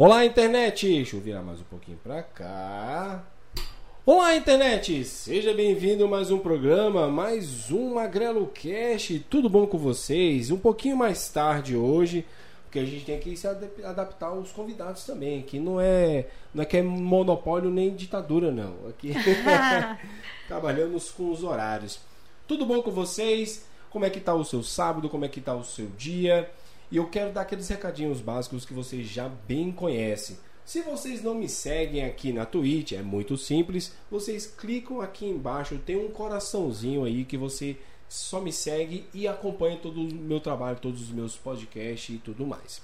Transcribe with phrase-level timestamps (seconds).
[0.00, 0.86] Olá, internet!
[0.86, 3.24] Deixa eu virar mais um pouquinho pra cá.
[4.06, 5.04] Olá, internet!
[5.04, 9.20] Seja bem-vindo a mais um programa, mais um Magrelo Cash.
[9.28, 10.52] Tudo bom com vocês?
[10.52, 12.24] Um pouquinho mais tarde hoje,
[12.62, 15.40] porque a gente tem que se adaptar aos convidados também.
[15.40, 18.88] Aqui não é, não é que é monopólio nem ditadura, não.
[18.88, 19.12] Aqui
[20.46, 21.98] trabalhamos com os horários.
[22.46, 23.66] Tudo bom com vocês?
[23.90, 25.08] Como é que tá o seu sábado?
[25.08, 26.48] Como é que tá o seu dia?
[26.90, 30.38] E eu quero dar aqueles recadinhos básicos que vocês já bem conhecem.
[30.64, 33.94] Se vocês não me seguem aqui na Twitch, é muito simples.
[34.10, 37.76] Vocês clicam aqui embaixo, tem um coraçãozinho aí que você
[38.08, 42.46] só me segue e acompanha todo o meu trabalho, todos os meus podcasts e tudo
[42.46, 42.80] mais.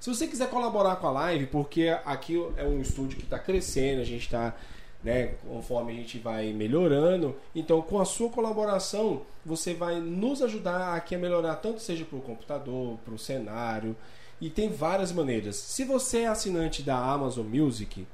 [0.00, 4.00] Se você quiser colaborar com a live, porque aqui é um estúdio que está crescendo,
[4.00, 4.56] a gente está
[5.02, 7.36] né, conforme a gente vai melhorando.
[7.54, 12.18] Então, com a sua colaboração, você vai nos ajudar aqui a melhorar, tanto seja para
[12.18, 13.96] o computador, para o cenário,
[14.40, 15.56] e tem várias maneiras.
[15.56, 18.06] Se você é assinante da Amazon Music,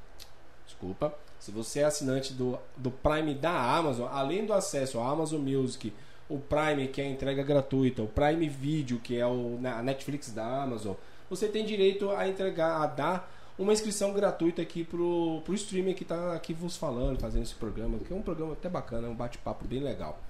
[0.67, 5.41] desculpa, se você é assinante do, do Prime da Amazon, além do acesso à Amazon
[5.41, 5.93] Music,
[6.29, 10.31] o Prime, que é a entrega gratuita, o Prime Video, que é o, a Netflix
[10.31, 10.95] da Amazon,
[11.31, 16.05] você tem direito a entregar, a dar uma inscrição gratuita aqui pro, pro streamer que
[16.05, 19.15] está aqui vos falando, fazendo esse programa, que é um programa até bacana, é um
[19.15, 20.21] bate-papo bem legal.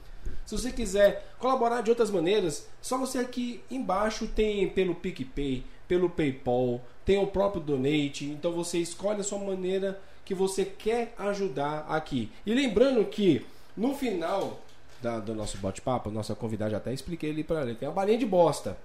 [0.47, 6.09] Se você quiser colaborar de outras maneiras, só você aqui embaixo tem pelo PicPay, pelo
[6.09, 11.87] PayPal, tem o próprio Donate, então você escolhe a sua maneira que você quer ajudar
[11.89, 12.31] aqui.
[12.45, 13.45] E lembrando que
[13.77, 14.61] no final
[15.01, 18.19] da, do nosso bate-papo, nossa convidada já até expliquei ali para ele, tem uma balinha
[18.19, 18.77] de bosta.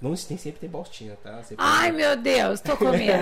[0.00, 1.42] Não tem sempre tem bostinha, tá?
[1.42, 1.96] Sempre Ai, tem...
[1.96, 3.12] meu Deus, tô com medo.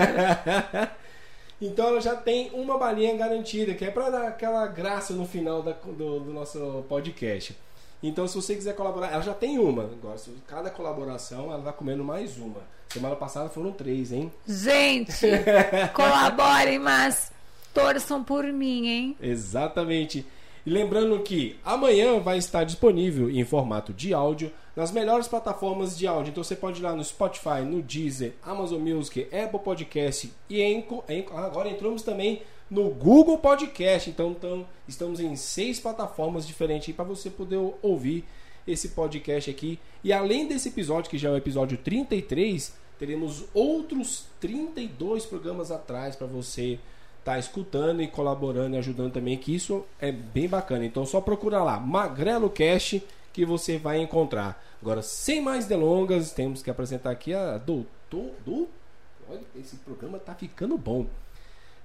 [1.61, 5.63] então ela já tem uma balinha garantida, que é para dar aquela graça no final
[5.63, 7.57] da, do, do, nosso podcast.
[8.03, 9.85] Então, se você quiser colaborar, ela já tem uma.
[9.85, 12.61] Agora, cada colaboração, ela vai comendo mais uma.
[12.89, 14.31] Semana passada foram três, hein?
[14.47, 15.27] Gente,
[15.95, 17.33] colaborem, mas
[17.73, 19.17] torçam por mim, hein?
[19.21, 20.27] Exatamente.
[20.67, 26.07] E lembrando que amanhã vai estar disponível em formato de áudio nas melhores plataformas de
[26.07, 26.31] áudio.
[26.31, 31.05] Então você pode ir lá no Spotify, no Deezer, Amazon Music, Apple Podcast e Enco.
[31.35, 34.11] Agora entramos também no Google Podcast.
[34.11, 38.25] Então, então estamos em seis plataformas diferentes para você poder ouvir
[38.67, 39.79] esse podcast aqui.
[40.03, 46.17] E além desse episódio, que já é o episódio 33, teremos outros 32 programas atrás
[46.17, 46.79] para você
[47.25, 50.85] tá escutando e colaborando e ajudando também, que isso é bem bacana.
[50.85, 53.01] Então só procura lá, Magrelo Cash,
[53.35, 54.65] que você vai encontrar.
[54.81, 58.31] Agora, sem mais delongas, temos que apresentar aqui a doutor.
[58.47, 58.69] Do,
[59.29, 61.07] olha, esse programa tá ficando bom.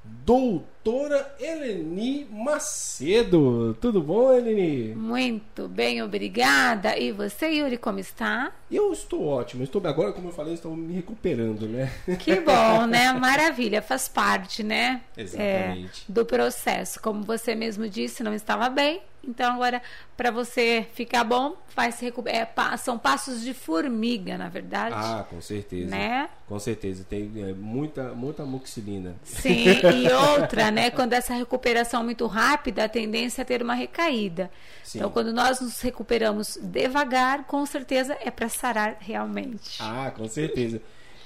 [0.03, 3.75] Doutora Eleni Macedo.
[3.81, 4.93] Tudo bom, Eleni?
[4.93, 6.97] Muito bem, obrigada.
[6.97, 8.51] E você, Yuri, como está?
[8.71, 9.63] Eu estou ótimo.
[9.63, 11.91] Estou agora, como eu falei, estou me recuperando, né?
[12.19, 13.11] Que bom, né?
[13.19, 15.01] Maravilha, faz parte, né?
[15.17, 16.05] Exatamente.
[16.07, 17.01] É, do processo.
[17.01, 19.81] Como você mesmo disse, não estava bem, então, agora,
[20.17, 22.11] para você ficar bom, vai se.
[22.25, 24.95] É, são passos de formiga, na verdade.
[24.97, 25.91] Ah, com certeza.
[25.91, 26.27] Né?
[26.47, 27.05] Com certeza.
[27.07, 29.15] Tem é, muita, muita muxilina.
[29.23, 30.11] Sim, e
[30.41, 30.89] outra, né?
[30.89, 34.49] Quando essa recuperação é muito rápida, a tendência é ter uma recaída.
[34.83, 34.97] Sim.
[34.97, 39.77] Então, quando nós nos recuperamos devagar, com certeza é para sarar realmente.
[39.79, 40.81] Ah, com certeza.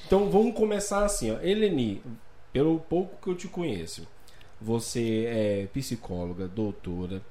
[0.06, 1.40] Então, vamos começar assim, ó.
[1.42, 2.04] Eleni,
[2.52, 4.06] pelo pouco que eu te conheço,
[4.60, 7.22] você é psicóloga, doutora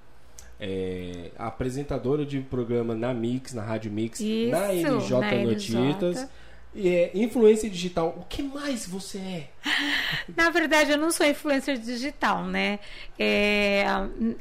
[0.65, 6.29] é, apresentadora de programa na Mix, na Rádio Mix, Isso, na LJ na Notícias.
[6.75, 8.17] E é influência digital.
[8.19, 9.49] O que mais você é?
[10.35, 12.79] Na verdade, eu não sou influencer digital, né?
[13.19, 13.85] É,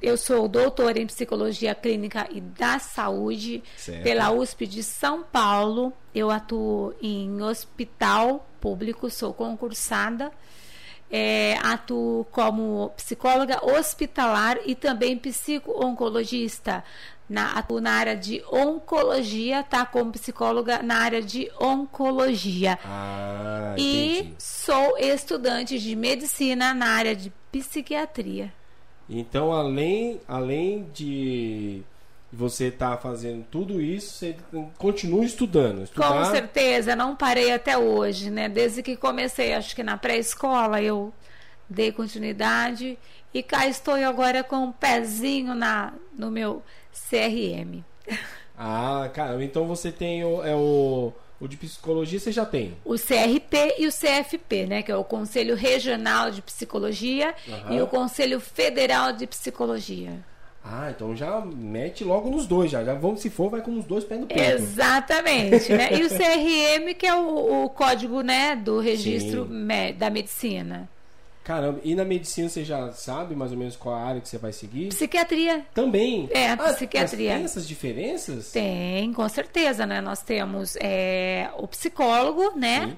[0.01, 4.03] eu sou doutora em psicologia clínica e da saúde certo.
[4.03, 5.91] pela USP de São Paulo.
[6.15, 10.31] Eu atuo em hospital público, sou concursada
[11.11, 16.83] é, atuo como psicóloga hospitalar e também psico-oncologista.
[17.29, 19.85] Na, atuo na área de oncologia, tá?
[19.85, 22.77] Como psicóloga na área de oncologia.
[22.83, 28.51] Ah, e sou estudante de medicina na área de psiquiatria.
[29.09, 31.83] Então, além, além de
[32.31, 34.35] você está fazendo tudo isso, você
[34.77, 35.83] continua estudando.
[35.83, 36.07] Estudar...
[36.07, 38.47] Com certeza, não parei até hoje, né?
[38.47, 41.13] Desde que comecei, acho que na pré-escola eu
[41.69, 42.97] dei continuidade
[43.33, 47.83] e cá estou agora com um pezinho na, no meu CRM.
[48.57, 52.77] Ah, cara, então você tem o, é o, o de psicologia, você já tem?
[52.85, 54.83] O CRP e o CFP, né?
[54.83, 57.77] Que é o Conselho Regional de Psicologia uhum.
[57.77, 60.30] e o Conselho Federal de Psicologia.
[60.63, 62.83] Ah, então já mete logo nos dois, já.
[62.83, 64.41] já vamos, se for, vai com os dois pés no peito.
[64.41, 65.89] Exatamente, né?
[65.97, 70.87] E o CRM, que é o, o código, né, do registro me, da medicina.
[71.43, 74.37] Caramba, e na medicina você já sabe mais ou menos qual a área que você
[74.37, 74.89] vai seguir?
[74.89, 75.65] Psiquiatria.
[75.73, 76.29] Também?
[76.31, 77.33] É, ah, psiquiatria.
[77.33, 78.51] tem essas diferenças?
[78.51, 79.99] Tem, com certeza, né?
[80.01, 82.95] Nós temos é, o psicólogo, né?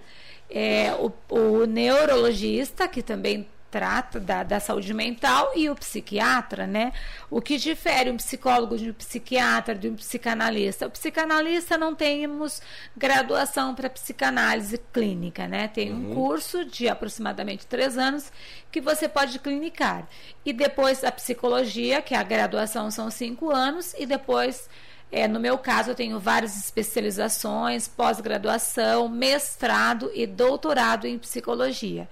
[0.49, 6.93] É, o, o neurologista, que também trata da, da saúde mental e o psiquiatra, né?
[7.27, 10.85] O que difere um psicólogo de um psiquiatra, de um psicanalista?
[10.85, 12.61] O psicanalista não temos
[12.95, 15.67] graduação para psicanálise clínica, né?
[15.67, 16.11] Tem uhum.
[16.11, 18.31] um curso de aproximadamente três anos
[18.71, 20.07] que você pode clinicar.
[20.45, 24.69] E depois a psicologia, que a graduação são cinco anos, e depois
[25.11, 32.07] é, no meu caso, eu tenho várias especializações, pós-graduação, mestrado e doutorado em psicologia.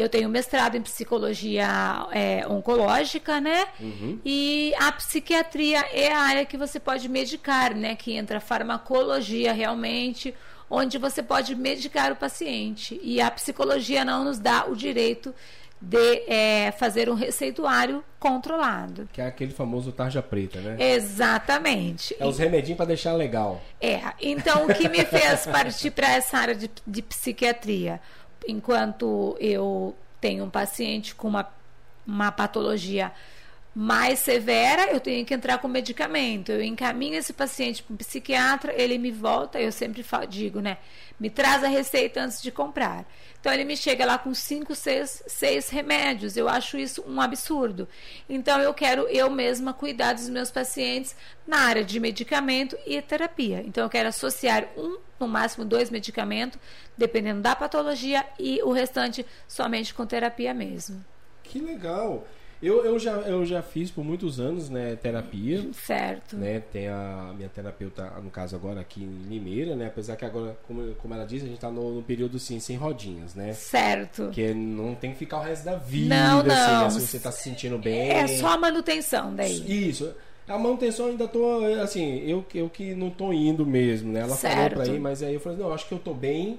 [0.00, 1.68] Eu tenho mestrado em psicologia
[2.12, 3.66] é, oncológica, né?
[3.78, 4.18] Uhum.
[4.24, 7.94] E a psiquiatria é a área que você pode medicar, né?
[7.94, 10.34] Que entra a farmacologia realmente,
[10.68, 13.00] onde você pode medicar o paciente.
[13.02, 15.34] E a psicologia não nos dá o direito
[15.80, 19.08] de é, fazer um receituário controlado.
[19.12, 20.76] Que é aquele famoso tarja preta, né?
[20.78, 22.14] Exatamente.
[22.20, 23.62] É os remedinhos para deixar legal.
[23.80, 24.00] É.
[24.20, 27.98] Então, o que me fez partir para essa área de, de psiquiatria?
[28.46, 31.48] Enquanto eu tenho um paciente com uma,
[32.06, 33.12] uma patologia
[33.74, 36.50] mais severa, eu tenho que entrar com medicamento.
[36.50, 40.78] Eu encaminho esse paciente para um psiquiatra, ele me volta, eu sempre falo, digo, né?
[41.18, 43.06] Me traz a receita antes de comprar.
[43.40, 46.36] Então ele me chega lá com cinco, seis, seis remédios.
[46.36, 47.88] Eu acho isso um absurdo.
[48.28, 51.14] Então eu quero eu mesma cuidar dos meus pacientes
[51.46, 53.62] na área de medicamento e terapia.
[53.64, 56.58] Então eu quero associar um, no máximo dois medicamentos,
[56.98, 61.04] dependendo da patologia, e o restante somente com terapia mesmo.
[61.42, 62.26] Que legal!
[62.62, 65.66] Eu, eu, já, eu já fiz por muitos anos, né, terapia.
[65.72, 66.36] Certo.
[66.36, 69.86] Né, tem a minha terapeuta, no caso agora aqui em Limeira, né?
[69.86, 72.76] Apesar que agora, como, como ela disse, a gente tá no, no período sim, sem
[72.76, 73.54] rodinhas, né?
[73.54, 74.28] Certo.
[74.30, 76.84] Que não tem que ficar o resto da vida, não, assim, não.
[76.84, 78.10] Né, se você tá se sentindo bem.
[78.10, 79.88] É só a manutenção daí.
[79.88, 80.12] Isso.
[80.46, 84.20] A manutenção ainda tô, assim, eu, eu que não tô indo mesmo, né?
[84.20, 84.54] Ela certo.
[84.54, 86.58] falou pra ir, mas aí eu falei, não, acho que eu tô bem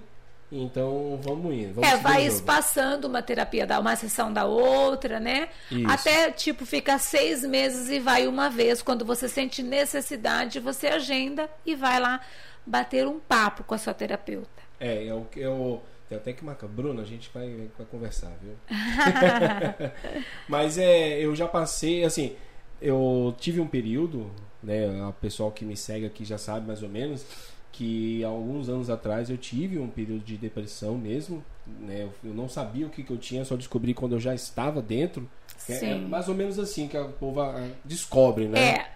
[0.52, 1.76] então vamos indo.
[1.76, 5.48] Vamos é, vai espaçando uma terapia da uma sessão da outra, né?
[5.72, 5.90] Isso.
[5.90, 8.82] Até tipo fica seis meses e vai uma vez.
[8.82, 12.20] Quando você sente necessidade, você agenda e vai lá
[12.66, 14.62] bater um papo com a sua terapeuta.
[14.78, 16.68] É, eu, eu tem até que marcar.
[16.68, 18.56] Bruno, a gente vai, vai conversar, viu?
[20.50, 22.36] Mas é, eu já passei, assim,
[22.82, 24.30] eu tive um período,
[24.62, 25.06] né?
[25.06, 27.26] O pessoal que me segue aqui já sabe mais ou menos
[27.72, 31.44] que alguns anos atrás eu tive um período de depressão mesmo,
[31.80, 32.10] né?
[32.24, 35.30] Eu não sabia o que, que eu tinha, só descobri quando eu já estava dentro.
[35.70, 38.88] É, é, mais ou menos assim que a povo ah, descobre, né?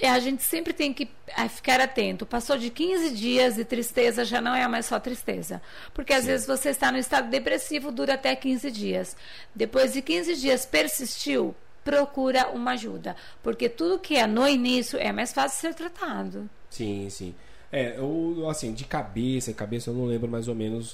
[0.00, 2.24] É, a gente sempre tem que ah, ficar atento.
[2.24, 5.60] Passou de 15 dias de tristeza, já não é mais só tristeza.
[5.92, 6.28] Porque às Sim.
[6.28, 9.16] vezes você está no estado depressivo, dura até 15 dias.
[9.54, 13.16] Depois de 15 dias persistiu, procura uma ajuda.
[13.42, 16.48] Porque tudo que é no início é mais fácil ser tratado.
[16.70, 17.34] Sim, sim.
[17.74, 20.92] É, eu, assim, de cabeça, cabeça eu não lembro mais ou menos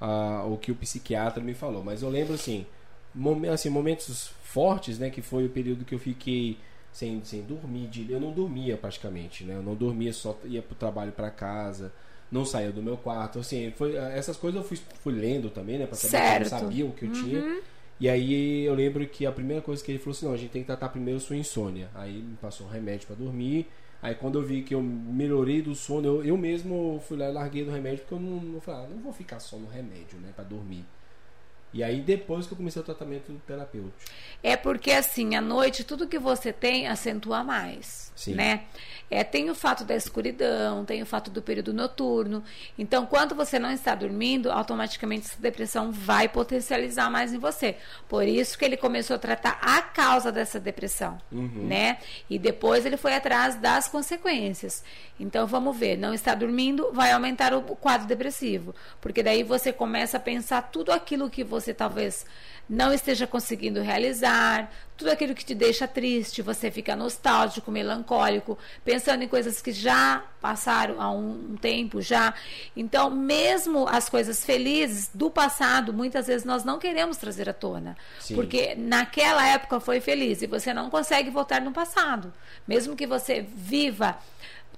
[0.00, 2.64] uh, o que o psiquiatra me falou, mas eu lembro, assim,
[3.52, 6.56] assim, momentos fortes, né, que foi o período que eu fiquei
[6.90, 10.74] sem, sem dormir, de, eu não dormia praticamente, né, eu não dormia, só ia pro
[10.74, 11.92] trabalho para casa,
[12.30, 15.86] não saía do meu quarto, assim, foi, essas coisas eu fui, fui lendo também, né,
[15.86, 16.48] pra saber certo.
[16.48, 17.14] que eu sabia o que eu uhum.
[17.14, 17.60] tinha.
[18.00, 20.50] E aí eu lembro que a primeira coisa que ele falou assim, não, a gente
[20.50, 21.88] tem que tratar primeiro sua insônia.
[21.94, 23.68] Aí me passou um remédio para dormir.
[24.02, 27.32] Aí quando eu vi que eu melhorei do sono, eu, eu mesmo fui lá e
[27.32, 30.18] larguei do remédio, porque eu não, não falei, ah, não vou ficar só no remédio,
[30.18, 30.84] né, para dormir.
[31.72, 33.92] E aí depois que eu comecei o tratamento terapêutico.
[34.42, 38.34] É porque assim, à noite tudo que você tem acentua mais, Sim.
[38.34, 38.64] né?
[39.12, 42.42] É, tem o fato da escuridão, tem o fato do período noturno.
[42.78, 47.76] Então, quando você não está dormindo, automaticamente essa depressão vai potencializar mais em você.
[48.08, 51.66] Por isso que ele começou a tratar a causa dessa depressão, uhum.
[51.68, 51.98] né?
[52.30, 54.82] E depois ele foi atrás das consequências.
[55.20, 60.16] Então, vamos ver, não está dormindo, vai aumentar o quadro depressivo, porque daí você começa
[60.16, 62.24] a pensar tudo aquilo que você talvez
[62.68, 69.22] não esteja conseguindo realizar, tudo aquilo que te deixa triste, você fica nostálgico, melancólico, pensando
[69.22, 72.32] em coisas que já passaram há um, tempo já.
[72.76, 77.96] Então, mesmo as coisas felizes do passado, muitas vezes nós não queremos trazer à tona,
[78.20, 78.36] Sim.
[78.36, 82.32] porque naquela época foi feliz e você não consegue voltar no passado,
[82.66, 84.16] mesmo que você viva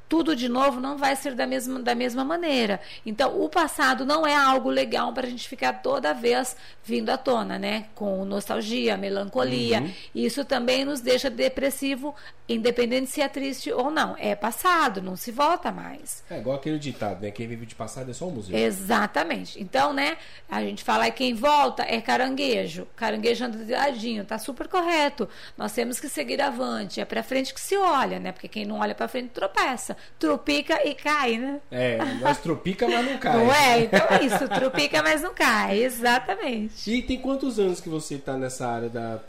[0.09, 2.81] tudo de novo não vai ser da mesma, da mesma maneira.
[3.05, 7.17] Então, o passado não é algo legal para a gente ficar toda vez vindo à
[7.17, 7.87] tona, né?
[7.95, 9.81] Com nostalgia, melancolia.
[9.81, 9.93] Uhum.
[10.15, 12.15] Isso também nos deixa depressivo,
[12.49, 14.15] independente se é triste ou não.
[14.19, 16.23] É passado, não se volta mais.
[16.29, 17.31] É igual aquele ditado, né?
[17.31, 18.57] Quem vive de passado é só o museu.
[18.57, 19.61] Exatamente.
[19.61, 20.19] Então, né?
[20.49, 22.87] A gente fala que quem volta é caranguejo.
[22.95, 25.29] Caranguejo anda de ladinho, tá super correto.
[25.57, 27.01] Nós temos que seguir avante.
[27.01, 28.33] É para frente que se olha, né?
[28.33, 29.94] Porque quem não olha para frente tropeça.
[30.19, 31.61] Tropica e cai, né?
[31.71, 33.37] É, nós tropica, mas não cai.
[33.37, 33.81] Não é?
[33.81, 34.49] Então é isso.
[34.49, 35.83] Tropica, mas não cai.
[35.83, 36.91] Exatamente.
[36.91, 39.21] E tem quantos anos que você está nessa área da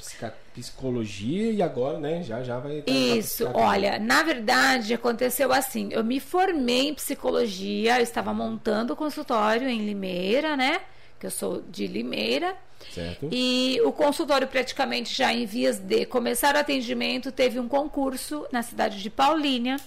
[0.54, 6.20] psicologia e agora, né, já já vai Isso, olha, na verdade aconteceu assim, eu me
[6.22, 10.80] formei em psicologia, eu estava montando o consultório em Limeira, né?
[11.20, 12.56] Que eu sou de Limeira.
[12.94, 13.30] Certo.
[13.32, 18.62] E o consultório praticamente já em vias de começar o atendimento, teve um concurso na
[18.62, 19.78] cidade de Paulínia.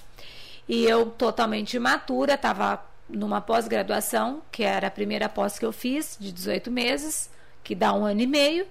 [0.68, 6.16] E eu totalmente imatura, estava numa pós-graduação, que era a primeira pós que eu fiz,
[6.20, 7.30] de 18 meses,
[7.64, 8.66] que dá um ano e meio,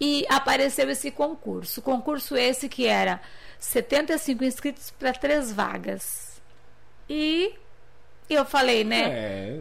[0.00, 1.82] e apareceu esse concurso.
[1.82, 3.20] Concurso esse que era
[3.58, 6.40] 75 inscritos para três vagas.
[7.08, 7.54] E
[8.28, 9.10] eu falei, né?
[9.10, 9.60] É...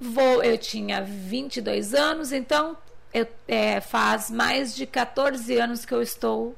[0.00, 2.76] Vou, eu tinha 22 anos, então
[3.12, 6.56] eu, é, faz mais de 14 anos que eu estou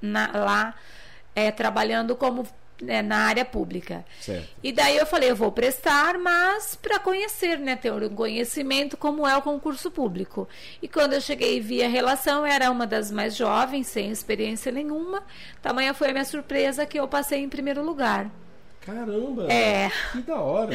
[0.00, 0.74] na, lá
[1.34, 2.46] é, trabalhando como
[2.80, 4.04] né, na área pública.
[4.20, 4.48] Certo.
[4.62, 9.26] E daí eu falei, eu vou prestar, mas para conhecer, né, ter um conhecimento como
[9.26, 10.48] é o concurso público.
[10.82, 14.70] E quando eu cheguei e vi a relação, era uma das mais jovens, sem experiência
[14.70, 15.22] nenhuma.
[15.62, 18.30] Tamanha foi a minha surpresa que eu passei em primeiro lugar.
[18.80, 19.52] Caramba!
[19.52, 19.90] É.
[20.12, 20.72] Que da hora!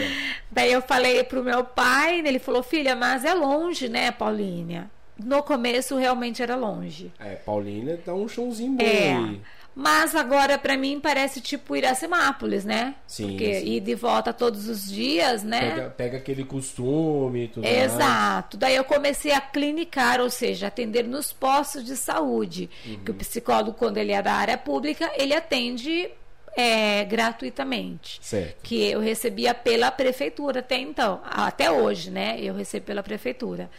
[0.52, 4.90] Daí eu falei pro meu pai, ele falou, filha, mas é longe, né, Paulínia?
[5.18, 7.12] No começo realmente era longe.
[7.20, 9.14] É, Paulínia dá um chãozinho bom é.
[9.14, 9.42] aí.
[9.74, 12.96] Mas agora, para mim, parece tipo Iracemápolis, né?
[13.08, 13.30] Sim.
[13.30, 13.66] Porque sim.
[13.68, 15.72] ir de volta todos os dias, né?
[15.72, 18.58] Pega, pega aquele costume e tudo Exato.
[18.58, 18.60] Mais.
[18.60, 22.70] Daí eu comecei a clinicar, ou seja, atender nos postos de saúde.
[22.86, 23.04] Uhum.
[23.04, 26.10] Que o psicólogo, quando ele é da área pública, ele atende
[26.56, 28.20] é, gratuitamente.
[28.22, 28.62] Certo.
[28.64, 31.22] Que eu recebia pela prefeitura até então.
[31.24, 32.38] Até hoje, né?
[32.40, 33.70] Eu recebo pela prefeitura.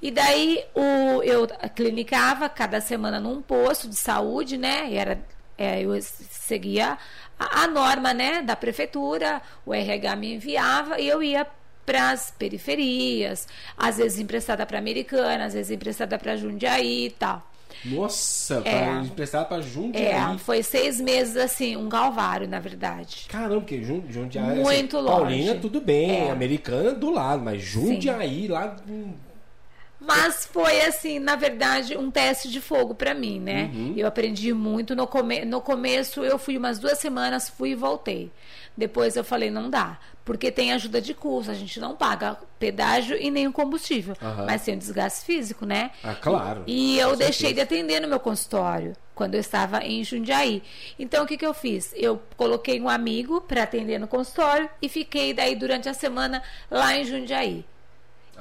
[0.00, 4.88] E daí o, eu clinicava cada semana num posto de saúde, né?
[4.90, 5.20] E era,
[5.56, 6.96] é, eu seguia
[7.38, 11.46] a, a, norma né, da prefeitura, o RH me enviava e eu ia
[11.84, 17.48] para as periferias, às vezes emprestada para Americana, às vezes emprestada para Jundiaí e tal.
[17.84, 20.04] Nossa, é, emprestada para Jundiaí.
[20.04, 23.26] É, foi seis meses assim, um galvário, na verdade.
[23.28, 24.58] Caramba, porque Jundiaí.
[24.58, 25.20] Muito assim, longe.
[25.20, 26.30] Paulina, tudo bem, é.
[26.30, 28.48] Americana do lado, mas Jundiaí Sim.
[28.48, 28.76] lá
[30.00, 33.70] mas foi assim, na verdade, um teste de fogo para mim, né?
[33.74, 33.94] Uhum.
[33.96, 38.30] Eu aprendi muito no, come no começo, eu fui umas duas semanas, fui e voltei.
[38.76, 43.16] Depois eu falei, não dá, porque tem ajuda de curso, a gente não paga pedágio
[43.20, 44.46] e nem o combustível, uhum.
[44.46, 45.90] mas tem o desgaste físico, né?
[46.04, 46.62] Ah, claro.
[46.64, 50.62] E, e eu deixei de atender no meu consultório quando eu estava em Jundiaí.
[50.96, 51.92] Então o que, que eu fiz?
[51.96, 56.40] Eu coloquei um amigo para atender no consultório e fiquei daí durante a semana
[56.70, 57.64] lá em Jundiaí.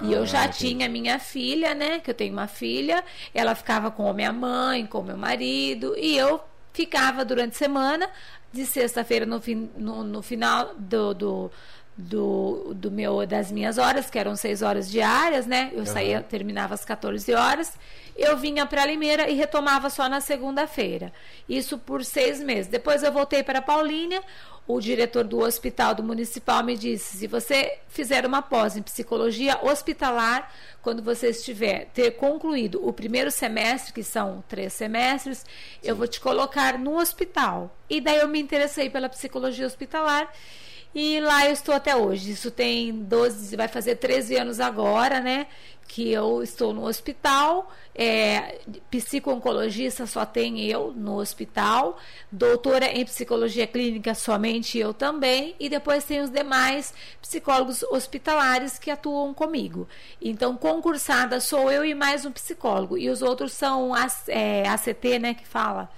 [0.01, 1.99] E eu já ah, tinha minha filha, né?
[1.99, 3.03] Que eu tenho uma filha.
[3.33, 5.95] Ela ficava com a minha mãe, com o meu marido.
[5.97, 6.39] E eu
[6.71, 8.09] ficava durante a semana,
[8.53, 9.41] de sexta-feira no,
[9.77, 11.51] no, no, final do, do,
[11.97, 15.71] do, do, meu, das minhas horas, que eram seis horas diárias, né?
[15.73, 15.85] Eu uhum.
[15.85, 17.73] saía, terminava às 14 horas.
[18.17, 21.13] Eu vinha para Limeira e retomava só na segunda-feira.
[21.47, 22.67] Isso por seis meses.
[22.67, 24.23] Depois eu voltei para Paulínia
[24.67, 29.57] o diretor do hospital do municipal me disse: se você fizer uma pós em psicologia
[29.63, 35.45] hospitalar, quando você estiver ter concluído o primeiro semestre, que são três semestres, Sim.
[35.81, 37.73] eu vou te colocar no hospital.
[37.89, 40.29] E daí eu me interessei pela psicologia hospitalar.
[40.99, 42.31] E lá eu estou até hoje.
[42.31, 45.45] Isso tem 12, vai fazer 13 anos agora, né?
[45.87, 48.59] que eu estou no hospital, é,
[48.91, 51.97] psico-oncologista só tem eu no hospital,
[52.29, 58.91] doutora em psicologia clínica somente eu também, e depois tem os demais psicólogos hospitalares que
[58.91, 59.87] atuam comigo.
[60.21, 63.93] Então, concursada sou eu e mais um psicólogo, e os outros são
[64.27, 65.89] é, ACT, né, que fala,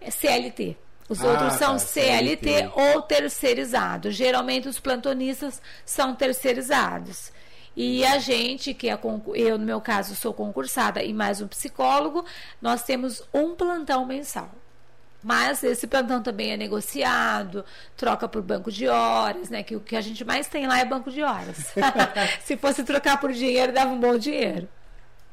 [0.00, 0.78] é CLT.
[1.10, 4.14] Os ah, outros são tá, CLT, CLT ou terceirizados.
[4.14, 7.32] Geralmente os plantonistas são terceirizados.
[7.76, 8.98] E a gente, que é
[9.34, 12.24] eu no meu caso sou concursada e mais um psicólogo,
[12.62, 14.50] nós temos um plantão mensal.
[15.20, 17.64] Mas esse plantão também é negociado,
[17.96, 19.64] troca por banco de horas, né?
[19.64, 21.74] Que o que a gente mais tem lá é banco de horas.
[22.44, 24.68] Se fosse trocar por dinheiro, dava um bom dinheiro.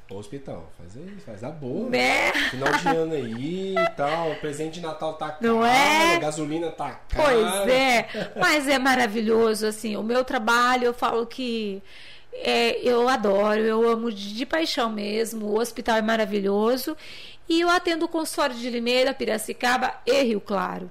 [0.09, 1.89] Hospital, faz aí, faz a boa.
[1.89, 2.31] Né?
[2.49, 6.17] Final de ano aí e tal, presente de Natal tá caro, Não é?
[6.17, 7.23] gasolina tá cara.
[7.23, 8.07] Pois é,
[8.39, 11.83] mas é maravilhoso, assim, o meu trabalho, eu falo que
[12.33, 16.95] é, eu adoro, eu amo de, de, paixão mesmo, o hospital é maravilhoso
[17.49, 20.89] e eu atendo o consultório de Limeira, Piracicaba e Rio Claro.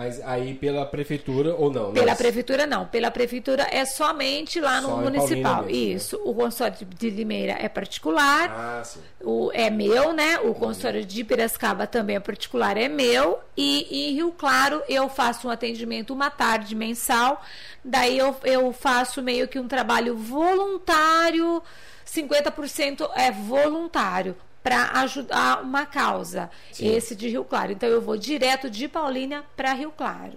[0.00, 1.92] Mas aí pela prefeitura ou não?
[1.92, 2.86] Pela prefeitura não.
[2.86, 5.64] Pela prefeitura é somente lá no Só municipal.
[5.64, 5.72] Mesmo, né?
[5.72, 6.16] Isso.
[6.16, 6.22] Né?
[6.24, 8.48] O consultório de Limeira é particular.
[8.48, 8.98] Ah, sim.
[9.20, 10.38] O, é meu, né?
[10.38, 13.40] O consultório de Piracicaba também é particular, é meu.
[13.54, 17.44] E em Rio Claro eu faço um atendimento uma tarde mensal.
[17.84, 21.62] Daí eu, eu faço meio que um trabalho voluntário.
[22.06, 26.50] 50% é voluntário para ajudar uma causa.
[26.72, 26.94] Sim.
[26.94, 27.72] Esse de Rio Claro.
[27.72, 30.36] Então eu vou direto de Paulínia para Rio Claro.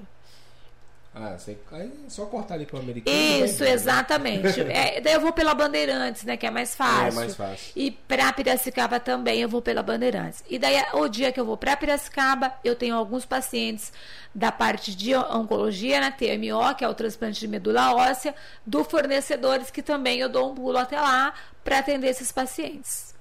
[1.15, 3.15] Ah, você, aí é só cortar ali para o americano.
[3.15, 4.61] Isso, exatamente.
[4.65, 6.35] é, daí eu vou pela Bandeirantes, né?
[6.35, 7.07] Que é mais fácil.
[7.07, 7.71] É, mais fácil.
[7.75, 10.43] E para Piracicaba também eu vou pela Bandeirantes.
[10.49, 13.93] E daí o dia que eu vou para Piracicaba, eu tenho alguns pacientes
[14.33, 18.33] da parte de oncologia, na né, TMO, que é o transplante de medula óssea,
[18.65, 21.31] do fornecedores que também eu dou um pulo até lá
[21.63, 23.12] para atender esses pacientes.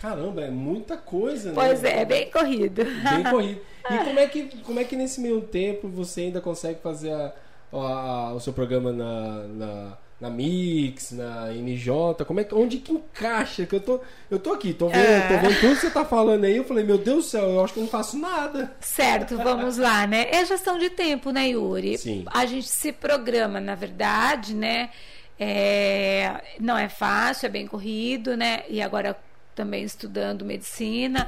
[0.00, 1.88] Caramba, é muita coisa, pois né?
[1.88, 2.84] Pois é, bem corrido.
[2.84, 3.60] Bem corrido.
[3.90, 7.32] E como é que, como é que nesse meio tempo você ainda consegue fazer a,
[7.72, 12.24] a, o seu programa na, na, na, Mix, na NJ?
[12.26, 13.64] Como é que, onde que encaixa?
[13.64, 14.00] Que eu tô,
[14.30, 15.28] eu tô aqui, tô vendo, é.
[15.28, 16.56] tô vendo tudo que você tá falando aí.
[16.56, 18.72] Eu falei, meu Deus do céu, eu acho que eu não faço nada.
[18.80, 20.26] Certo, vamos lá, né?
[20.30, 21.96] É gestão de tempo, né, Yuri?
[21.96, 22.24] Sim.
[22.26, 24.90] A gente se programa, na verdade, né?
[25.38, 28.62] É, não é fácil, é bem corrido, né?
[28.68, 29.16] E agora
[29.56, 31.26] também estudando medicina.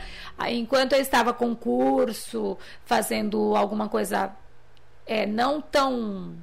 [0.48, 4.30] Enquanto eu estava com curso, fazendo alguma coisa
[5.06, 6.36] é, não tão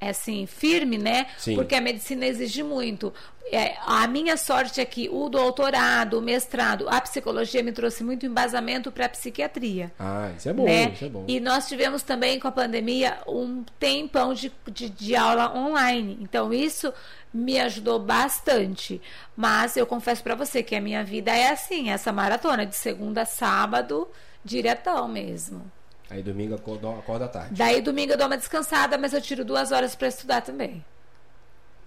[0.00, 1.26] assim, firme, né?
[1.36, 1.54] Sim.
[1.54, 3.12] Porque a medicina exige muito.
[3.52, 8.24] É, a minha sorte é que o doutorado, o mestrado, a psicologia me trouxe muito
[8.24, 9.90] embasamento para a psiquiatria.
[9.98, 10.92] Ah, isso é bom, né?
[10.94, 11.24] isso é bom.
[11.26, 16.16] E nós tivemos também com a pandemia um tempão de, de, de aula online.
[16.20, 16.94] Então, isso
[17.34, 19.02] me ajudou bastante.
[19.36, 23.22] Mas eu confesso para você que a minha vida é assim, essa maratona de segunda
[23.22, 24.06] a sábado,
[24.44, 25.70] diretão mesmo.
[26.10, 27.54] Aí domingo acorda, acorda tarde.
[27.54, 30.84] Daí domingo eu dou uma descansada, mas eu tiro duas horas para estudar também.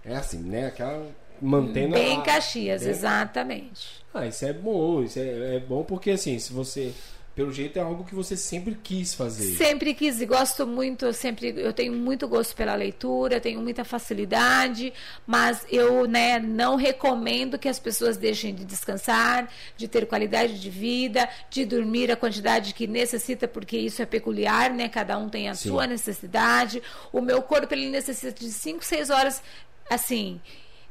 [0.04, 0.66] É assim, né?
[0.66, 1.06] Aquela
[1.40, 2.22] mantendo Bem a...
[2.22, 2.90] Caxias, Bem...
[2.90, 4.04] exatamente.
[4.12, 6.94] Ah, isso é bom, isso é, é bom porque assim, se você
[7.34, 9.56] pelo jeito é algo que você sempre quis fazer.
[9.56, 13.84] Sempre quis e gosto muito, eu sempre eu tenho muito gosto pela leitura, tenho muita
[13.84, 14.92] facilidade,
[15.26, 20.70] mas eu, né, não recomendo que as pessoas deixem de descansar, de ter qualidade de
[20.70, 24.88] vida, de dormir a quantidade que necessita, porque isso é peculiar, né?
[24.88, 25.70] Cada um tem a Sim.
[25.70, 26.80] sua necessidade.
[27.12, 29.42] O meu corpo ele necessita de 5, 6 horas
[29.90, 30.40] assim,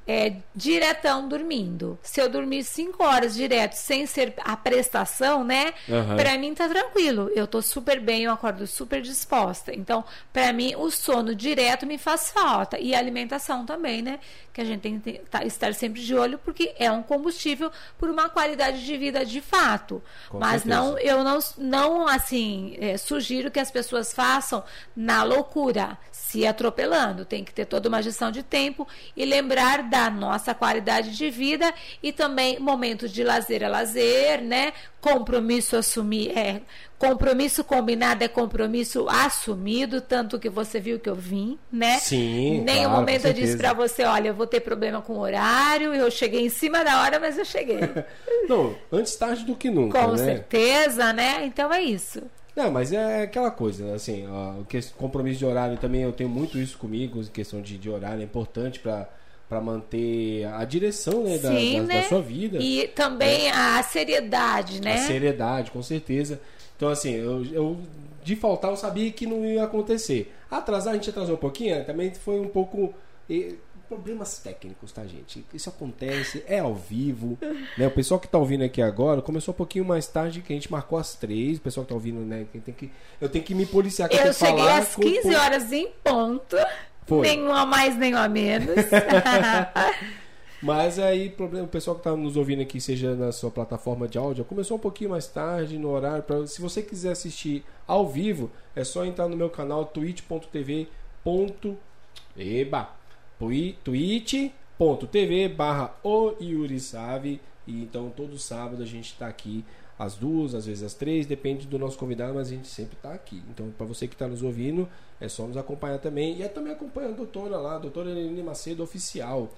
[0.08, 1.98] é, diretão dormindo.
[2.04, 5.74] Se eu dormir cinco horas direto, sem ser a prestação, né?
[5.88, 6.18] Uhum.
[6.18, 7.30] Pra mim tá tranquilo.
[7.34, 9.74] Eu tô super bem, eu acordo super disposta.
[9.74, 12.78] Então, pra mim, o sono direto me faz falta.
[12.80, 14.20] E a alimentação também, né?
[14.52, 18.10] Que a gente tem que tá, estar sempre de olho, porque é um combustível por
[18.10, 20.04] uma qualidade de vida de fato.
[20.30, 20.76] Com Mas certeza.
[20.76, 24.64] não, eu não, não assim, é, sugiro que as pessoas façam
[24.96, 25.98] na loucura,
[26.34, 27.26] se atropelando.
[27.26, 31.72] Tem que ter toda uma gestão de tempo e lembrar da nossa qualidade de vida
[32.02, 34.74] e também momentos de lazer a lazer, né?
[35.00, 36.62] Compromisso assumir é
[36.98, 42.00] compromisso combinado é compromisso assumido, tanto que você viu que eu vim, né?
[42.00, 42.62] Sim.
[42.62, 45.94] Nenhum claro, momento eu disse para você, olha, eu vou ter problema com o horário,
[45.94, 47.78] eu cheguei em cima da hora, mas eu cheguei.
[48.48, 50.18] Não, antes tarde do que nunca, Com né?
[50.18, 51.46] certeza, né?
[51.46, 52.24] Então é isso.
[52.56, 54.66] Não, mas é aquela coisa, assim, o
[54.98, 58.80] compromisso de horário também eu tenho muito isso comigo, questão de, de horário é importante
[58.80, 59.10] para
[59.50, 62.02] para manter a direção né, Sim, da, da, né?
[62.02, 62.58] da, sua vida.
[62.60, 63.52] E também é.
[63.52, 64.96] a seriedade, né?
[64.96, 66.42] A seriedade, com certeza.
[66.76, 67.78] Então, assim, eu, eu
[68.24, 70.34] de faltar eu sabia que não ia acontecer.
[70.50, 71.84] Atrasar, a gente atrasou um pouquinho, né?
[71.84, 72.94] também foi um pouco.
[73.30, 73.56] E,
[73.88, 75.46] problemas técnicos, tá, gente?
[75.54, 77.38] Isso acontece, é ao vivo.
[77.78, 77.88] Né?
[77.88, 80.72] O pessoal que tá ouvindo aqui agora começou um pouquinho mais tarde, que a gente
[80.72, 81.58] marcou às três.
[81.58, 82.46] O pessoal que tá ouvindo, né?
[82.52, 84.10] Tem que, eu tenho que me policiar.
[84.10, 85.34] Que eu, eu cheguei falar às 15 com...
[85.36, 86.58] horas em ponto.
[87.06, 87.28] Foi.
[87.28, 88.76] Nenhum a mais, nenhum a menos.
[90.64, 94.46] Mas aí, o pessoal que está nos ouvindo aqui, seja na sua plataforma de áudio,
[94.46, 96.24] começou um pouquinho mais tarde no horário.
[96.24, 100.88] Pra, se você quiser assistir ao vivo, é só entrar no meu canal twitch.tv.
[102.38, 103.03] Eba!
[103.84, 107.42] twitch.tv barra o Yuri Save.
[107.66, 109.64] E então todo sábado a gente está aqui
[109.98, 113.14] às duas, às vezes às três, depende do nosso convidado, mas a gente sempre está
[113.14, 113.42] aqui.
[113.50, 114.88] Então, para você que está nos ouvindo,
[115.20, 116.38] é só nos acompanhar também.
[116.38, 119.50] E é também acompanha a doutora lá, a doutora Helene Macedo Oficial.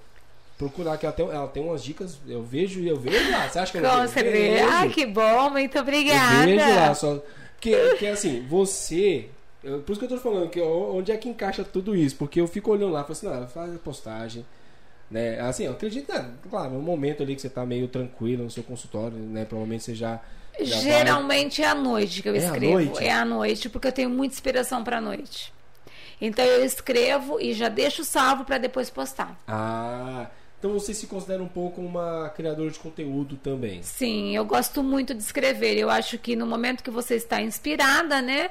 [0.58, 3.48] procurar, que ela tem, ela tem umas dicas, eu vejo e eu vejo lá.
[3.48, 4.68] Você acha que eu não Com certeza.
[4.70, 6.48] Ah, que bom, muito obrigada.
[6.48, 7.22] Eu vejo lá, só.
[7.54, 9.30] Porque, porque assim, você.
[9.66, 12.14] Eu, por isso que eu tô falando, que onde é que encaixa tudo isso?
[12.14, 14.46] Porque eu fico olhando lá e falo assim, não, faz a postagem.
[15.10, 15.40] Né?
[15.40, 16.30] Assim, eu acredito, né?
[16.48, 19.44] claro, no momento ali que você tá meio tranquilo no seu consultório, né?
[19.44, 20.20] Provavelmente você já.
[20.60, 21.68] já Geralmente vai...
[21.68, 22.78] é à noite que eu é escrevo.
[22.78, 23.04] À noite?
[23.04, 25.52] É à noite, porque eu tenho muita inspiração pra noite.
[26.20, 29.38] Então eu escrevo e já deixo salvo para depois postar.
[29.46, 33.82] Ah, então você se considera um pouco uma criadora de conteúdo também?
[33.82, 35.76] Sim, eu gosto muito de escrever.
[35.76, 38.50] Eu acho que no momento que você está inspirada, né?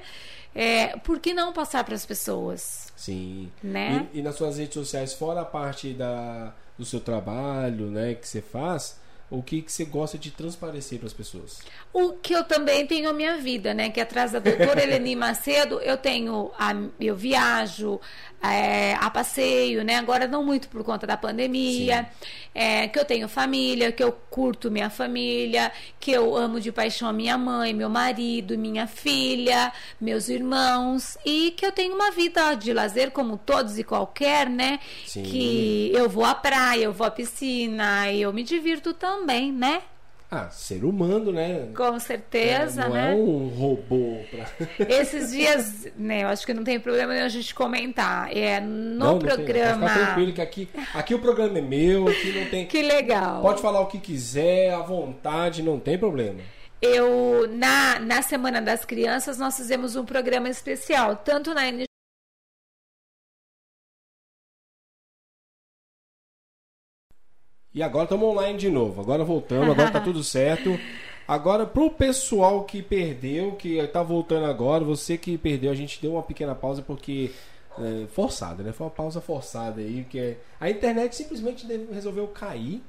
[0.56, 2.88] É, por que não passar para as pessoas?
[2.96, 3.52] Sim.
[3.62, 4.08] Né?
[4.14, 8.26] E, e, nas suas redes sociais, fora a parte da, do seu trabalho, né, que
[8.26, 8.98] você faz,
[9.30, 11.60] o que, que você gosta de transparecer para as pessoas?
[11.92, 13.90] O que eu também tenho a minha vida, né?
[13.90, 18.00] Que atrás da doutora Eleni Macedo, eu tenho a, eu viajo,
[18.42, 19.96] é, a passeio, né?
[19.96, 22.08] Agora não muito por conta da pandemia,
[22.54, 27.08] é, que eu tenho família, que eu curto minha família, que eu amo de paixão
[27.10, 32.54] a minha mãe, meu marido, minha filha, meus irmãos e que eu tenho uma vida
[32.56, 34.80] de lazer como todos e qualquer, né?
[35.06, 35.24] Sim.
[35.24, 39.82] Que eu vou à praia, eu vou à piscina, eu me divirto também, né?
[40.30, 41.70] Ah, ser humano, né?
[41.76, 43.12] Com certeza, é, não né?
[43.12, 44.18] é um robô.
[44.30, 44.86] Pra...
[44.90, 46.24] Esses dias, né?
[46.24, 48.36] Eu acho que não tem problema nenhum a gente comentar.
[48.36, 49.88] É no não, programa.
[49.88, 52.66] Não tem, tranquilo que aqui, aqui o programa é meu, aqui não tem.
[52.76, 53.42] Que legal.
[53.42, 56.40] Pode falar o que quiser, à vontade, não tem problema.
[56.82, 61.68] Eu na na semana das crianças nós fizemos um programa especial, tanto na
[67.76, 69.02] E agora estamos online de novo.
[69.02, 70.80] Agora voltamos, agora tá tudo certo.
[71.28, 76.14] Agora, pro pessoal que perdeu, que tá voltando agora, você que perdeu, a gente deu
[76.14, 77.32] uma pequena pausa porque.
[77.78, 78.72] É, forçada, né?
[78.72, 82.82] Foi uma pausa forçada aí, porque a internet simplesmente resolveu cair.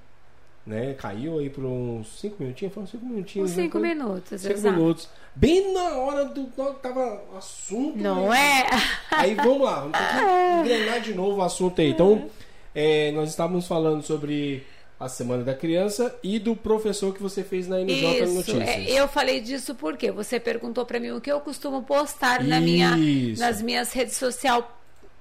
[0.64, 0.94] Né?
[0.94, 3.50] Caiu aí por uns 5 minutinhos, foram 5 minutinhos.
[3.50, 3.88] Uns 5 né?
[3.88, 5.08] minutos, 5 minutos.
[5.34, 6.44] Bem na hora do.
[6.80, 7.98] Tava assunto.
[7.98, 8.60] Não né?
[8.60, 8.66] é?
[9.10, 11.90] Aí vamos lá, vamos ter que engrenar de novo o assunto aí.
[11.90, 12.30] Então,
[12.72, 14.64] é, nós estávamos falando sobre
[14.98, 18.68] a Semana da Criança e do professor que você fez na NJ Isso, Notícias.
[18.68, 22.60] É, eu falei disso porque você perguntou para mim o que eu costumo postar na
[22.60, 22.96] minha,
[23.38, 24.64] nas minhas redes sociais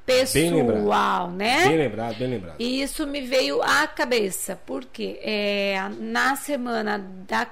[0.06, 1.68] pessoal, bem né?
[1.68, 2.56] Bem lembrado, bem lembrado.
[2.60, 7.48] E isso me veio à cabeça, porque é, na semana da,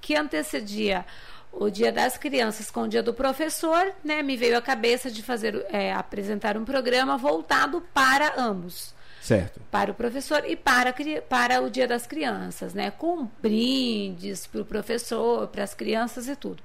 [0.00, 1.04] que antecedia
[1.52, 5.22] o Dia das Crianças com o Dia do Professor, né, me veio à cabeça de
[5.22, 8.94] fazer é, apresentar um programa voltado para ambos.
[9.28, 9.60] Certo.
[9.70, 10.94] Para o professor e para,
[11.28, 12.90] para o Dia das Crianças, né?
[12.90, 16.62] Com brindes para o professor, para as crianças e tudo.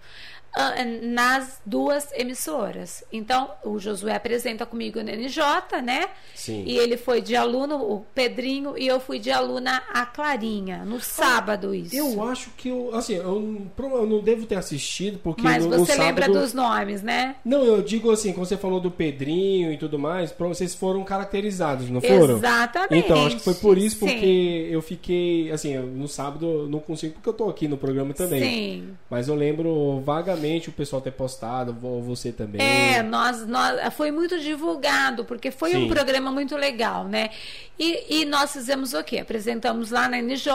[0.56, 3.04] Ah, nas duas emissoras.
[3.12, 6.06] Então, o Josué apresenta comigo no NJ, né?
[6.36, 6.64] Sim.
[6.68, 11.00] E ele foi de aluno, o Pedrinho, e eu fui de aluna a Clarinha, no
[11.00, 11.96] sábado isso.
[11.96, 15.96] Eu acho que eu, assim, eu, eu não devo ter assistido, porque Mas no, você
[15.96, 16.42] no lembra sábado...
[16.42, 17.36] dos nomes, né?
[17.44, 21.90] Não, eu digo assim, quando você falou do Pedrinho e tudo mais, vocês foram caracterizados,
[21.90, 22.38] não foram?
[22.38, 23.06] Exatamente.
[23.06, 24.72] Então, acho que foi por isso, porque Sim.
[24.72, 28.44] eu fiquei, assim, no sábado eu não consigo, porque eu tô aqui no programa também.
[28.44, 28.90] Sim.
[29.10, 32.62] Mas eu lembro vagamente o pessoal ter postado, você também.
[32.62, 35.86] É, nós, nós foi muito divulgado, porque foi Sim.
[35.86, 37.30] um programa muito legal, né?
[37.78, 39.20] E, e nós fizemos o quê?
[39.20, 40.52] Apresentamos lá na NJ,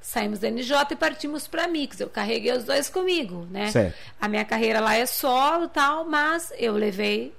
[0.00, 2.00] saímos da NJ e partimos para Mix.
[2.00, 3.70] Eu carreguei os dois comigo, né?
[3.70, 3.96] Certo.
[4.20, 7.32] A minha carreira lá é solo tal, mas eu levei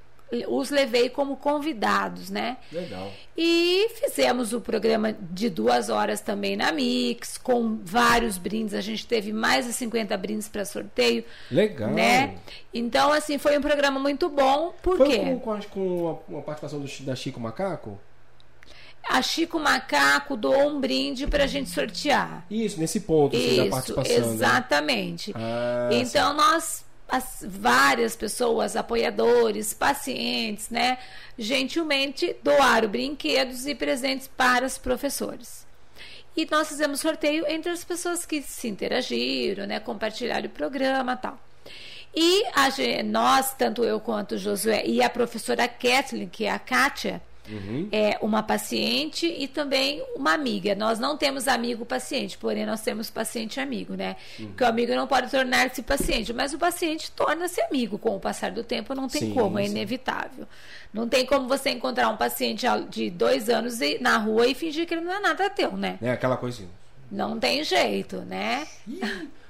[0.47, 2.57] os levei como convidados, né?
[2.71, 3.11] Legal.
[3.37, 8.73] E fizemos o programa de duas horas também na Mix, com vários brindes.
[8.73, 11.23] A gente teve mais de 50 brindes para sorteio.
[11.51, 11.91] Legal.
[11.91, 12.35] Né?
[12.73, 14.73] Então, assim, foi um programa muito bom.
[14.81, 15.19] Por foi quê?
[15.19, 17.99] Com, com, a, a participação do, da Chico Macaco?
[19.07, 22.45] a Chico Macaco doou um brinde para a gente sortear.
[22.49, 24.15] Isso, nesse ponto assim, Isso, da participação.
[24.15, 24.33] Né?
[24.33, 25.33] Exatamente.
[25.33, 25.39] Né?
[25.43, 26.37] Ah, então sim.
[26.37, 30.97] nós as várias pessoas, apoiadores, pacientes, né,
[31.37, 35.65] gentilmente doaram brinquedos e presentes para os professores.
[36.35, 41.39] E nós fizemos sorteio entre as pessoas que se interagiram, né, compartilharam o programa tal.
[42.15, 42.69] E a,
[43.03, 47.89] nós, tanto eu quanto o Josué e a professora Kathleen, que é a Kátia, Uhum.
[47.91, 50.75] É uma paciente e também uma amiga.
[50.75, 54.15] Nós não temos amigo paciente, porém nós temos paciente amigo, né?
[54.39, 54.47] Uhum.
[54.47, 58.51] Porque o amigo não pode tornar-se paciente, mas o paciente torna-se amigo com o passar
[58.51, 59.71] do tempo, não tem sim, como, é sim.
[59.71, 60.47] inevitável.
[60.93, 64.93] Não tem como você encontrar um paciente de dois anos na rua e fingir que
[64.93, 65.97] ele não é nada teu, né?
[66.01, 66.69] É aquela coisinha.
[67.11, 68.65] Não tem jeito, né?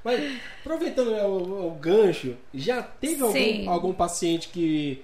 [0.04, 5.02] Mas aproveitando né, o, o, gancho, já teve algum, algum paciente que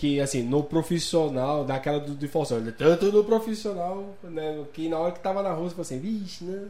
[0.00, 5.12] que assim, no profissional, daquela do, do Falsão, tanto no profissional, né, que na hora
[5.12, 6.66] que tava na rua, você assim, vixe, não.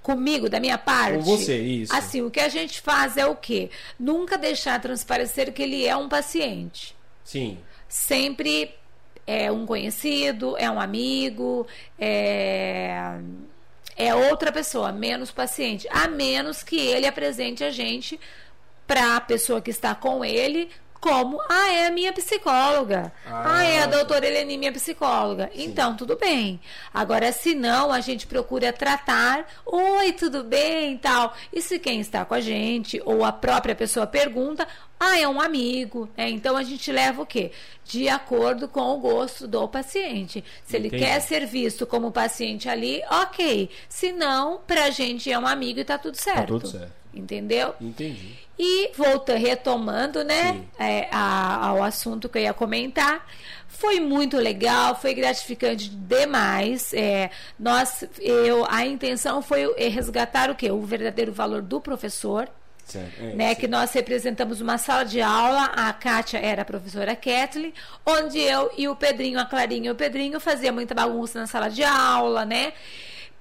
[0.00, 1.16] Comigo, da minha parte.
[1.16, 1.92] Com você, isso.
[1.92, 3.70] Assim, o que a gente faz é o quê?
[3.98, 6.94] Nunca deixar transparecer que ele é um paciente.
[7.24, 7.58] Sim.
[7.88, 8.72] Sempre
[9.26, 11.66] é um conhecido, é um amigo,
[11.98, 13.18] é,
[13.96, 15.88] é outra pessoa, menos paciente.
[15.90, 18.18] A menos que ele apresente a gente
[18.86, 20.70] para a pessoa que está com ele
[21.02, 23.12] como, ah, é a minha psicóloga.
[23.26, 25.50] Ah, ah é a doutora Eleni, minha psicóloga.
[25.52, 25.64] Sim.
[25.64, 26.60] Então, tudo bem.
[26.94, 31.34] Agora, se não, a gente procura tratar, oi, tudo bem tal.
[31.52, 34.66] E se quem está com a gente, ou a própria pessoa pergunta,
[35.04, 36.08] ah, é um amigo.
[36.16, 36.30] Né?
[36.30, 37.50] Então, a gente leva o quê?
[37.84, 40.44] De acordo com o gosto do paciente.
[40.64, 40.94] Se Entendi.
[40.94, 43.68] ele quer ser visto como paciente ali, ok.
[43.88, 46.38] Se não, pra gente é um amigo e tá tudo certo.
[46.38, 46.92] Tá tudo certo.
[47.12, 47.74] Entendeu?
[47.80, 48.38] Entendi.
[48.56, 53.26] E volta retomando, né, é, a, ao assunto que eu ia comentar,
[53.66, 56.94] foi muito legal, foi gratificante demais.
[56.94, 62.48] É, nós, eu, a intenção foi resgatar o que, o verdadeiro valor do professor.
[62.94, 67.72] É, né, que nós representamos uma sala de aula, a Kátia era a professora Kathleen,
[68.04, 71.68] onde eu e o Pedrinho, a Clarinha e o Pedrinho fazia muita bagunça na sala
[71.68, 72.72] de aula, né?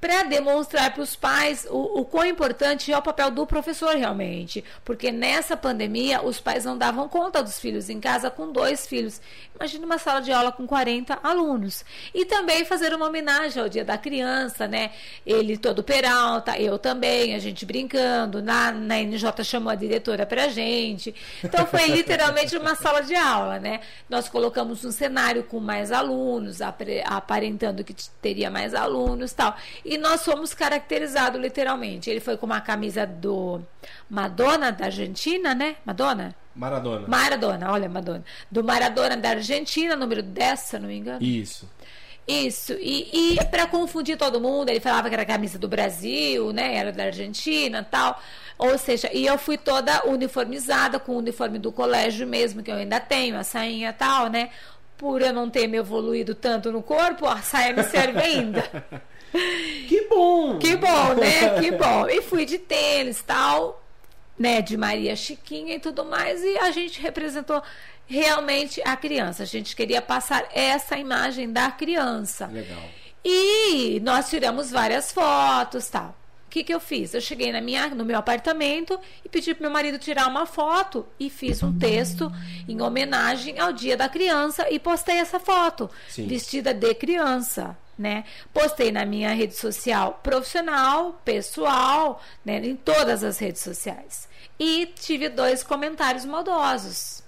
[0.02, 4.64] Para demonstrar para os pais o, o quão importante é o papel do professor realmente.
[4.84, 9.22] Porque nessa pandemia, os pais não davam conta dos filhos em casa com dois filhos.
[9.56, 11.86] Imagina uma sala de aula com 40 alunos.
[12.16, 14.90] E também fazer uma homenagem ao Dia da Criança, né?
[15.24, 18.42] Ele todo peralta, eu também, a gente brincando.
[18.42, 21.14] Na, na NJ chamou a diretora para gente.
[21.44, 23.82] Então foi literalmente uma sala de aula, né?
[24.10, 26.60] Nós colocamos um cenário com mais alunos,
[27.06, 29.56] aparentando que teria mais alunos tal.
[29.86, 32.10] E nós fomos caracterizados literalmente.
[32.10, 33.62] Ele foi com uma camisa do
[34.10, 35.76] Madonna da Argentina, né?
[35.86, 36.36] Madonna?
[36.56, 37.08] Maradona.
[37.08, 38.24] Maradona, olha, Madonna.
[38.50, 41.24] Do Maradona da Argentina, número 10, se não me engano.
[41.24, 41.68] Isso.
[42.28, 46.54] Isso, e, e para confundir todo mundo, ele falava que era a camisa do Brasil,
[46.54, 46.76] né?
[46.76, 48.22] Era da Argentina tal.
[48.58, 52.76] Ou seja, e eu fui toda uniformizada com o uniforme do colégio mesmo, que eu
[52.76, 54.50] ainda tenho, a sainha tal, né?
[54.98, 58.64] Por eu não ter me evoluído tanto no corpo, a saia me serve ainda.
[59.88, 60.60] que bom!
[60.60, 61.60] Que bom, né?
[61.60, 62.08] Que bom.
[62.08, 63.82] E fui de tênis tal
[64.42, 67.62] né, de Maria Chiquinha e tudo mais, e a gente representou
[68.08, 69.44] realmente a criança.
[69.44, 72.48] A gente queria passar essa imagem da criança.
[72.48, 72.82] Legal.
[73.24, 76.16] E nós tiramos várias fotos, tal.
[76.52, 77.14] O que, que eu fiz?
[77.14, 81.08] Eu cheguei na minha, no meu apartamento e pedi para meu marido tirar uma foto
[81.18, 82.30] e fiz um texto
[82.68, 86.28] em homenagem ao Dia da Criança e postei essa foto Sim.
[86.28, 88.26] vestida de criança né?
[88.52, 92.58] Postei na minha rede social profissional, pessoal, né?
[92.58, 94.28] em todas as redes sociais.
[94.60, 97.24] E tive dois comentários maldosos.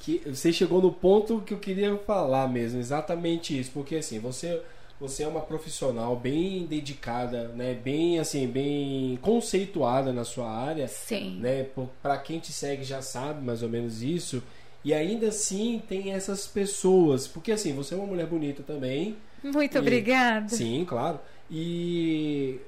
[0.00, 4.60] Que você chegou no ponto que eu queria falar mesmo, exatamente isso, porque assim, você
[5.00, 7.74] você é uma profissional bem dedicada, né?
[7.74, 10.88] Bem assim, bem conceituada na sua área.
[10.88, 11.38] Sim.
[11.40, 11.66] Né?
[12.02, 14.42] Para quem te segue já sabe mais ou menos isso.
[14.84, 19.16] E ainda assim tem essas pessoas, porque assim, você é uma mulher bonita também.
[19.42, 20.48] Muito e, obrigada.
[20.48, 21.20] Sim, claro.
[21.50, 22.60] E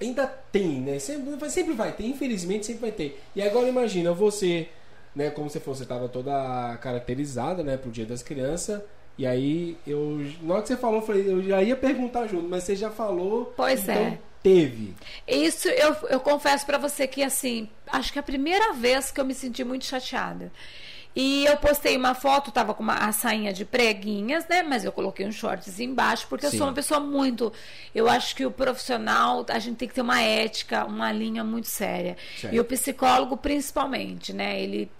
[0.00, 0.98] ainda tem, né?
[0.98, 3.22] Sempre, sempre vai ter, infelizmente sempre vai ter.
[3.34, 4.68] E agora imagina você,
[5.14, 8.82] né, como falou, você estava toda caracterizada, né, pro Dia das Crianças.
[9.16, 12.48] E aí eu, na hora que você falou, eu falei, eu já ia perguntar junto,
[12.48, 13.52] mas você já falou.
[13.56, 14.18] Pois então, é.
[14.42, 14.94] Teve.
[15.26, 19.18] Isso eu, eu confesso para você que assim, acho que é a primeira vez que
[19.18, 20.52] eu me senti muito chateada.
[21.16, 24.64] E eu postei uma foto, tava com uma a sainha de preguinhas, né?
[24.64, 26.56] Mas eu coloquei uns shorts embaixo, porque Sim.
[26.56, 27.52] eu sou uma pessoa muito.
[27.94, 31.68] Eu acho que o profissional, a gente tem que ter uma ética, uma linha muito
[31.68, 32.16] séria.
[32.36, 32.52] Certo.
[32.52, 34.60] E o psicólogo, principalmente, né?
[34.60, 34.90] Ele.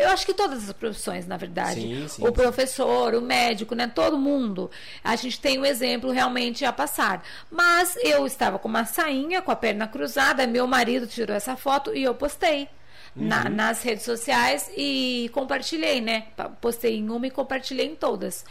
[0.00, 1.80] Eu acho que todas as profissões, na verdade.
[1.80, 3.90] Sim, sim, o professor, o médico, né?
[3.92, 4.70] Todo mundo.
[5.04, 7.22] A gente tem um exemplo realmente a passar.
[7.50, 11.94] Mas eu estava com uma sainha, com a perna cruzada, meu marido tirou essa foto
[11.94, 12.68] e eu postei
[13.14, 13.50] na, uhum.
[13.50, 16.28] nas redes sociais e compartilhei, né?
[16.60, 18.44] Postei em uma e compartilhei em todas.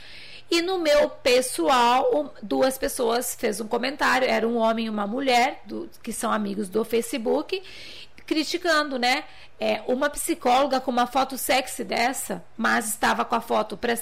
[0.51, 5.62] E no meu pessoal, duas pessoas fez um comentário, era um homem e uma mulher,
[5.65, 7.62] do, que são amigos do Facebook,
[8.30, 9.24] criticando, né?
[9.60, 13.96] É, uma psicóloga com uma foto sexy dessa, mas estava com a foto pra,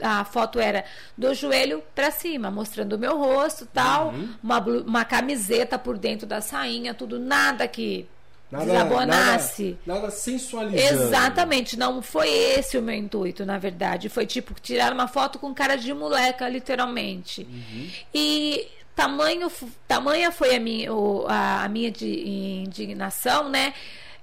[0.00, 0.84] a foto era
[1.18, 4.28] do joelho para cima, mostrando o meu rosto, tal, uhum.
[4.40, 8.06] uma, uma camiseta por dentro da sainha, tudo nada que
[8.48, 9.76] Nada, desabonasse.
[9.84, 11.02] Nada, nada sensualizando.
[11.02, 14.08] Exatamente, não foi esse o meu intuito, na verdade.
[14.08, 17.42] Foi tipo tirar uma foto com cara de moleca, literalmente.
[17.42, 17.90] Uhum.
[18.14, 19.52] E tamanho,
[19.86, 20.90] tamanha foi a minha,
[21.28, 23.72] a, minha indignação, né?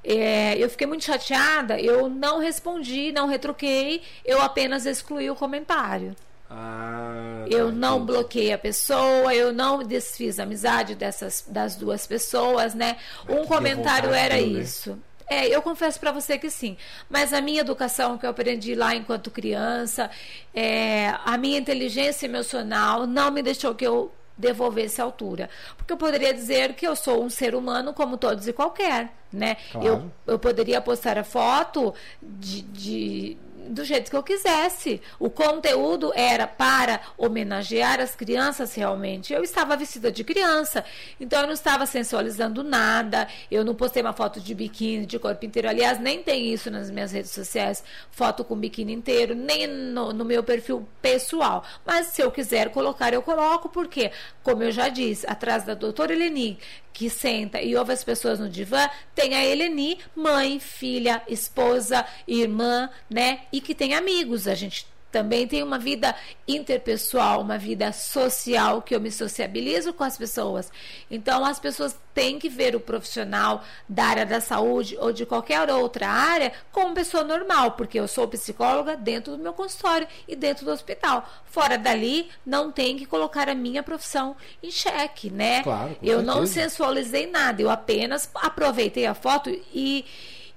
[0.04, 6.14] é, eu fiquei muito chateada, eu não respondi, não retruquei, eu apenas excluí o comentário.
[6.50, 8.12] Ah, eu tá, não entendi.
[8.12, 12.98] bloqueei a pessoa, eu não desfiz a amizade dessas das duas pessoas, né?
[13.28, 14.60] Um que comentário vontade era deu, né?
[14.60, 15.00] isso.
[15.26, 16.78] É, eu confesso para você que sim.
[17.10, 20.12] Mas a minha educação que eu aprendi lá enquanto criança,
[20.54, 25.50] é, a minha inteligência emocional não me deixou que eu devolvesse a altura.
[25.78, 29.56] Porque eu poderia dizer que eu sou um ser humano como todos e qualquer, né?
[29.72, 29.88] Claro.
[29.88, 35.02] Eu, eu poderia postar a foto de, de- do jeito que eu quisesse.
[35.20, 39.34] O conteúdo era para homenagear as crianças realmente.
[39.34, 40.84] Eu estava vestida de criança,
[41.20, 43.28] então eu não estava sensualizando nada.
[43.50, 45.70] Eu não postei uma foto de biquíni, de corpo inteiro.
[45.70, 50.26] Aliás, nem tem isso nas minhas redes sociais, foto com biquíni inteiro, nem no, no
[50.26, 51.64] meu perfil pessoal.
[51.86, 54.12] Mas se eu quiser colocar, eu coloco, porque,
[54.44, 56.60] como eu já disse, atrás da doutora Eleni,
[56.94, 62.90] que senta e ouve as pessoas no divã, tem a Eleni, mãe, filha, esposa, irmã,
[63.10, 63.42] né?
[63.54, 64.48] E que tem amigos.
[64.48, 66.16] A gente também tem uma vida
[66.48, 70.72] interpessoal, uma vida social, que eu me sociabilizo com as pessoas.
[71.10, 75.70] Então, as pessoas têm que ver o profissional da área da saúde ou de qualquer
[75.70, 80.66] outra área como pessoa normal, porque eu sou psicóloga dentro do meu consultório e dentro
[80.66, 81.30] do hospital.
[81.46, 85.62] Fora dali, não tem que colocar a minha profissão em xeque, né?
[85.62, 86.70] Claro, eu não certeza.
[86.70, 90.06] sensualizei nada, eu apenas aproveitei a foto e,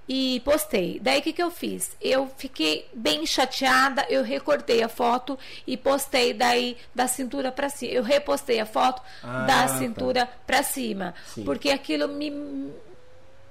[0.08, 1.00] e postei.
[1.00, 1.96] Daí o que, que eu fiz?
[2.00, 7.92] Eu fiquei bem chateada, eu recortei a foto e postei daí da cintura para cima.
[7.92, 9.78] Eu repostei a foto Ah, da tá.
[9.78, 11.44] cintura para cima, Sim.
[11.44, 12.30] porque aquilo me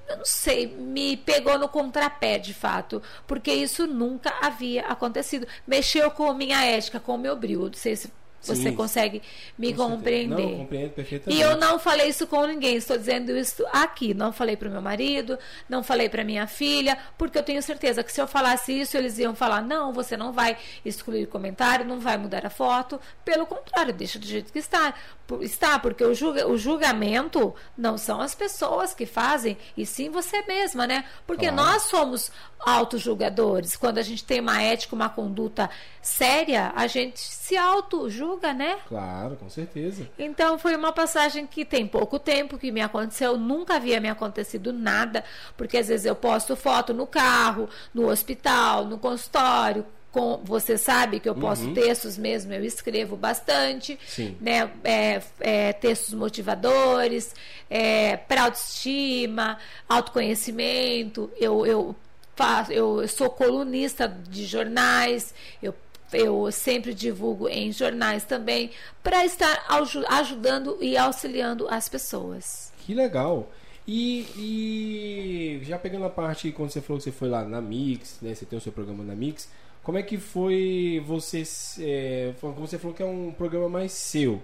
[0.07, 5.47] eu não sei, me pegou no contrapé de fato, porque isso nunca havia acontecido.
[5.65, 7.65] Mexeu com a minha ética, com o meu brilho.
[7.65, 8.11] Não sei se
[8.47, 8.75] você Sim.
[8.75, 9.21] consegue
[9.57, 9.95] me Com certeza.
[9.97, 10.43] compreender.
[10.43, 11.39] Não, eu compreendo perfeitamente.
[11.39, 14.13] E eu não falei isso com ninguém, estou dizendo isso aqui.
[14.13, 15.37] Não falei para o meu marido,
[15.69, 19.17] não falei para minha filha, porque eu tenho certeza que se eu falasse isso, eles
[19.17, 22.99] iam falar: não, você não vai excluir comentário, não vai mudar a foto.
[23.23, 24.93] Pelo contrário, deixa do jeito que está.
[25.41, 30.43] Está, porque o, julga- o julgamento não são as pessoas que fazem, e sim você
[30.43, 31.03] mesma, né?
[31.25, 31.55] Porque Claro.
[31.71, 33.75] nós somos autojulgadores.
[33.75, 35.69] Quando a gente tem uma ética, uma conduta
[36.01, 38.77] séria, a gente se auto-julga, né?
[38.87, 40.07] Claro, com certeza.
[40.17, 44.71] Então foi uma passagem que tem pouco tempo que me aconteceu, nunca havia me acontecido
[44.71, 45.23] nada,
[45.57, 49.85] porque às vezes eu posto foto no carro, no hospital, no consultório.
[50.11, 54.37] Com, você sabe que eu posto textos mesmo, eu escrevo bastante, Sim.
[54.39, 54.71] né?
[54.81, 57.35] É, é, textos motivadores,
[57.69, 59.57] é, para autoestima,
[59.89, 61.29] autoconhecimento.
[61.37, 61.95] Eu, eu
[62.35, 65.73] faço, eu sou colunista de jornais, eu
[66.13, 68.71] eu sempre divulgo em jornais também
[69.03, 72.71] para estar aju- ajudando e auxiliando as pessoas.
[72.85, 73.49] Que legal.
[73.87, 78.17] E, e já pegando a parte quando você falou que você foi lá na Mix,
[78.21, 78.33] né?
[78.33, 79.49] Você tem o seu programa na Mix.
[79.83, 81.43] Como é que foi você?
[81.79, 84.41] É, como você falou que é um programa mais seu.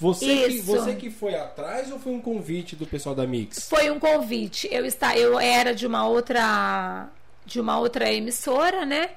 [0.00, 3.68] Você que, você que foi atrás ou foi um convite do pessoal da Mix?
[3.68, 4.68] Foi um convite.
[4.72, 7.08] Eu está, eu era de uma outra
[7.44, 9.10] de uma outra emissora, né?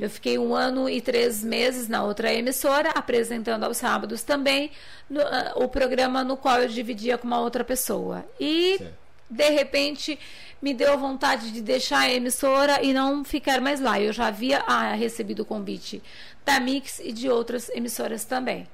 [0.00, 4.70] Eu fiquei um ano e três meses na outra emissora, apresentando aos sábados também
[5.10, 8.24] no- ah, o programa no qual eu dividia com uma outra pessoa.
[8.38, 8.94] E Certo.
[9.28, 10.18] de repente
[10.62, 14.00] me deu vontade de deixar a emissora e não ficar mais lá.
[14.00, 16.00] Eu já havia ah, recebido o convite
[16.44, 18.68] da Mix e de outras emissoras também.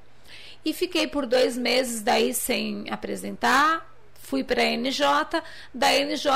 [0.64, 3.86] E fiquei por dois meses daí sem apresentar.
[4.20, 5.42] Fui para a NJ.
[5.72, 6.30] Da NJ,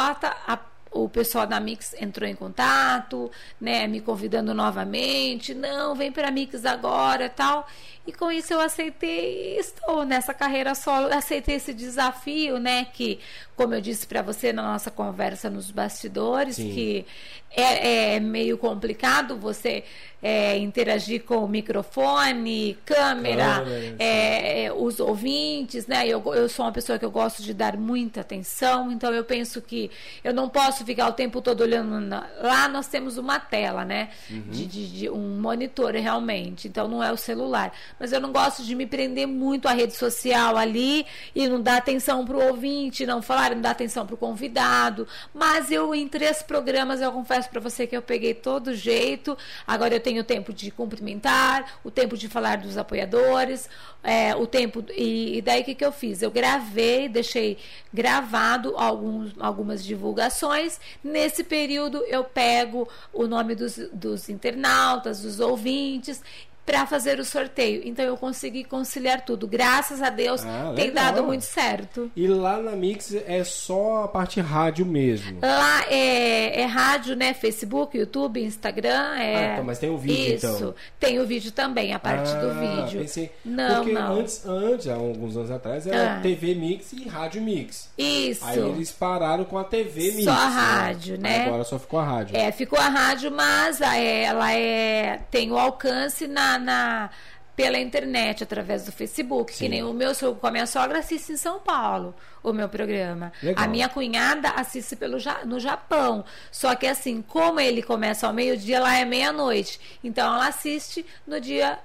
[0.46, 0.58] a-
[0.92, 5.54] o pessoal da Mix entrou em contato, né, me convidando novamente.
[5.54, 7.66] Não, vem para a Mix agora tal.
[8.06, 11.12] E com isso eu aceitei e estou nessa carreira solo.
[11.12, 13.18] Aceitei esse desafio, né, que,
[13.56, 16.72] como eu disse para você na nossa conversa nos bastidores, Sim.
[16.72, 17.06] que
[17.50, 19.84] é, é meio complicado você
[20.22, 23.64] é, interagir com o microfone, câmera,
[23.98, 26.06] é, é, os ouvintes, né?
[26.06, 29.60] Eu, eu sou uma pessoa que eu gosto de dar muita atenção, então eu penso
[29.60, 29.90] que
[30.22, 32.00] eu não posso ficar o tempo todo olhando.
[32.00, 34.10] na- Lá nós temos uma tela, né?
[34.30, 34.42] Uhum.
[34.48, 37.72] De, de- de um monitor realmente, então não é o celular.
[37.98, 41.04] Mas eu não gosto de me prender muito à rede social ali
[41.34, 45.06] e não dar atenção para o ouvinte, não falar, não dar atenção para o convidado.
[45.34, 49.36] Mas eu, em três programas, eu confesso para você que eu peguei todo jeito.
[49.66, 53.68] Agora eu tenho tempo de cumprimentar, o tempo de falar dos apoiadores,
[54.02, 54.84] é, o tempo.
[54.96, 56.22] E, e daí o que, que eu fiz?
[56.22, 57.58] Eu gravei, deixei
[57.92, 60.78] gravado alguns, algumas divulgações.
[61.02, 66.22] Nesse período eu pego o nome dos, dos internautas, dos ouvintes
[66.64, 67.82] para fazer o sorteio.
[67.84, 69.46] Então eu consegui conciliar tudo.
[69.46, 72.10] Graças a Deus ah, tem dado muito certo.
[72.14, 75.40] E lá na Mix é só a parte rádio mesmo?
[75.42, 77.34] Lá é, é rádio, né?
[77.34, 79.16] Facebook, YouTube, Instagram.
[79.16, 79.36] É...
[79.36, 80.46] Ah, então, mas tem o vídeo Isso.
[80.46, 80.74] então?
[81.00, 83.00] Tem o vídeo também, a parte ah, do vídeo.
[83.00, 84.20] Pensei, não, porque não.
[84.20, 86.20] Antes, antes, há alguns anos atrás, era ah.
[86.20, 87.90] TV Mix e Rádio Mix.
[87.98, 88.44] Isso.
[88.44, 90.24] Aí eles pararam com a TV Mix.
[90.24, 90.56] Só a né?
[90.56, 91.38] rádio, né?
[91.38, 91.46] né?
[91.46, 92.36] Agora só ficou a rádio.
[92.36, 97.10] É, ficou a rádio, mas ela é, tem o alcance na na,
[97.54, 99.64] pela internet, através do Facebook, Sim.
[99.64, 102.68] que nem o meu sogro com a minha sogra assiste em São Paulo o meu
[102.68, 103.32] programa.
[103.42, 103.64] Legal.
[103.64, 106.24] A minha cunhada assiste pelo no Japão.
[106.50, 109.78] Só que assim, como ele começa ao meio-dia, lá é meia-noite.
[110.02, 111.78] Então ela assiste no dia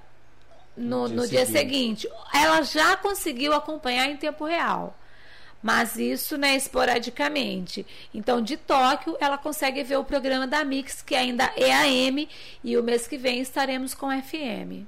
[0.76, 1.30] no, no, dia, no seguinte.
[1.30, 2.08] dia seguinte.
[2.34, 4.96] Ela já conseguiu acompanhar em tempo real
[5.62, 7.86] mas isso né, esporadicamente.
[8.14, 12.28] Então, de Tóquio, ela consegue ver o programa da Mix, que ainda é AM,
[12.62, 14.86] e o mês que vem estaremos com FM.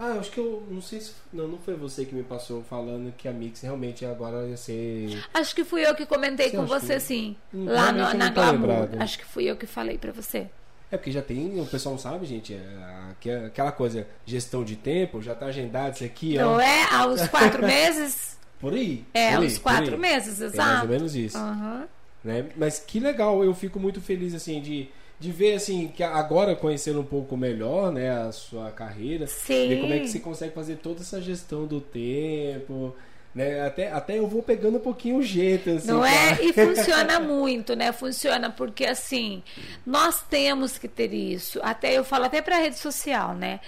[0.00, 1.12] Ah, acho que eu não sei se.
[1.32, 5.24] Não, não foi você que me passou falando que a Mix realmente agora ia ser.
[5.34, 7.00] Acho que fui eu que comentei você com você, que...
[7.00, 7.36] sim.
[7.52, 8.90] Lá no, na Glamour.
[9.00, 10.48] Acho que fui eu que falei para você.
[10.90, 15.20] É porque já tem, o pessoal não sabe, gente, é, aquela coisa, gestão de tempo,
[15.20, 16.38] já tá agendado isso aqui.
[16.38, 16.60] Não ó.
[16.60, 16.84] é?
[16.94, 18.37] Aos quatro meses?
[18.60, 19.04] Por aí.
[19.14, 20.60] É, por aí, uns quatro meses, exato.
[20.60, 21.38] É mais ou menos isso.
[21.38, 21.84] Uhum.
[22.24, 22.46] Né?
[22.56, 24.88] Mas que legal, eu fico muito feliz assim de,
[25.20, 29.68] de ver assim que agora conhecendo um pouco melhor, né, a sua carreira, Sim.
[29.68, 32.94] ver como é que você consegue fazer toda essa gestão do tempo,
[33.34, 33.64] né?
[33.64, 35.88] Até, até eu vou pegando um pouquinho o jeito, assim.
[35.88, 36.38] Não é?
[36.42, 37.92] E funciona muito, né?
[37.92, 39.42] Funciona porque, assim,
[39.86, 41.60] nós temos que ter isso.
[41.62, 43.60] Até eu falo até para a rede social, né?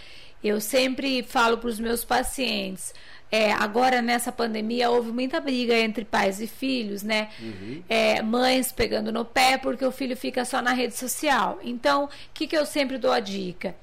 [0.43, 2.95] Eu sempre falo para os meus pacientes,
[3.31, 7.29] é, agora nessa pandemia houve muita briga entre pais e filhos, né?
[7.41, 7.83] Uhum.
[7.89, 11.61] É, mães pegando no pé porque o filho fica só na rede social.
[11.63, 13.75] Então, o que, que eu sempre dou a dica?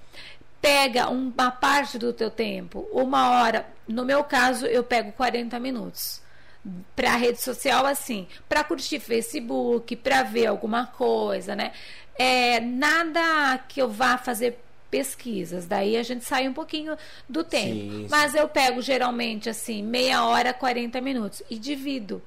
[0.62, 3.66] Pega uma parte do teu tempo, uma hora.
[3.88, 6.22] No meu caso, eu pego 40 minutos
[6.94, 11.72] para rede social assim, para curtir Facebook, para ver alguma coisa, né?
[12.20, 14.60] É, nada que eu vá fazer
[14.90, 15.66] pesquisas.
[15.66, 17.74] Daí a gente sai um pouquinho do tempo.
[17.74, 22.22] Sim, Mas eu pego geralmente assim, meia hora, 40 minutos e divido.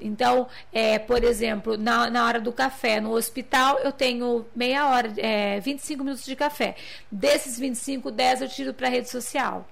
[0.00, 5.12] Então, é, por exemplo, na, na hora do café no hospital, eu tenho meia hora,
[5.16, 6.74] é, 25 minutos de café.
[7.10, 9.66] Desses 25, 10 eu tiro para rede social.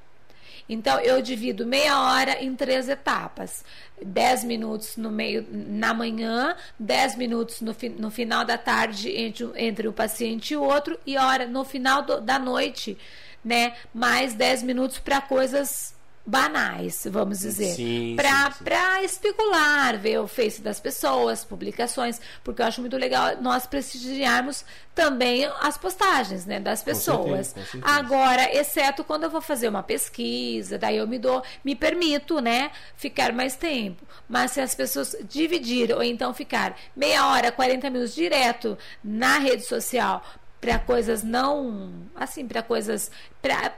[0.69, 3.65] Então, eu divido meia hora em três etapas.
[4.05, 9.89] 10 minutos no meio na manhã, 10 minutos no, no final da tarde entre, entre
[9.89, 12.99] o paciente e o outro, e hora no final do, da noite,
[13.45, 13.75] né?
[13.95, 15.95] Mais 10 minutos para coisas
[16.25, 17.77] banais, vamos dizer,
[18.17, 24.65] para especular, ver o face das pessoas, publicações, porque eu acho muito legal nós prestigiarmos
[24.95, 27.53] também as postagens, né, das pessoas.
[27.53, 27.95] Com certeza, com certeza.
[27.95, 32.71] Agora, exceto quando eu vou fazer uma pesquisa, daí eu me dou, me permito, né,
[32.97, 34.07] ficar mais tempo.
[34.29, 39.65] Mas se as pessoas dividirem ou então ficar meia hora, 40 minutos direto na rede
[39.65, 40.23] social
[40.61, 43.11] para coisas não, assim, para coisas
[43.41, 43.69] para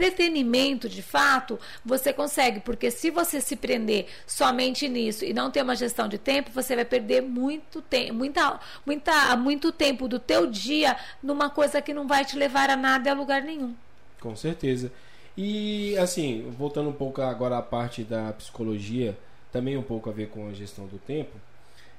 [0.00, 5.62] entretenimento de fato, você consegue, porque se você se prender somente nisso e não ter
[5.62, 10.46] uma gestão de tempo, você vai perder muito tempo, muita, muita, muito tempo do teu
[10.46, 13.74] dia numa coisa que não vai te levar a nada e a lugar nenhum.
[14.20, 14.90] Com certeza.
[15.36, 19.16] E assim, voltando um pouco agora à parte da psicologia,
[19.52, 21.36] também um pouco a ver com a gestão do tempo.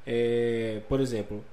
[0.06, 1.44] É, por exemplo,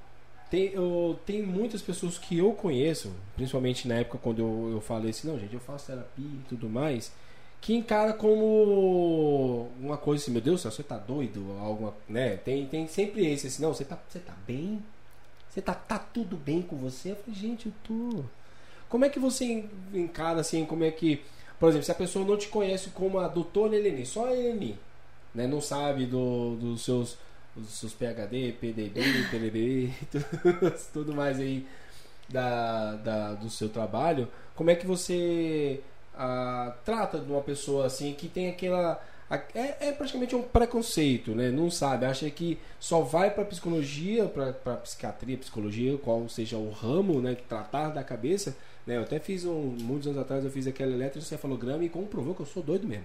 [0.51, 5.11] tem, eu, tem muitas pessoas que eu conheço, principalmente na época quando eu, eu falei
[5.11, 7.13] assim, não, gente, eu faço terapia e tudo mais,
[7.61, 11.57] que encara como uma coisa assim, meu Deus, você tá doido?
[11.61, 12.37] Alguma, né?
[12.37, 14.83] Tem, tem sempre esse assim, não, você tá, você tá bem?
[15.51, 17.11] Você tá, tá tudo bem com você?
[17.11, 18.25] Eu falei, gente, eu tô.
[18.89, 21.23] Como é que você encara assim, como é que.
[21.59, 24.79] Por exemplo, se a pessoa não te conhece como a doutora Eleni, só a Eleni,
[25.35, 25.47] né?
[25.47, 27.19] Não sabe do, dos seus
[27.61, 29.01] os seus PHD, PDB,
[29.31, 31.67] PDB, tudo, tudo mais aí
[32.29, 35.81] da, da, do seu trabalho, como é que você
[36.15, 39.01] ah, trata de uma pessoa assim que tem aquela.
[39.55, 41.51] É, é, praticamente um preconceito, né?
[41.51, 47.21] Não sabe, acha que só vai para psicologia, para psiquiatria, psicologia, qual seja o ramo,
[47.21, 47.37] né?
[47.49, 48.57] Tratar da cabeça.
[48.87, 48.97] Né?
[48.97, 52.47] Eu até fiz um, muitos anos atrás, eu fiz aquele eletroencefalograma e comprovou que eu
[52.47, 53.05] sou doido mesmo.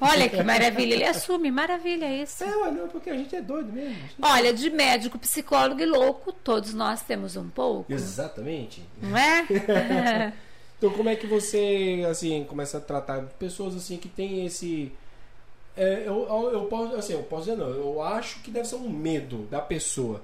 [0.00, 2.42] Olha que maravilha, ele assume, maravilha isso.
[2.42, 3.96] É, mas não, porque a gente é doido mesmo.
[4.22, 7.92] Olha, de médico, psicólogo e louco, todos nós temos um pouco.
[7.92, 8.82] Exatamente.
[9.02, 9.46] Não é?
[10.78, 14.92] então, como é que você, assim, começa a tratar pessoas, assim, que tem esse...
[15.76, 18.76] É, eu, eu, eu, posso, assim, eu posso dizer não, eu acho que deve ser
[18.76, 20.22] um medo da pessoa.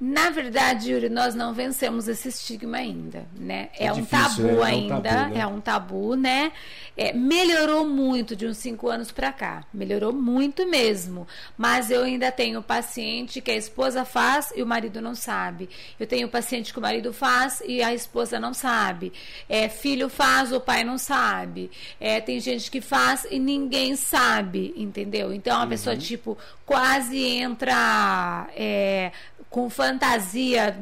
[0.00, 3.68] Na verdade, Yuri, nós não vencemos esse estigma ainda, né?
[3.78, 4.64] É, é um difícil, tabu né?
[4.64, 5.40] ainda, é um tabu, né?
[5.40, 6.52] É um tabu, né?
[6.96, 11.26] É, melhorou muito de uns cinco anos para cá, melhorou muito mesmo.
[11.56, 15.70] Mas eu ainda tenho paciente que a esposa faz e o marido não sabe.
[15.98, 19.12] Eu tenho paciente que o marido faz e a esposa não sabe.
[19.48, 21.70] É, filho faz, o pai não sabe.
[21.98, 25.32] É, tem gente que faz e ninguém sabe, entendeu?
[25.32, 25.68] Então a uhum.
[25.68, 26.36] pessoa tipo
[26.66, 29.12] quase entra é,
[29.52, 30.74] com fantasia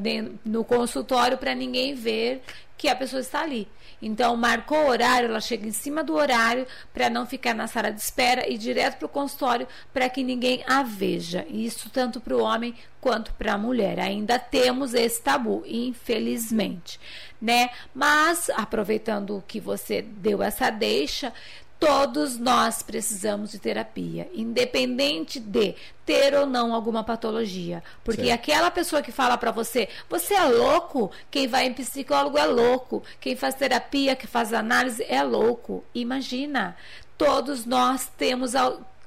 [0.44, 2.42] no consultório para ninguém ver
[2.78, 3.68] que a pessoa está ali.
[4.00, 7.90] Então, marcou o horário, ela chega em cima do horário para não ficar na sala
[7.90, 11.44] de espera e direto para o consultório para que ninguém a veja.
[11.50, 13.98] Isso tanto para o homem quanto para a mulher.
[14.00, 16.98] Ainda temos esse tabu, infelizmente,
[17.42, 17.70] né?
[17.92, 21.34] Mas aproveitando que você deu essa deixa,
[21.80, 25.74] Todos nós precisamos de terapia, independente de
[26.04, 27.82] ter ou não alguma patologia.
[28.04, 28.34] Porque certo.
[28.34, 33.02] aquela pessoa que fala para você, você é louco, quem vai em psicólogo é louco,
[33.18, 35.82] quem faz terapia, que faz análise é louco.
[35.94, 36.76] Imagina,
[37.16, 38.54] todos nós temos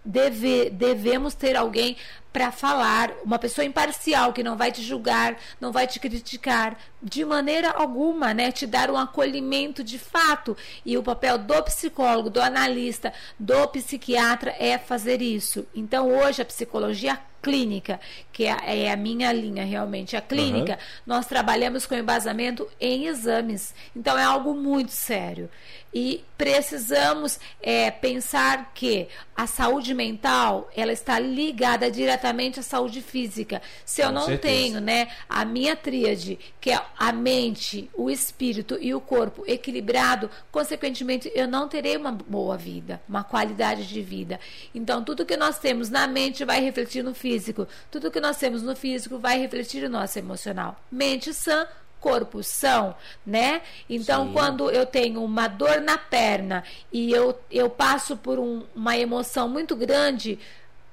[0.04, 1.96] deve, devemos ter alguém
[2.34, 7.24] para falar, uma pessoa imparcial que não vai te julgar, não vai te criticar de
[7.24, 8.52] maneira alguma, né?
[8.52, 10.58] Te dar um acolhimento de fato.
[10.84, 15.68] E o papel do psicólogo, do analista, do psiquiatra é fazer isso.
[15.76, 18.00] Então, hoje a psicologia clínica,
[18.32, 20.78] que é, é a minha linha realmente, a clínica, uhum.
[21.06, 23.76] nós trabalhamos com embasamento em exames.
[23.94, 25.50] Então é algo muito sério.
[25.94, 33.62] E precisamos é, pensar que a saúde mental ela está ligada diretamente à saúde física.
[33.86, 34.42] Se eu com não certeza.
[34.42, 40.32] tenho né, a minha tríade, que é a mente, o espírito e o corpo equilibrado,
[40.52, 44.40] consequentemente eu não terei uma boa vida, uma qualidade de vida.
[44.74, 47.68] Então tudo que nós temos na mente vai refletir no físico físico.
[47.90, 50.80] Tudo que nós temos no físico vai refletir no nosso emocional.
[50.92, 51.68] Mente sã,
[52.00, 53.62] corpo são, né?
[53.90, 54.34] Então, Sim.
[54.34, 59.48] quando eu tenho uma dor na perna e eu, eu passo por um, uma emoção
[59.48, 60.38] muito grande,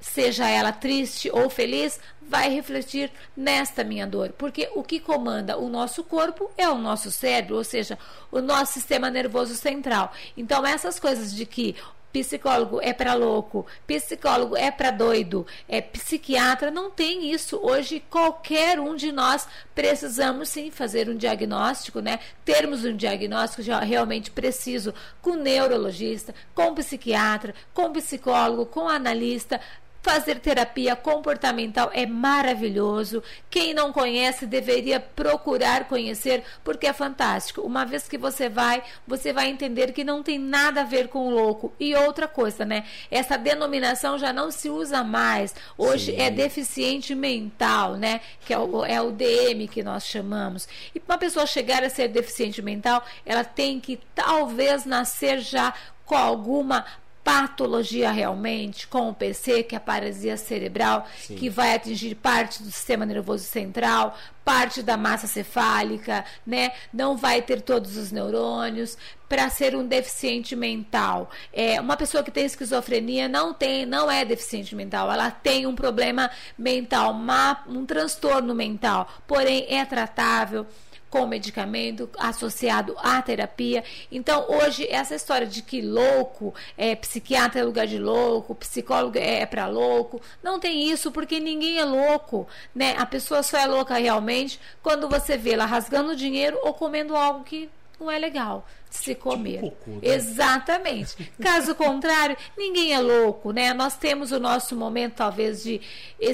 [0.01, 4.33] seja ela triste ou feliz, vai refletir nesta minha dor.
[4.39, 7.99] Porque o que comanda o nosso corpo é o nosso cérebro, ou seja,
[8.31, 10.13] o nosso sistema nervoso central.
[10.37, 11.75] Então, essas coisas de que
[12.13, 17.59] psicólogo é para louco, psicólogo é para doido, é psiquiatra, não tem isso.
[17.63, 22.19] Hoje qualquer um de nós precisamos sim fazer um diagnóstico, né?
[22.45, 24.93] Termos um diagnóstico já realmente preciso
[25.23, 29.61] com neurologista, com psiquiatra, com psicólogo, com analista,
[30.03, 33.23] Fazer terapia comportamental é maravilhoso.
[33.51, 37.61] Quem não conhece deveria procurar conhecer, porque é fantástico.
[37.61, 41.27] Uma vez que você vai, você vai entender que não tem nada a ver com
[41.27, 41.75] o louco.
[41.79, 42.85] E outra coisa, né?
[43.11, 45.55] Essa denominação já não se usa mais.
[45.77, 46.21] Hoje Sim.
[46.21, 48.23] é deficiente mental, né?
[48.47, 50.67] Que é o, é o DM que nós chamamos.
[50.95, 55.75] E para uma pessoa chegar a ser deficiente mental, ela tem que talvez nascer já
[56.11, 56.85] com alguma
[57.23, 61.37] patologia realmente, com o PC, que é a paralisia cerebral, Sim.
[61.37, 66.73] que vai atingir parte do sistema nervoso central, parte da massa cefálica, né?
[66.93, 68.97] Não vai ter todos os neurônios
[69.29, 71.31] para ser um deficiente mental.
[71.53, 75.75] É, uma pessoa que tem esquizofrenia não tem, não é deficiente mental, ela tem um
[75.75, 80.67] problema mental, uma, um transtorno mental, porém é tratável
[81.11, 83.83] com medicamento associado à terapia.
[84.11, 89.41] Então, hoje, essa história de que louco, é, psiquiatra é lugar de louco, psicólogo é,
[89.41, 92.95] é para louco, não tem isso, porque ninguém é louco, né?
[92.97, 97.43] A pessoa só é louca realmente quando você vê ela rasgando dinheiro ou comendo algo
[97.45, 97.69] que
[98.01, 99.63] não é legal de se tipo comer.
[99.63, 99.99] Tipo cocô, né?
[100.03, 101.33] Exatamente.
[101.41, 103.73] Caso contrário, ninguém é louco, né?
[103.73, 105.81] Nós temos o nosso momento, talvez, de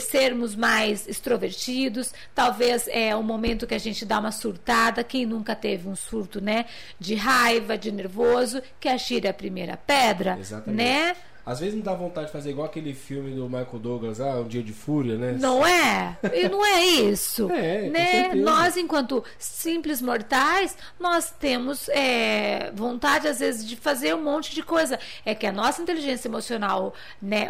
[0.00, 5.04] sermos mais extrovertidos, talvez é o momento que a gente dá uma surtada.
[5.04, 6.66] Quem nunca teve um surto, né?
[6.98, 10.76] De raiva, de nervoso, que atire a primeira pedra, Exatamente.
[10.76, 11.16] né?
[11.46, 14.48] Às vezes me dá vontade de fazer igual aquele filme do Michael Douglas, ah, Um
[14.48, 15.36] Dia de Fúria, né?
[15.38, 16.18] Não é?
[16.34, 17.48] E não é isso.
[17.54, 18.34] é, né?
[18.34, 24.62] Nós, enquanto simples mortais, nós temos é, vontade, às vezes, de fazer um monte de
[24.64, 24.98] coisa.
[25.24, 26.92] É que a nossa inteligência emocional,
[27.22, 27.46] né,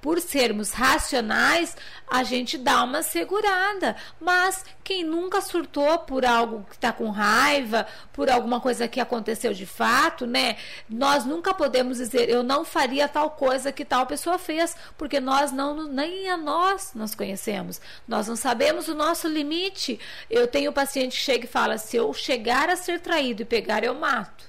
[0.00, 1.76] por sermos racionais,
[2.08, 3.96] a gente dá uma segurada.
[4.20, 9.52] Mas quem nunca surtou por algo que está com raiva, por alguma coisa que aconteceu
[9.52, 10.56] de fato, né?
[10.88, 15.50] Nós nunca podemos dizer, eu não faria tal coisa que tal pessoa fez, porque nós
[15.50, 17.80] não, nem a nós nós conhecemos.
[18.06, 19.98] Nós não sabemos o nosso limite.
[20.28, 23.46] Eu tenho um paciente que chega e fala: se eu chegar a ser traído e
[23.46, 24.44] pegar, eu mato.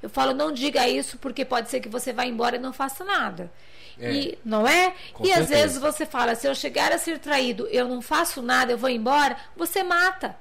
[0.00, 3.04] Eu falo, não diga isso porque pode ser que você vá embora e não faça
[3.04, 3.50] nada.
[3.98, 4.12] É.
[4.12, 4.94] E, não é?
[5.12, 5.42] Com e certeza.
[5.42, 8.78] às vezes você fala, se eu chegar a ser traído, eu não faço nada, eu
[8.78, 10.36] vou embora, você mata.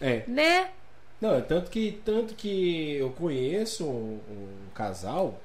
[0.00, 0.24] É.
[0.26, 0.68] Né?
[1.20, 5.40] Não, é tanto que, tanto que eu conheço um, um casal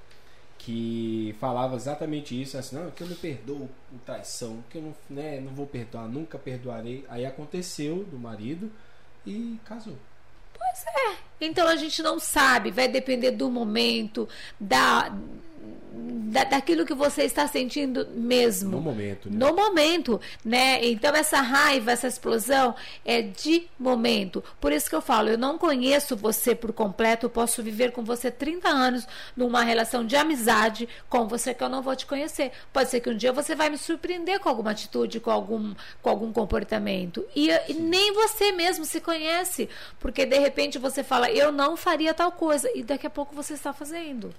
[0.66, 4.96] que falava exatamente isso, assim, não, que eu não perdoo o traição, que eu não,
[5.08, 7.06] né, não vou perdoar, nunca perdoarei.
[7.08, 8.72] Aí aconteceu do marido
[9.28, 9.96] e casou.
[10.58, 11.18] Pois é.
[11.40, 14.28] Então a gente não sabe, vai depender do momento,
[14.60, 15.16] da
[16.36, 18.72] da, daquilo que você está sentindo mesmo.
[18.72, 19.38] No momento, né?
[19.38, 20.86] No momento, né?
[20.86, 22.76] Então essa raiva, essa explosão
[23.06, 24.44] é de momento.
[24.60, 28.04] Por isso que eu falo, eu não conheço você por completo, eu posso viver com
[28.04, 32.52] você 30 anos numa relação de amizade com você que eu não vou te conhecer.
[32.74, 36.10] Pode ser que um dia você vai me surpreender com alguma atitude, com algum, com
[36.10, 37.26] algum comportamento.
[37.36, 39.70] E, e nem você mesmo se conhece,
[40.00, 43.54] porque de repente você fala, eu não faria tal coisa, e daqui a pouco você
[43.54, 44.34] está fazendo.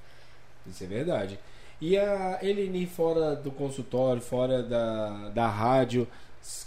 [0.71, 1.39] Isso é verdade.
[1.81, 6.09] E a Eleni, fora do consultório, fora da, da rádio,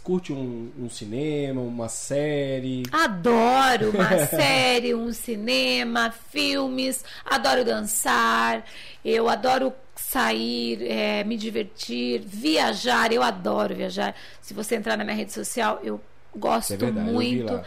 [0.03, 2.83] curte um, um cinema, uma série?
[2.91, 8.63] Adoro uma série, um cinema, filmes, adoro dançar,
[9.03, 14.15] eu adoro sair, é, me divertir, viajar, eu adoro viajar.
[14.41, 15.99] Se você entrar na minha rede social, eu
[16.35, 17.61] gosto é verdade, muito.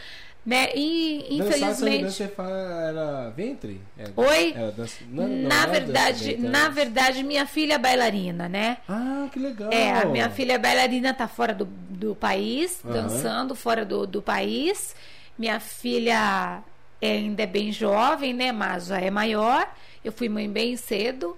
[0.44, 0.70] Né?
[0.74, 2.04] E infelizmente.
[2.04, 3.80] Dançar, você era ventre?
[3.96, 4.52] Era, é, Oi?
[4.56, 8.78] Era dança, não, não na verdade, ventre, na verdade, minha filha é bailarina, né?
[8.88, 9.70] Ah, que legal.
[9.70, 12.92] É, a minha filha é bailarina, tá fora do, do país, uhum.
[12.92, 14.96] dançando fora do, do país.
[15.38, 16.60] Minha filha
[17.00, 18.50] é, ainda é bem jovem, né?
[18.50, 19.72] Mas já é maior.
[20.04, 21.36] Eu fui mãe bem cedo.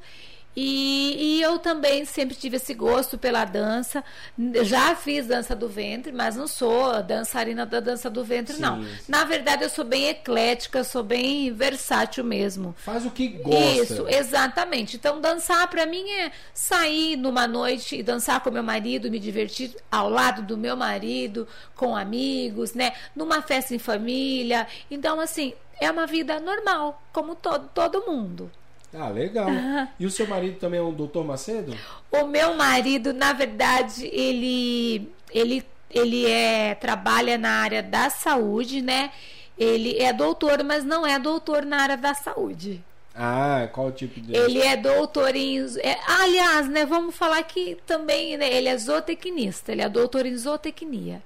[0.56, 4.04] E, e, eu também sempre tive esse gosto pela dança.
[4.62, 8.82] Já fiz dança do ventre, mas não sou dançarina da dança do ventre, sim, não.
[8.82, 8.88] Sim.
[9.08, 12.74] Na verdade, eu sou bem eclética, sou bem versátil mesmo.
[12.78, 13.82] Faz o que gosta.
[13.82, 14.96] Isso, exatamente.
[14.96, 19.74] Então, dançar para mim é sair numa noite e dançar com meu marido, me divertir
[19.90, 22.92] ao lado do meu marido, com amigos, né?
[23.14, 24.68] Numa festa em família.
[24.88, 28.50] Então, assim, é uma vida normal, como todo, todo mundo.
[28.94, 29.48] Ah, legal.
[29.98, 31.76] E o seu marido também é um doutor Macedo?
[32.10, 39.10] O meu marido, na verdade, ele ele ele é trabalha na área da saúde, né?
[39.56, 42.82] Ele é doutor, mas não é doutor na área da saúde.
[43.14, 44.36] Ah, qual tipo de.
[44.36, 45.58] Ele é doutor em.
[45.78, 50.36] É, aliás, né, vamos falar que também né, ele é zootecnista, ele é doutor em
[50.36, 51.22] zootecnia.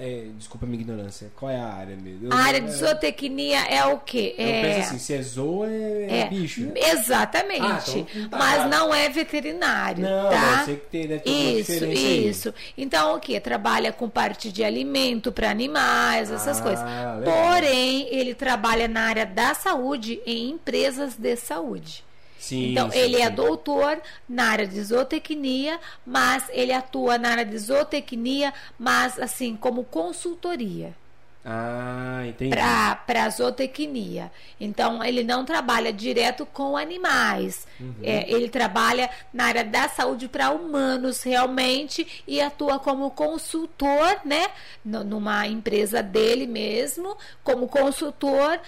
[0.00, 1.30] É, desculpa a minha ignorância.
[1.34, 2.32] Qual é a área mesmo?
[2.32, 4.34] a área de zootecnia é o quê?
[4.38, 4.62] Eu é...
[4.62, 6.70] penso assim, se é zoa, é, é bicho.
[6.74, 7.62] Exatamente.
[7.62, 10.64] Ah, então, tá Mas não é veterinário, não, tá?
[10.64, 12.48] Sei que tem, deve ter isso, isso.
[12.48, 12.84] Aí.
[12.84, 13.38] Então, o que?
[13.40, 16.84] Trabalha com parte de alimento para animais, essas ah, coisas.
[16.84, 17.22] Legal.
[17.22, 22.07] Porém, ele trabalha na área da saúde em empresas de saúde.
[22.48, 23.24] Sim, então, sim, ele é sim.
[23.24, 29.54] é doutor na área de zootecnia, mas ele atua na área de zootecnia, mas assim,
[29.54, 30.94] como consultoria.
[31.44, 32.54] Ah, entendi.
[33.06, 34.30] Para zootecnia.
[34.60, 37.66] Então, ele não trabalha direto com animais.
[37.78, 37.94] Uhum.
[38.02, 44.48] É, ele trabalha na área da saúde para humanos, realmente, e atua como consultor, né?
[44.84, 48.60] Numa empresa dele mesmo, como consultor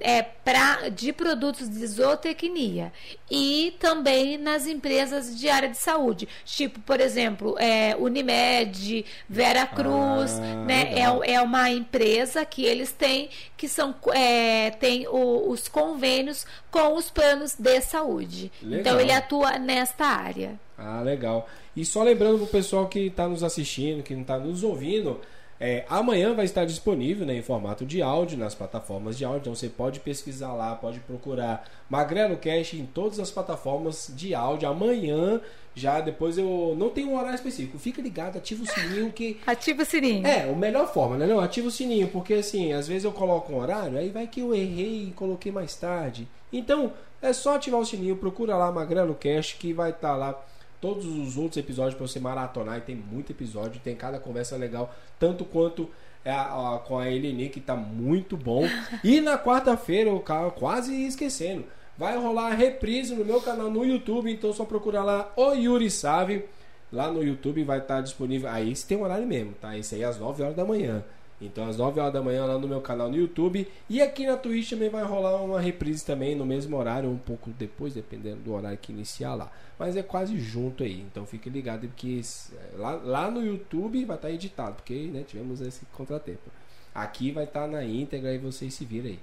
[0.00, 2.92] é, pra, de produtos de zootecnia
[3.30, 10.32] e também nas empresas de área de saúde, tipo, por exemplo, é, Unimed, Vera Cruz,
[10.38, 10.92] ah, né?
[10.94, 16.94] É, é uma empresa que eles têm que são é, tem o, os convênios com
[16.96, 18.50] os planos de saúde.
[18.60, 18.80] Legal.
[18.80, 20.58] Então ele atua nesta área.
[20.76, 21.48] Ah, legal.
[21.74, 25.20] E só lembrando para o pessoal que está nos assistindo, que não está nos ouvindo,
[25.64, 29.42] é, amanhã vai estar disponível né, em formato de áudio nas plataformas de áudio.
[29.42, 34.68] Então você pode pesquisar lá, pode procurar Magrelo Cash em todas as plataformas de áudio.
[34.68, 35.40] Amanhã,
[35.72, 37.78] já depois eu não tenho um horário específico.
[37.78, 39.38] Fica ligado, ativa o sininho que.
[39.46, 40.26] Ativa o sininho.
[40.26, 41.28] É, a melhor forma, né?
[41.28, 44.40] Não, ativa o sininho, porque assim, às vezes eu coloco um horário, aí vai que
[44.40, 46.26] eu errei e coloquei mais tarde.
[46.52, 46.92] Então,
[47.22, 50.36] é só ativar o sininho, procura lá Magrelo Cash que vai estar lá
[50.82, 52.78] todos os outros episódios para você maratonar.
[52.78, 55.88] E tem muito episódio, tem cada conversa legal, tanto quanto
[56.26, 58.64] a, a, com a Eleni, que tá muito bom.
[59.02, 60.22] E na quarta-feira, eu
[60.54, 61.64] quase esquecendo,
[61.96, 64.30] vai rolar a reprise no meu canal no YouTube.
[64.30, 66.44] Então só procurar lá o Yuri Save.
[66.92, 68.50] Lá no YouTube vai estar disponível.
[68.50, 69.76] Aí esse tem um horário mesmo, tá?
[69.78, 71.02] Isso aí às 9 horas da manhã.
[71.42, 73.66] Então, às 9 horas da manhã, lá no meu canal no YouTube.
[73.88, 77.50] E aqui na Twitch também vai rolar uma reprise também no mesmo horário, um pouco
[77.50, 79.50] depois, dependendo do horário que iniciar lá.
[79.78, 81.00] Mas é quase junto aí.
[81.00, 82.20] Então, fique ligado, porque
[82.52, 86.50] é, lá, lá no YouTube vai estar editado, porque né, tivemos esse contratempo.
[86.94, 89.18] Aqui vai estar na íntegra e vocês se viram aí.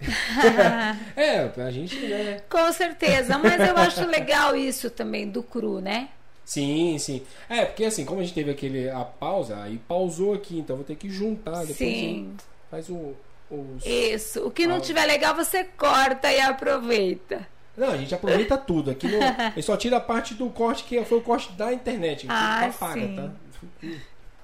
[1.16, 2.40] é, a gente, né?
[2.50, 6.10] Com certeza, mas eu acho legal isso também do cru, né?
[6.44, 7.22] Sim, sim.
[7.48, 10.84] É, porque assim, como a gente teve aquele a pausa, aí pausou aqui, então vou
[10.84, 11.76] ter que juntar depois.
[11.76, 12.36] Sim.
[12.70, 13.14] Faz o
[13.50, 13.84] os...
[13.84, 14.46] Isso.
[14.46, 17.46] O que não tiver legal, você corta e aproveita.
[17.76, 18.90] Não, a gente aproveita tudo.
[18.90, 19.18] Aqui no,
[19.54, 22.26] ele só tira a parte do corte que foi o corte da internet.
[22.28, 23.32] Ah, tá paga,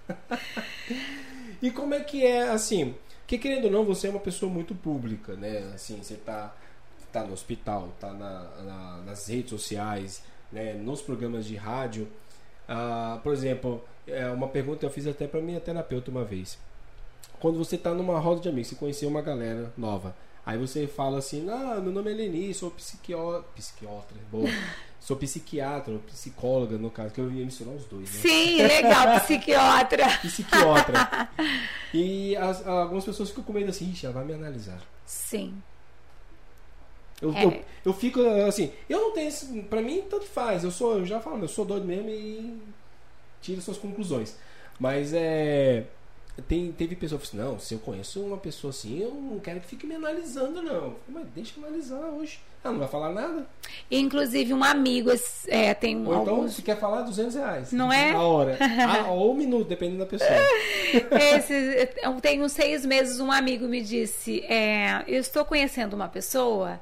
[0.28, 0.38] tá?
[1.62, 2.94] e como é que é, assim,
[3.26, 5.70] que querendo ou não, você é uma pessoa muito pública, né?
[5.74, 6.54] Assim, você tá,
[7.12, 10.22] tá no hospital, tá na, na nas redes sociais,
[10.52, 10.74] né?
[10.74, 12.08] nos programas de rádio.
[12.68, 16.58] Ah, por exemplo, é uma pergunta eu fiz até para minha terapeuta uma vez.
[17.40, 20.14] Quando você tá numa roda de amigos, você conheceu uma galera nova.
[20.44, 24.48] Aí você fala assim, ah, meu nome é Leni, sou psiquiatra, psiquiatra, boa.
[25.00, 28.20] Sou psiquiatra, ou psicóloga, no caso, que eu ia misturar os dois, né?
[28.20, 30.06] Sim, legal, psiquiatra.
[30.18, 31.28] psiquiatra.
[31.92, 34.78] E as, algumas pessoas ficam com medo assim, já vai me analisar.
[35.04, 35.60] Sim.
[37.20, 37.44] Eu, é.
[37.44, 41.20] eu, eu, fico assim, eu não tenho pra mim tanto faz, eu sou, eu já
[41.20, 42.58] falo, eu sou doido mesmo e
[43.42, 44.36] tiro suas conclusões.
[44.78, 45.84] Mas é
[46.40, 49.60] tem, teve pessoas que assim, não, se eu conheço uma pessoa assim, eu não quero
[49.60, 50.94] que fique me analisando, não.
[51.08, 52.40] Mas deixa eu analisar hoje.
[52.62, 53.46] Ah, não vai falar nada?
[53.90, 55.10] Inclusive, um amigo
[55.48, 56.54] é, tem Ou então, alguns...
[56.54, 57.72] se quer falar, 200 reais.
[57.72, 58.12] Não é?
[58.12, 58.58] A hora.
[58.60, 60.30] ah, ou um minuto, dependendo da pessoa.
[61.34, 61.88] Esse,
[62.20, 66.80] tem uns seis meses, um amigo me disse, é, eu estou conhecendo uma pessoa...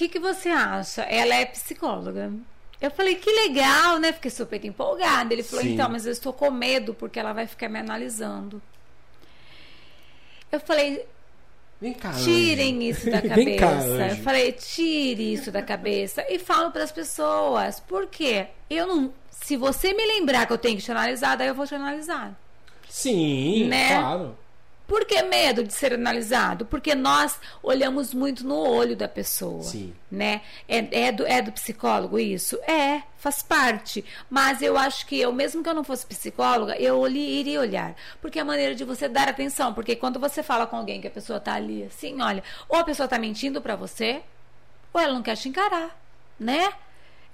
[0.00, 1.02] O que, que você acha?
[1.02, 2.32] Ela é psicóloga.
[2.80, 4.14] Eu falei, que legal, né?
[4.14, 5.34] Fiquei super empolgada.
[5.34, 5.74] Ele falou, Sim.
[5.74, 8.62] então, mas eu estou com medo porque ela vai ficar me analisando.
[10.50, 11.04] Eu falei,
[12.00, 13.58] cá, tirem isso da cabeça.
[13.58, 17.78] Cá, eu falei, tire isso da cabeça e falo para as pessoas.
[17.78, 18.46] Por quê?
[18.70, 19.12] Eu não.
[19.30, 22.34] Se você me lembrar que eu tenho que te analisar, daí eu vou te analisar.
[22.88, 24.00] Sim, né?
[24.00, 24.34] claro.
[24.90, 26.66] Por que medo de ser analisado?
[26.66, 29.62] Porque nós olhamos muito no olho da pessoa.
[29.62, 29.94] Sim.
[30.10, 30.42] Né?
[30.68, 32.58] É, é, do, é do psicólogo isso?
[32.64, 34.04] É, faz parte.
[34.28, 37.94] Mas eu acho que eu, mesmo que eu não fosse psicóloga, eu iria olhar.
[38.20, 39.72] Porque é a maneira de você dar atenção.
[39.72, 42.82] Porque quando você fala com alguém que a pessoa está ali assim, olha, ou a
[42.82, 44.22] pessoa está mentindo para você,
[44.92, 45.96] ou ela não quer te encarar,
[46.36, 46.68] né?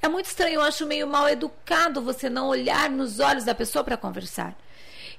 [0.02, 3.82] É muito estranho, eu acho meio mal educado você não olhar nos olhos da pessoa
[3.82, 4.54] para conversar.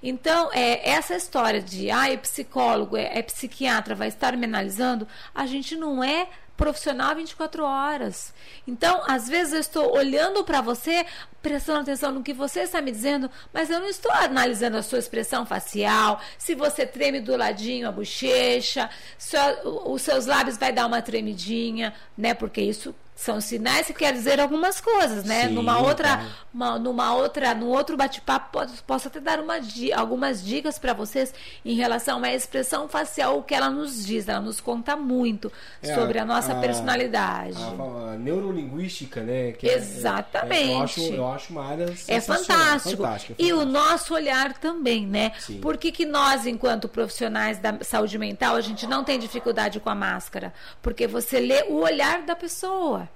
[0.02, 5.08] Então, é, essa história de, ah, é psicólogo, é, é psiquiatra, vai estar me analisando,
[5.34, 6.28] a gente não é
[6.58, 8.34] profissional 24 horas.
[8.68, 11.06] Então, às vezes eu estou olhando para você,
[11.41, 14.98] prestando atenção no que você está me dizendo, mas eu não estou analisando a sua
[14.98, 20.88] expressão facial, se você treme do ladinho a bochecha, se os seus lábios vai dar
[20.88, 22.34] uma tremidinha, né?
[22.34, 25.47] Porque isso são sinais que quer dizer algumas coisas, né?
[25.47, 29.55] Sim, numa outra, uma, numa outra, no outro bate-papo posso até dar uma,
[29.95, 31.34] algumas dicas para vocês
[31.65, 35.51] em relação à expressão facial, o que ela nos diz, ela nos conta muito
[35.82, 37.57] é, sobre a, a nossa a, personalidade.
[37.57, 39.49] A, a, neurolinguística, né?
[39.63, 40.70] É, Exatamente.
[40.70, 43.01] É, eu, acho, eu acho uma área é fantástico.
[43.01, 43.36] fantástico.
[43.39, 45.32] E o nosso olhar também, né?
[45.39, 45.59] Sim.
[45.59, 49.89] Por que, que nós, enquanto profissionais da saúde mental, a gente não tem dificuldade com
[49.89, 50.53] a máscara?
[50.84, 53.07] Porque você lê o olhar da pessoa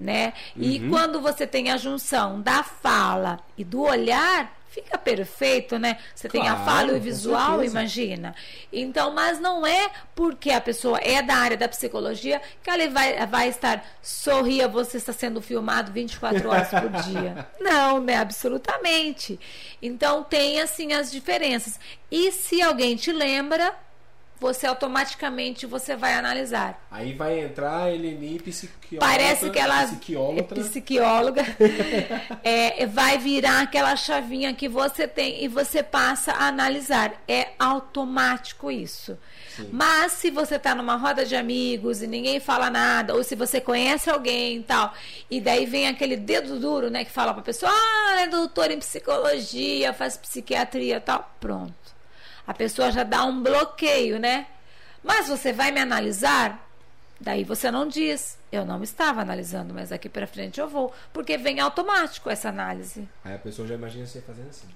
[0.00, 0.32] né?
[0.56, 0.88] E uhum.
[0.88, 5.98] quando você tem a junção da fala e do olhar, fica perfeito, né?
[6.14, 8.34] Você claro, tem a fala e o visual, imagina.
[8.72, 13.26] Então, mas não é porque a pessoa é da área da psicologia que ela vai,
[13.26, 17.46] vai estar sorria, você está sendo filmado 24 horas por dia.
[17.60, 18.16] Não, né?
[18.16, 19.38] Absolutamente.
[19.82, 21.78] Então, tem assim as diferenças.
[22.10, 23.76] E se alguém te lembra,
[24.40, 26.82] você automaticamente você vai analisar.
[26.90, 28.98] Aí vai entrar Eleni psiquiatra.
[28.98, 31.44] Parece que ela é psicóloga.
[32.42, 37.22] é, vai virar aquela chavinha que você tem e você passa a analisar.
[37.28, 39.18] É automático isso.
[39.54, 39.68] Sim.
[39.70, 43.60] Mas se você está numa roda de amigos e ninguém fala nada, ou se você
[43.60, 44.94] conhece alguém e tal,
[45.30, 48.70] e daí vem aquele dedo duro, né, que fala para a pessoa: "Ah, é doutor
[48.70, 51.79] em psicologia, faz psiquiatria", tal, pronto
[52.50, 54.48] a pessoa já dá um bloqueio, né?
[55.04, 56.68] Mas você vai me analisar?
[57.20, 61.38] Daí você não diz, eu não estava analisando, mas aqui para frente eu vou, porque
[61.38, 63.08] vem automático essa análise.
[63.24, 64.66] Aí a pessoa já imagina você fazendo assim.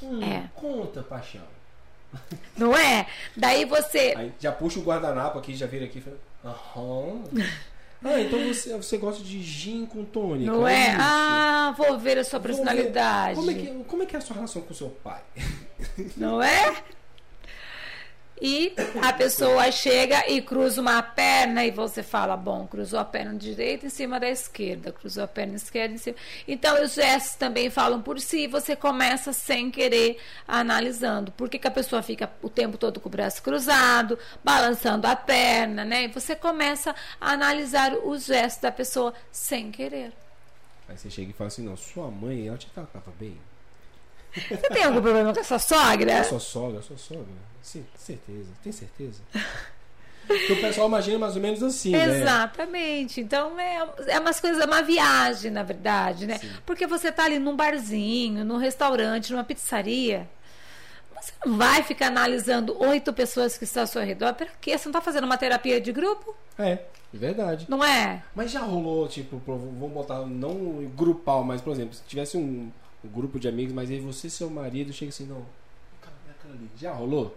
[0.00, 0.48] Hum, é.
[0.54, 1.42] Conta, paixão.
[2.56, 3.08] Não é?
[3.36, 4.14] Daí você.
[4.16, 6.16] Aí já puxa o guardanapo aqui, já vira aqui e fala.
[6.44, 7.24] Aham.
[8.04, 10.52] Ah, então você, você gosta de gin com tônica.
[10.52, 10.88] Não é?
[10.88, 10.96] é?
[11.00, 13.34] Ah, vou ver a sua personalidade.
[13.34, 15.22] Como é, que, como é que é a sua relação com o seu pai?
[16.14, 16.84] Não é?
[18.40, 23.34] E a pessoa chega e cruza uma perna e você fala, bom, cruzou a perna
[23.34, 26.16] direita em cima da esquerda, cruzou a perna esquerda em cima.
[26.46, 30.18] Então os gestos também falam por si, você começa sem querer
[30.48, 31.30] analisando.
[31.32, 35.14] Por que, que a pessoa fica o tempo todo com o braço cruzado, balançando a
[35.14, 36.04] perna, né?
[36.04, 40.12] E você começa a analisar os gestos da pessoa sem querer.
[40.88, 43.38] Aí você chega e fala assim, não, sua mãe, ela te tratava bem.
[44.34, 46.20] Você tem algum problema com a sua sogra?
[46.20, 47.53] A sua sogra, a sua sogra.
[47.64, 48.50] Sim, certeza.
[48.62, 49.22] Tem certeza?
[50.26, 52.20] Porque o pessoal imagina mais ou menos assim, né?
[52.20, 53.20] Exatamente.
[53.20, 53.26] Né?
[53.26, 56.36] Então é, é umas coisas, é uma viagem, na verdade, né?
[56.38, 56.50] Sim.
[56.66, 60.28] Porque você tá ali num barzinho, num restaurante, numa pizzaria.
[61.16, 64.34] Você não vai ficar analisando oito pessoas que estão ao seu redor.
[64.34, 64.76] Para quê?
[64.76, 66.36] Você não está fazendo uma terapia de grupo?
[66.58, 67.64] É, é verdade.
[67.66, 68.22] Não é?
[68.34, 72.70] Mas já rolou, tipo, vamos botar, não grupal, mas, por exemplo, se tivesse um,
[73.02, 75.46] um grupo de amigos, mas aí você e seu marido chega assim, não.
[76.76, 77.34] Já rolou?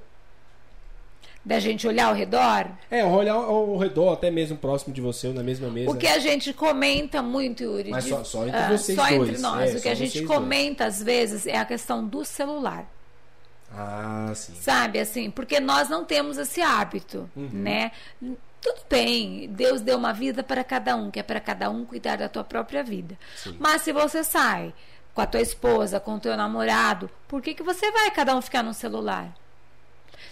[1.47, 2.67] Da gente olhar ao redor?
[2.91, 5.89] É, olhar ao redor, até mesmo próximo de você, ou na mesma mesa.
[5.89, 7.89] O que a gente comenta muito, Yuri.
[7.89, 9.29] Mas só, só entre uh, vocês Só dois.
[9.29, 9.73] entre nós.
[9.73, 10.95] É, o que a gente comenta, dois.
[10.95, 12.85] às vezes, é a questão do celular.
[13.71, 14.55] Ah, sim.
[14.55, 17.49] Sabe, assim, porque nós não temos esse hábito, uhum.
[17.53, 17.93] né?
[18.61, 22.17] Tudo bem, Deus deu uma vida para cada um, que é para cada um cuidar
[22.17, 23.17] da tua própria vida.
[23.37, 23.55] Sim.
[23.57, 24.73] Mas se você sai
[25.13, 28.41] com a tua esposa, com o teu namorado, por que, que você vai cada um
[28.41, 29.33] ficar no celular?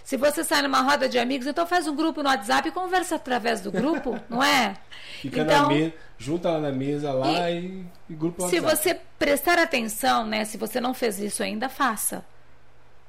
[0.06, 3.16] Se você sai numa roda de amigos, então faz um grupo no WhatsApp e conversa
[3.16, 4.76] através do grupo, não é?
[5.20, 8.60] Fica então, na mesa, junta lá na mesa lá e, e, e grupo no Se
[8.60, 10.44] você prestar atenção, né?
[10.44, 12.24] Se você não fez isso ainda, faça.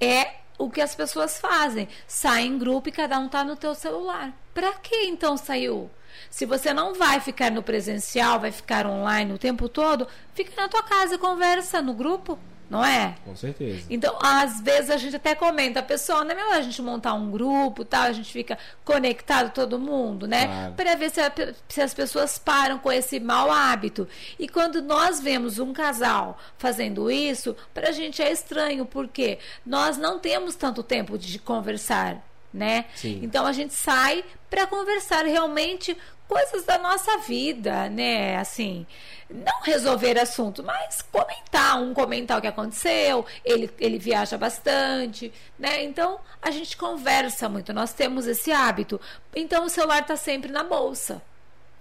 [0.01, 1.87] É o que as pessoas fazem.
[2.07, 4.33] Sai em grupo e cada um tá no teu celular.
[4.51, 5.91] Para que então saiu?
[6.31, 10.67] Se você não vai ficar no presencial, vai ficar online o tempo todo, fica na
[10.67, 12.39] tua casa e conversa no grupo
[12.69, 13.15] não é?
[13.23, 13.85] Com certeza.
[13.89, 17.31] Então, às vezes a gente até comenta, pessoal, não é melhor a gente montar um
[17.31, 20.47] grupo, tal, a gente fica conectado todo mundo, né?
[20.47, 20.73] Claro.
[20.73, 21.31] Para ver se, a,
[21.67, 24.07] se, as pessoas param com esse mau hábito.
[24.37, 29.97] E quando nós vemos um casal fazendo isso, para a gente é estranho, porque nós
[29.97, 32.21] não temos tanto tempo de conversar,
[32.53, 32.85] né?
[32.95, 33.21] Sim.
[33.23, 35.97] Então a gente sai para conversar realmente
[36.27, 38.37] coisas da nossa vida, né?
[38.37, 38.85] Assim,
[39.29, 45.83] não resolver assunto, mas comentar, um comentar o que aconteceu, ele, ele viaja bastante, né?
[45.83, 48.99] Então a gente conversa muito, nós temos esse hábito.
[49.35, 51.21] Então o celular está sempre na bolsa,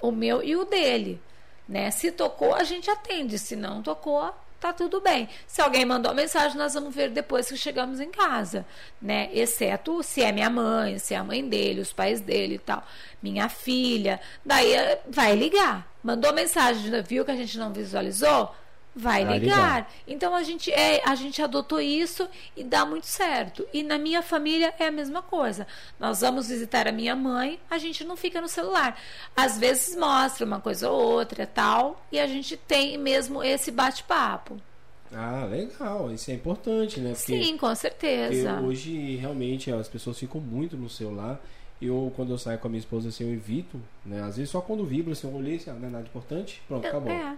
[0.00, 1.20] o meu e o dele,
[1.68, 1.90] né?
[1.90, 5.28] Se tocou, a gente atende, se não tocou, tá tudo bem.
[5.46, 8.66] Se alguém mandou mensagem, nós vamos ver depois que chegamos em casa,
[9.00, 9.28] né?
[9.32, 12.86] Exceto se é minha mãe, se é a mãe dele, os pais dele e tal,
[13.22, 15.86] minha filha, daí eh, vai ligar.
[16.02, 18.54] Mandou mensagem, viu que a gente não visualizou?
[18.98, 19.38] Vai, ligar.
[19.38, 19.92] ligar.
[20.08, 22.26] Então a gente é, a gente adotou isso
[22.56, 23.66] e dá muito certo.
[23.70, 25.66] E na minha família é a mesma coisa.
[26.00, 28.98] Nós vamos visitar a minha mãe, a gente não fica no celular.
[29.36, 34.56] Às vezes mostra uma coisa ou outra, tal, e a gente tem mesmo esse bate-papo.
[35.12, 36.10] Ah, legal.
[36.10, 37.10] Isso é importante, né?
[37.10, 38.60] Porque, Sim, com certeza.
[38.60, 41.38] hoje realmente as pessoas ficam muito no celular.
[41.82, 44.22] Eu, quando eu saio com a minha esposa, assim, eu evito, né?
[44.22, 46.86] Às vezes só quando vibra, assim, eu olhei, assim, ah, não é nada importante, pronto,
[46.86, 47.12] acabou.
[47.12, 47.36] É.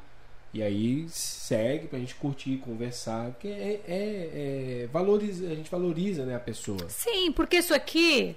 [0.53, 6.25] E aí segue pra gente curtir, conversar, porque é, é, é valoriza, a gente valoriza
[6.25, 6.89] né, a pessoa.
[6.89, 8.35] Sim, porque isso aqui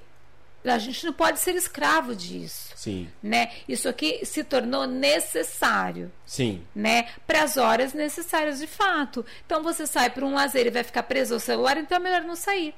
[0.69, 2.73] a gente não pode ser escravo disso.
[2.75, 3.09] Sim.
[3.23, 3.51] Né?
[3.67, 6.11] Isso aqui se tornou necessário.
[6.25, 6.63] Sim.
[6.75, 7.07] Né?
[7.25, 9.25] Para as horas necessárias de fato.
[9.45, 12.21] Então você sai para um lazer e vai ficar preso ao celular, então é melhor
[12.21, 12.75] não sair.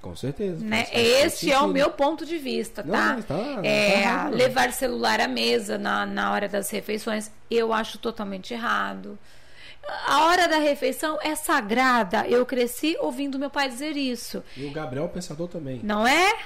[0.00, 0.64] Com certeza.
[0.64, 0.86] Né?
[0.92, 3.16] Esse é o meu ponto de vista, tá?
[3.16, 7.98] Não, tá, é, tá levar celular à mesa na, na hora das refeições, eu acho
[7.98, 9.18] totalmente errado.
[10.06, 12.26] A hora da refeição é sagrada.
[12.26, 14.42] Eu cresci ouvindo meu pai dizer isso.
[14.56, 15.80] E o Gabriel, o pensador também.
[15.82, 16.38] Não é?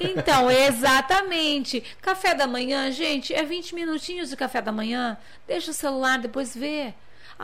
[0.00, 1.82] Então, exatamente.
[2.00, 5.16] Café da manhã, gente, é 20 minutinhos de café da manhã.
[5.46, 6.94] Deixa o celular, depois vê.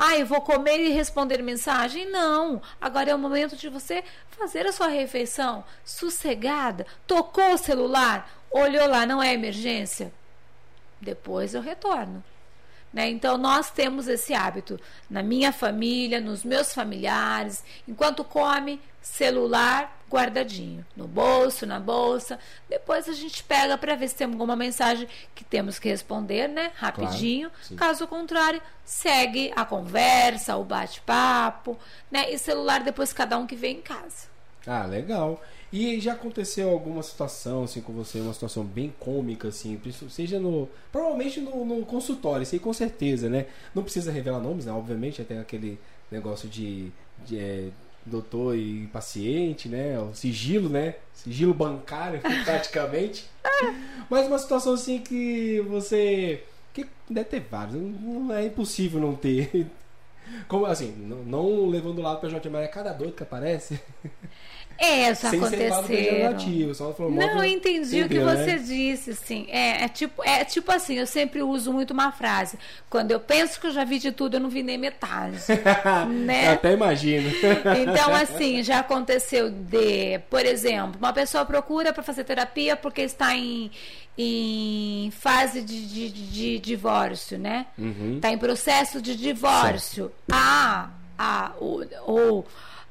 [0.00, 2.08] Ah, eu vou comer e responder mensagem?
[2.08, 2.62] Não.
[2.80, 6.86] Agora é o momento de você fazer a sua refeição sossegada.
[7.04, 10.12] Tocou o celular, olhou lá, não é emergência?
[11.00, 12.22] Depois eu retorno.
[12.92, 13.10] Né?
[13.10, 14.80] Então, nós temos esse hábito
[15.10, 17.62] na minha família, nos meus familiares.
[17.86, 22.38] Enquanto come, celular guardadinho no bolso, na bolsa.
[22.68, 26.72] Depois a gente pega para ver se tem alguma mensagem que temos que responder, né?
[26.76, 27.50] Rapidinho.
[27.50, 31.78] Claro, Caso contrário, segue a conversa, o bate-papo,
[32.10, 32.30] né?
[32.32, 34.28] E celular depois cada um que vem em casa.
[34.66, 35.40] Ah, legal.
[35.70, 40.68] E já aconteceu alguma situação assim com você, uma situação bem cômica assim, seja no,
[40.90, 43.46] provavelmente no, no consultório, aí com certeza, né?
[43.74, 44.72] Não precisa revelar nomes, né?
[44.72, 45.78] Obviamente, até aquele
[46.10, 46.90] negócio de,
[47.26, 47.68] de é,
[48.06, 49.98] doutor e paciente, né?
[49.98, 50.94] O sigilo, né?
[51.12, 53.28] Sigilo bancário, praticamente.
[54.08, 56.42] Mas uma situação assim que você.
[56.72, 59.66] que deve ter vários, não é impossível não ter.
[60.46, 63.80] Como assim, não, não levando o lado pra Joaquim, mas é cada doido que aparece.
[64.78, 65.68] É, já Sem aconteceu.
[67.10, 68.58] Não, entendi o que você né?
[68.58, 69.48] disse, sim.
[69.50, 72.56] É, é, tipo, é tipo assim, eu sempre uso muito uma frase.
[72.88, 75.38] Quando eu penso que eu já vi de tudo, eu não vi nem metade.
[76.24, 76.46] né?
[76.46, 77.28] Eu até imagino.
[77.82, 83.34] então, assim, já aconteceu de, por exemplo, uma pessoa procura para fazer terapia porque está
[83.34, 83.72] em,
[84.16, 87.66] em fase de, de, de divórcio, né?
[87.76, 88.18] Está uhum.
[88.20, 90.04] Tá em processo de divórcio.
[90.04, 90.14] Certo.
[90.30, 92.46] Ah, ah, ou, ou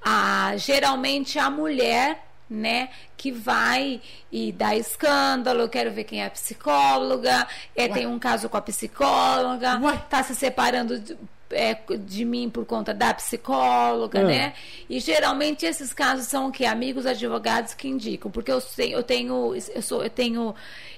[0.08, 4.02] a, geralmente a mulher né, que vai
[4.32, 7.46] e dá escândalo, quero ver quem é a psicóloga,
[7.76, 9.98] é, tem um caso com a psicóloga, Ué?
[10.10, 11.18] tá se separando de,
[11.52, 14.28] é, de mim por conta da psicóloga, hum.
[14.28, 14.54] né?
[14.90, 19.04] E geralmente esses casos são o que amigos advogados que indicam, porque eu tenho, eu
[19.04, 20.56] tenho, eu sou, eu tenho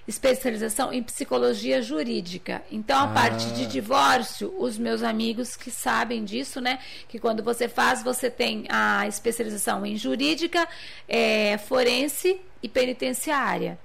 [0.07, 2.63] especialização em psicologia jurídica.
[2.71, 3.07] Então, a ah.
[3.07, 6.79] parte de divórcio, os meus amigos que sabem disso, né?
[7.07, 10.67] Que quando você faz, você tem a especialização em jurídica,
[11.07, 13.77] é, forense e penitenciária.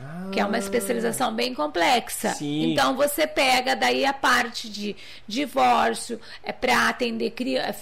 [0.00, 2.30] Ah, que é uma especialização bem complexa.
[2.30, 2.72] Sim.
[2.72, 4.96] Então você pega daí a parte de
[5.26, 7.32] divórcio, é para atender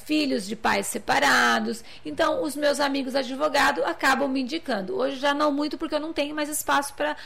[0.04, 1.84] filhos de pais separados.
[2.04, 4.96] Então os meus amigos advogados acabam me indicando.
[4.96, 7.16] Hoje já não muito porque eu não tenho mais espaço para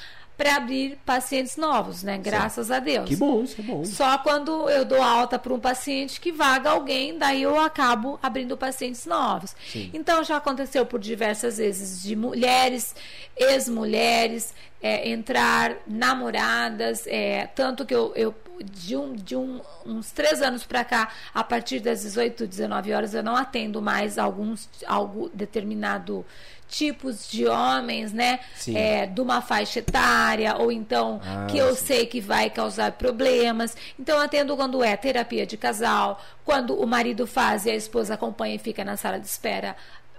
[0.40, 2.16] para abrir pacientes novos, né?
[2.16, 2.72] Graças Sim.
[2.72, 3.06] a Deus.
[3.06, 3.84] Que bom, isso é bom.
[3.84, 8.56] Só quando eu dou alta para um paciente que vaga alguém, daí eu acabo abrindo
[8.56, 9.54] pacientes novos.
[9.70, 9.90] Sim.
[9.92, 12.94] Então já aconteceu por diversas vezes de mulheres,
[13.36, 18.34] ex-mulheres, é, entrar namoradas, é, tanto que eu, eu
[18.64, 23.12] de, um, de um, uns três anos para cá, a partir das 18, 19 horas,
[23.12, 26.24] eu não atendo mais alguns algo determinado
[26.70, 28.40] tipos de homens, né?
[28.74, 31.86] É, de uma faixa etária, ou então ah, que eu sim.
[31.86, 33.76] sei que vai causar problemas.
[33.98, 38.54] Então, atendo quando é terapia de casal, quando o marido faz e a esposa acompanha
[38.54, 39.76] e fica na sala de espera.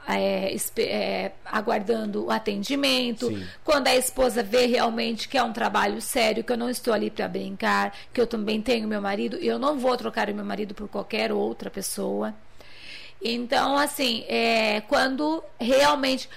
[0.10, 3.46] É, é, aguardando o atendimento, Sim.
[3.64, 7.12] quando a esposa vê realmente que é um trabalho sério, que eu não estou ali
[7.12, 10.44] para brincar, que eu também tenho meu marido e eu não vou trocar o meu
[10.44, 12.34] marido por qualquer outra pessoa.
[13.22, 16.28] Então, assim, é, quando realmente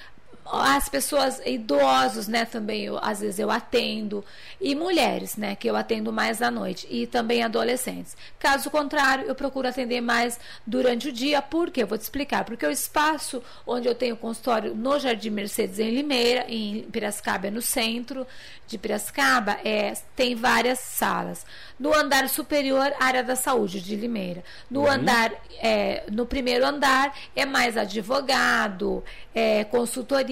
[0.46, 4.24] as pessoas idosos, né, também eu, às vezes eu atendo
[4.60, 8.16] e mulheres, né, que eu atendo mais à noite e também adolescentes.
[8.38, 11.82] Caso contrário, eu procuro atender mais durante o dia, por quê?
[11.82, 12.44] Eu vou te explicar.
[12.44, 17.50] Porque o espaço onde eu tenho consultório no Jardim Mercedes em Limeira, em Piracicaba, é
[17.50, 18.26] no centro
[18.66, 21.44] de Piracicaba, é, tem várias salas.
[21.78, 24.42] No andar superior, área da saúde de Limeira.
[24.70, 24.90] No uhum.
[24.90, 29.64] andar, é, no primeiro andar, é mais advogado, é,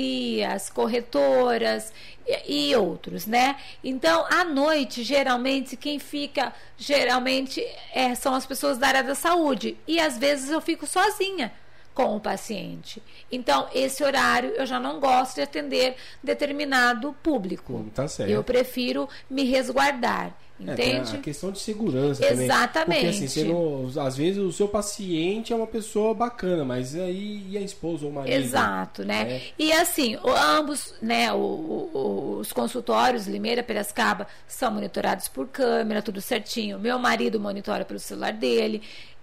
[0.03, 1.93] consultorias, corretoras
[2.27, 3.57] e, e outros, né?
[3.83, 9.77] Então, à noite, geralmente, quem fica, geralmente, é, são as pessoas da área da saúde.
[9.87, 11.53] E às vezes eu fico sozinha
[11.95, 13.03] com o paciente.
[13.31, 17.87] Então, esse horário eu já não gosto de atender determinado público.
[17.95, 18.31] Tá certo.
[18.31, 20.35] Eu prefiro me resguardar.
[20.63, 21.15] Entende?
[21.15, 22.73] É, a questão de segurança Exatamente.
[22.73, 23.11] Também.
[23.11, 27.59] Porque assim, não, às vezes o seu paciente é uma pessoa bacana, mas aí e
[27.59, 28.35] a esposa ou o marido?
[28.35, 29.23] Exato, né?
[29.23, 29.43] É.
[29.59, 36.21] E assim, ambos, né, o, o, os consultórios Limeira, Piracicaba, são monitorados por câmera, tudo
[36.21, 36.79] certinho.
[36.79, 38.83] Meu marido monitora pelo celular dele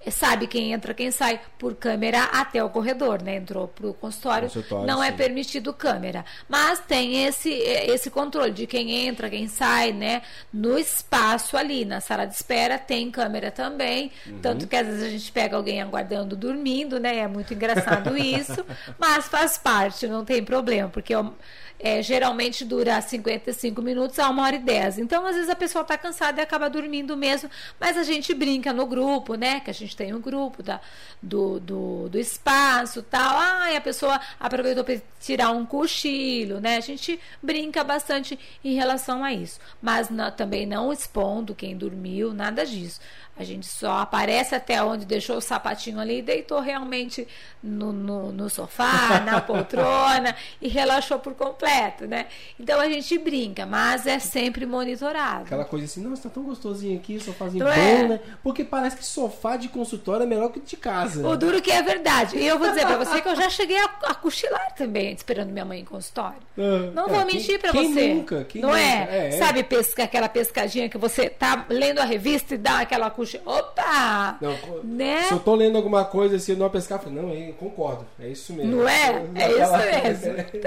[0.09, 3.35] sabe quem entra, quem sai por câmera até o corredor, né?
[3.35, 5.13] Entrou para o consultório, consultório, não é sim.
[5.13, 10.21] é permitido câmera, mas tem esse esse controle de quem entra, quem sai, né?
[10.53, 14.39] No espaço ali, na sala de espera tem câmera também, uhum.
[14.39, 17.17] tanto que às vezes a gente pega alguém aguardando, dormindo, né?
[17.17, 18.65] É muito engraçado isso,
[18.97, 21.33] mas faz parte, não tem problema, porque eu
[21.79, 24.99] é, geralmente dura 55 minutos a uma hora e 10.
[24.99, 27.49] Então, às vezes a pessoa está cansada e acaba dormindo mesmo,
[27.79, 29.61] mas a gente brinca no grupo, né?
[29.61, 30.81] Que a gente tem um grupo da,
[31.21, 33.37] do, do, do espaço tal.
[33.37, 36.75] Ah, a pessoa aproveitou para tirar um cochilo, né?
[36.75, 39.59] A gente brinca bastante em relação a isso.
[39.81, 42.99] Mas não, também não expondo quem dormiu, nada disso.
[43.39, 47.25] A gente só aparece até onde deixou o sapatinho ali e deitou realmente
[47.63, 52.25] no, no, no sofá, na poltrona e relaxou por completo, né?
[52.59, 55.43] Então a gente brinca, mas é sempre monitorado.
[55.43, 58.07] Aquela coisa assim, nossa, tá tão gostosinho aqui, sofazinho então, bom, é.
[58.09, 58.19] né?
[58.43, 61.25] Porque parece que sofá de consultório é melhor que de casa.
[61.25, 62.37] O duro que é verdade.
[62.37, 65.49] E eu vou dizer pra você que eu já cheguei a, a cochilar também, esperando
[65.49, 66.39] minha mãe em consultório.
[66.57, 68.13] Ah, não é, vou mentir pra quem você.
[68.13, 68.81] Nunca, quem não nunca?
[68.81, 69.29] é?
[69.29, 69.31] é?
[69.31, 73.41] Sabe pesca, aquela pescadinha que você tá lendo a revista e dá aquela coxa.
[73.45, 74.37] Opa!
[74.41, 75.23] Não, né?
[75.23, 78.05] Se eu tô lendo alguma coisa assim, eu não pescar, eu falo, não, eu concordo.
[78.19, 78.77] É isso mesmo.
[78.77, 79.23] Não é?
[79.35, 80.45] É isso mesmo.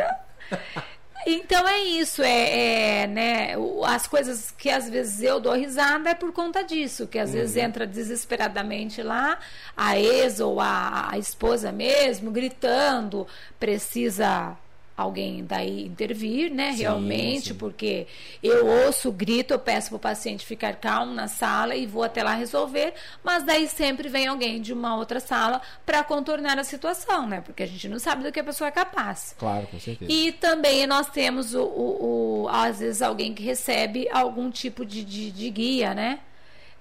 [1.24, 3.54] Então, então é isso, é, é, né,
[3.84, 7.36] as coisas que às vezes eu dou risada é por conta disso, que às uhum.
[7.36, 9.38] vezes entra desesperadamente lá
[9.76, 13.24] a ex ou a, a esposa mesmo gritando,
[13.58, 14.56] precisa
[15.02, 16.72] alguém daí intervir, né?
[16.72, 17.54] Sim, realmente, sim.
[17.54, 18.06] porque
[18.42, 22.02] eu ouço o grito, eu peço para o paciente ficar calmo na sala e vou
[22.02, 26.64] até lá resolver, mas daí sempre vem alguém de uma outra sala para contornar a
[26.64, 27.40] situação, né?
[27.40, 29.34] Porque a gente não sabe do que a pessoa é capaz.
[29.38, 30.10] Claro, com certeza.
[30.10, 35.04] E também nós temos o, o, o às vezes alguém que recebe algum tipo de,
[35.04, 36.20] de, de guia, né?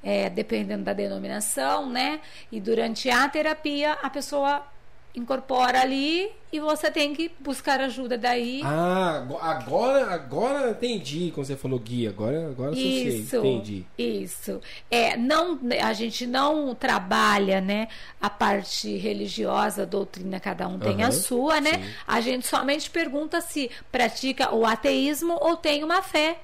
[0.03, 2.21] É, dependendo da denominação, né?
[2.51, 4.65] E durante a terapia a pessoa
[5.13, 8.61] incorpora ali e você tem que buscar ajuda daí.
[8.63, 13.85] Ah, agora agora entendi quando você falou guia, agora agora isso, entendi.
[13.97, 14.61] Isso.
[14.89, 17.87] É, não a gente não trabalha, né,
[18.21, 21.73] a parte religiosa, a doutrina cada um tem uhum, a sua, né?
[21.73, 21.93] Sim.
[22.07, 26.39] A gente somente pergunta se pratica o ateísmo ou tem uma fé,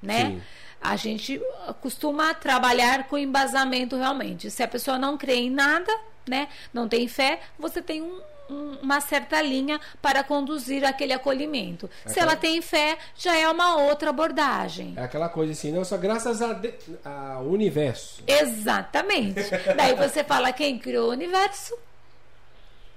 [0.00, 0.26] né?
[0.26, 0.42] Sim.
[0.82, 1.40] A gente
[1.82, 4.50] costuma trabalhar com embasamento realmente.
[4.50, 5.92] Se a pessoa não crê em nada,
[6.30, 11.90] né, não tem fé, você tem um, um, uma certa linha para conduzir aquele acolhimento.
[12.04, 12.32] É Se aquela...
[12.32, 14.94] ela tem fé, já é uma outra abordagem.
[14.96, 18.22] É aquela coisa assim, não, só graças ao universo.
[18.26, 19.40] Exatamente.
[19.76, 21.76] Daí você fala quem criou o universo?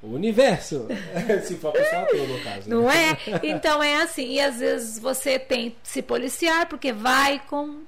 [0.03, 0.87] O universo.
[1.47, 2.69] se for a toda, no caso.
[2.69, 2.75] Né?
[2.75, 3.17] Não é?
[3.41, 4.33] Então é assim.
[4.33, 7.83] E às vezes você tem se policiar porque vai com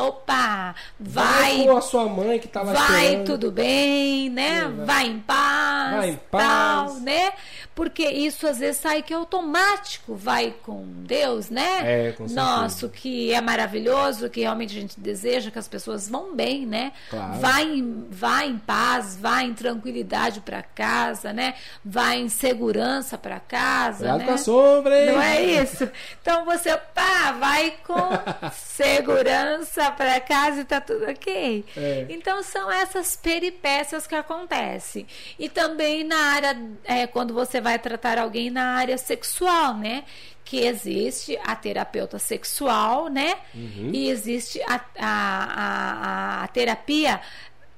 [0.00, 1.58] opa, vai.
[1.58, 3.26] Vai com a sua mãe que estava Vai esperando.
[3.26, 4.62] tudo bem, né?
[4.62, 4.86] vai.
[4.86, 5.06] vai.
[5.06, 5.96] em paz.
[5.96, 6.44] Vai em paz.
[6.44, 7.32] Tal, né?
[7.74, 12.08] Porque isso às vezes sai que é automático, vai com Deus, né?
[12.08, 16.34] É, com Nosso, que é maravilhoso, que realmente a gente deseja que as pessoas vão
[16.34, 16.92] bem, né?
[17.08, 17.40] Claro.
[17.40, 21.54] Vai, em, vai em paz, vai em tranquilidade para casa, né?
[21.84, 23.98] Vai em segurança para casa.
[23.98, 24.26] Cuidado né?
[24.26, 25.12] com a sombra, hein?
[25.12, 25.88] Não é isso?
[26.20, 28.10] Então você, pá, vai com
[28.52, 31.64] segurança para casa e tá tudo ok.
[31.76, 32.06] É.
[32.08, 35.06] Então são essas peripécias que acontecem.
[35.38, 40.04] E também na área, é, quando você vai tratar alguém na área sexual, né?
[40.44, 43.36] Que existe a terapeuta sexual, né?
[43.54, 43.90] Uhum.
[43.92, 47.20] E existe a, a, a, a terapia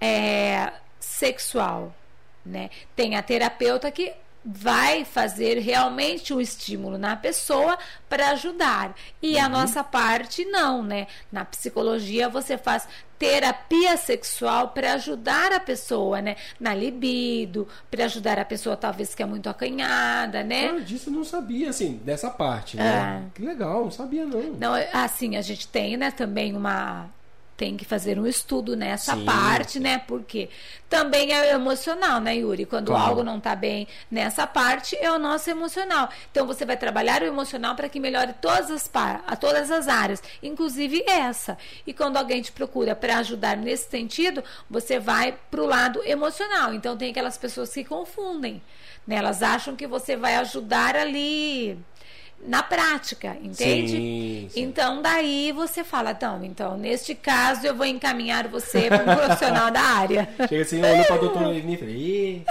[0.00, 1.94] é, sexual.
[2.44, 2.70] Né?
[2.96, 4.12] Tem a terapeuta que
[4.44, 7.78] vai fazer realmente um estímulo na pessoa
[8.08, 8.94] para ajudar.
[9.22, 9.44] E uhum.
[9.44, 11.06] a nossa parte não, né?
[11.30, 12.88] Na psicologia você faz
[13.18, 16.36] terapia sexual para ajudar a pessoa, né?
[16.58, 20.70] Na libido, para ajudar a pessoa talvez que é muito acanhada, né?
[20.70, 23.24] Ah, disso não sabia, assim, dessa parte, né?
[23.28, 23.30] É.
[23.32, 24.54] Que legal, não sabia não.
[24.54, 27.08] Não, assim, a gente tem, né, também uma
[27.62, 29.96] tem que fazer um estudo nessa sim, parte, né?
[29.96, 30.48] Porque
[30.90, 32.66] também é emocional, né, Yuri?
[32.66, 33.10] Quando claro.
[33.10, 36.08] algo não está bem nessa parte, é o nosso emocional.
[36.32, 40.20] Então você vai trabalhar o emocional para que melhore todas as, a todas as áreas,
[40.42, 41.56] inclusive essa.
[41.86, 46.74] E quando alguém te procura para ajudar nesse sentido, você vai para o lado emocional.
[46.74, 48.60] Então tem aquelas pessoas que confundem.
[49.06, 49.14] Né?
[49.14, 51.78] Elas acham que você vai ajudar ali
[52.44, 53.92] na prática, entende?
[53.92, 54.62] Sim, sim.
[54.62, 59.70] Então daí você fala, então, então, neste caso eu vou encaminhar você para um profissional
[59.70, 60.28] da área.
[60.48, 62.44] Chega assim, olha para a doutora e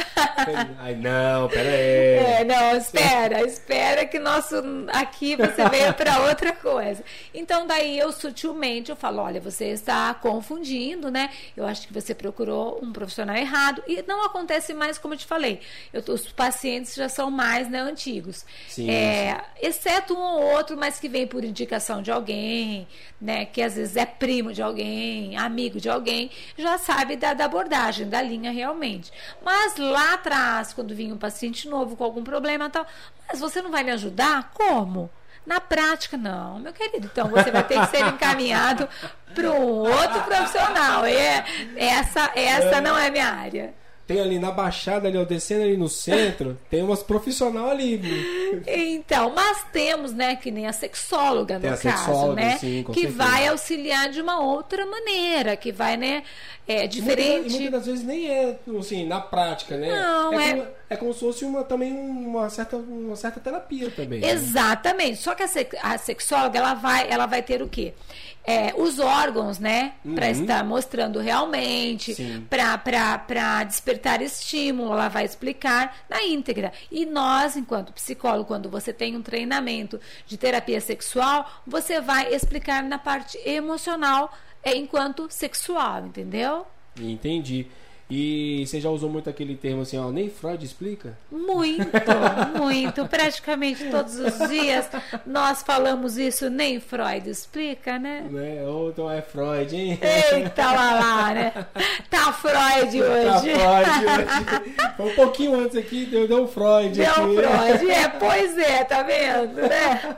[0.45, 2.41] fala, ai não, pera aí.
[2.41, 4.55] É, não, espera, espera que nosso
[4.93, 7.03] aqui você veio para outra coisa.
[7.33, 11.29] Então daí eu sutilmente eu falo, olha, você está confundindo, né?
[11.55, 15.25] Eu acho que você procurou um profissional errado e não acontece mais como eu te
[15.25, 15.59] falei.
[15.91, 18.45] Eu, os pacientes já são mais né, antigos.
[18.70, 22.87] Sim, é, sim exceto um ou outro, mas que vem por indicação de alguém,
[23.20, 27.45] né, que às vezes é primo de alguém, amigo de alguém, já sabe da, da
[27.45, 29.12] abordagem, da linha realmente.
[29.43, 32.86] Mas lá atrás, quando vinha um paciente novo com algum problema tal,
[33.28, 34.51] mas você não vai me ajudar?
[34.53, 35.09] Como?
[35.43, 37.09] Na prática, não, meu querido.
[37.12, 38.87] Então você vai ter que ser encaminhado
[39.33, 41.03] para um outro profissional.
[41.03, 41.43] É,
[41.75, 43.80] essa, essa não é minha área
[44.12, 48.01] tem ali na Baixada, ali, ó, descendo ali no centro, tem umas profissional ali.
[48.67, 52.58] Então, mas temos, né, que nem a sexóloga, tem no caso, sexóloga, né?
[52.58, 53.17] Sim, que certeza.
[53.17, 56.24] vai auxiliar de uma outra maneira, que vai, né,
[56.67, 57.55] é diferente.
[57.55, 59.89] E muitas, das vezes nem é, assim, na prática, né?
[59.89, 60.54] Não, é, é...
[60.54, 64.20] Como, é como se fosse uma, também uma certa, uma certa terapia também.
[64.20, 64.29] Né?
[64.29, 65.17] Exatamente.
[65.17, 65.47] Só que a,
[65.83, 67.93] a sexóloga ela vai, ela vai ter o quê?
[68.43, 69.93] É, os órgãos, né?
[70.04, 70.16] Uhum.
[70.16, 72.16] Para estar mostrando realmente,
[72.50, 76.74] para despertar estímulo, ela vai explicar na íntegra.
[76.92, 82.84] E nós, enquanto psicólogo, quando você tem um treinamento de terapia sexual, você vai explicar
[82.84, 86.66] na parte emocional é, enquanto sexual, entendeu?
[87.00, 87.68] Entendi.
[88.13, 91.17] E você já usou muito aquele termo assim, ó, nem Freud explica?
[91.32, 91.88] Muito,
[92.59, 93.08] muito.
[93.08, 94.89] Praticamente todos os dias
[95.25, 98.25] nós falamos isso, nem Freud explica, né?
[98.29, 98.67] né?
[98.67, 99.97] Ou então é Freud, hein?
[100.01, 101.54] Eita lá, lá, né?
[102.09, 103.54] Tá Freud tá hoje.
[103.54, 104.93] Tá Freud hoje.
[104.97, 107.36] Foi um pouquinho antes aqui, deu, deu Freud deu aqui.
[107.36, 110.17] Freud, é, pois é, tá vendo, né?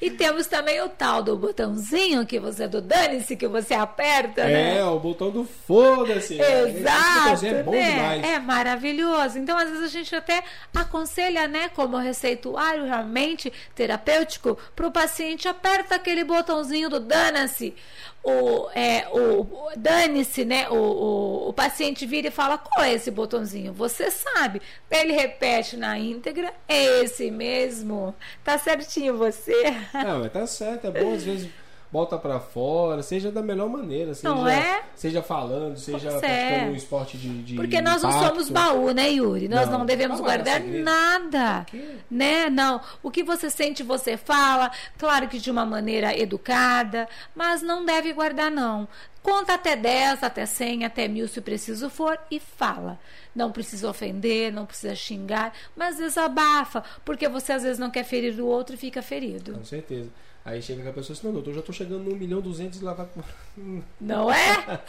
[0.00, 4.46] E temos também o tal do botãozinho que você, do dane-se, que você aperta, é,
[4.46, 4.78] né?
[4.78, 6.40] É, o botão do foda-se.
[6.40, 7.25] Exato.
[7.32, 7.90] Exato, é bom né?
[7.90, 8.24] demais.
[8.24, 9.38] É maravilhoso.
[9.38, 10.42] Então, às vezes, a gente até
[10.74, 17.74] aconselha, né, como receituário realmente terapêutico, para o paciente, aperta aquele botãozinho do dana-se.
[18.22, 20.68] O, é, o, dane-se, né?
[20.68, 23.72] O, o, o, paciente vira e fala: qual é esse botãozinho?
[23.72, 24.60] Você sabe.
[24.90, 28.12] Ele repete na íntegra: é esse mesmo.
[28.42, 29.54] Tá certinho você?
[29.94, 30.88] Não, tá certo.
[30.88, 31.48] É bom às vezes
[31.96, 34.82] bota para fora, seja da melhor maneira, seja, não é?
[34.94, 36.68] seja falando, seja praticando é.
[36.70, 38.20] um esporte de, de Porque nós impacto.
[38.20, 39.48] não somos baú, né, Yuri?
[39.48, 41.64] Nós não, não devemos não guardar nada,
[42.10, 42.50] né?
[42.50, 47.82] Não, o que você sente, você fala, claro que de uma maneira educada, mas não
[47.82, 48.86] deve guardar não.
[49.26, 52.96] Conta até 10, até 100, até mil se preciso for e fala.
[53.34, 58.40] Não precisa ofender, não precisa xingar, mas desabafa, porque você às vezes não quer ferir
[58.40, 59.54] o outro e fica ferido.
[59.54, 60.10] Com certeza.
[60.44, 62.84] Aí chega a pessoa assim, não, doutor, já estou chegando no 1 milhão 200 e
[62.84, 63.08] lá vai...
[64.00, 64.80] Não é?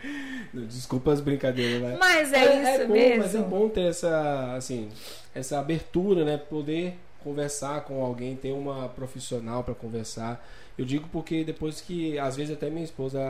[0.66, 1.98] Desculpa as brincadeiras, né?
[2.00, 3.18] Mas é, é isso é bom, mesmo.
[3.18, 4.88] Mas é bom ter essa, assim,
[5.34, 6.38] essa abertura, né?
[6.38, 10.42] Poder conversar com alguém, ter uma profissional para conversar.
[10.76, 13.20] Eu digo porque depois que, às vezes até minha esposa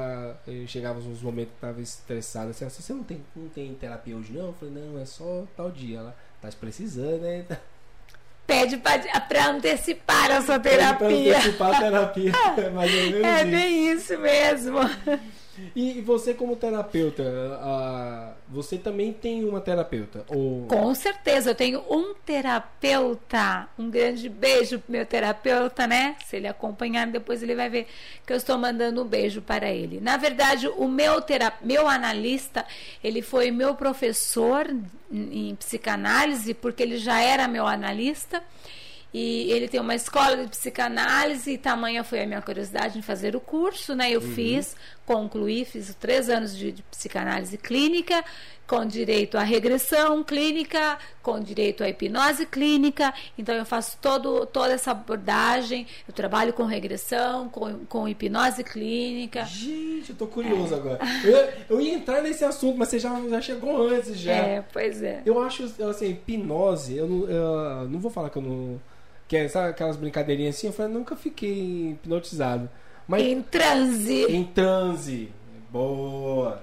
[0.66, 4.46] chegava nos momentos que estava estressada, assim, você não tem, não tem terapia hoje não?
[4.46, 5.98] Eu falei, não, é só tal dia.
[5.98, 7.44] Ela tá precisando, né?
[8.46, 11.38] pede para antecipar a sua terapia.
[11.38, 12.32] antecipar a terapia.
[13.10, 14.78] menos é bem isso mesmo.
[15.74, 17.24] E você como terapeuta,
[18.48, 20.24] você também tem uma terapeuta?
[20.28, 20.66] Ou...
[20.66, 23.68] Com certeza, eu tenho um terapeuta.
[23.78, 26.16] Um grande beijo pro meu terapeuta, né?
[26.24, 27.86] Se ele acompanhar, depois ele vai ver
[28.26, 30.00] que eu estou mandando um beijo para ele.
[30.00, 31.56] Na verdade, o meu, terap...
[31.62, 32.64] meu analista,
[33.02, 34.66] ele foi meu professor
[35.12, 38.42] em psicanálise, porque ele já era meu analista.
[39.14, 43.36] E ele tem uma escola de psicanálise e tamanha foi a minha curiosidade em fazer
[43.36, 44.10] o curso, né?
[44.10, 44.34] Eu uhum.
[44.34, 44.74] fiz,
[45.06, 48.24] concluí, fiz três anos de, de, psicanálise clínica,
[48.66, 53.12] com direito à regressão clínica, com direito à hipnose clínica.
[53.36, 59.44] Então eu faço todo, toda essa abordagem, eu trabalho com regressão, com, com hipnose clínica.
[59.44, 60.76] Gente, eu tô curioso é.
[60.76, 60.98] agora.
[61.22, 64.32] Eu, eu, ia entrar nesse assunto, mas você já, já chegou antes já.
[64.32, 65.22] É, pois é.
[65.26, 68.80] Eu acho, assim, hipnose, eu não, eu não vou falar que eu não
[69.26, 70.66] que é, sabe aquelas brincadeirinhas assim?
[70.66, 72.68] Eu falei, nunca fiquei hipnotizado.
[73.06, 74.24] Mas, em transe.
[74.24, 75.30] Em transe.
[75.70, 76.62] Boa.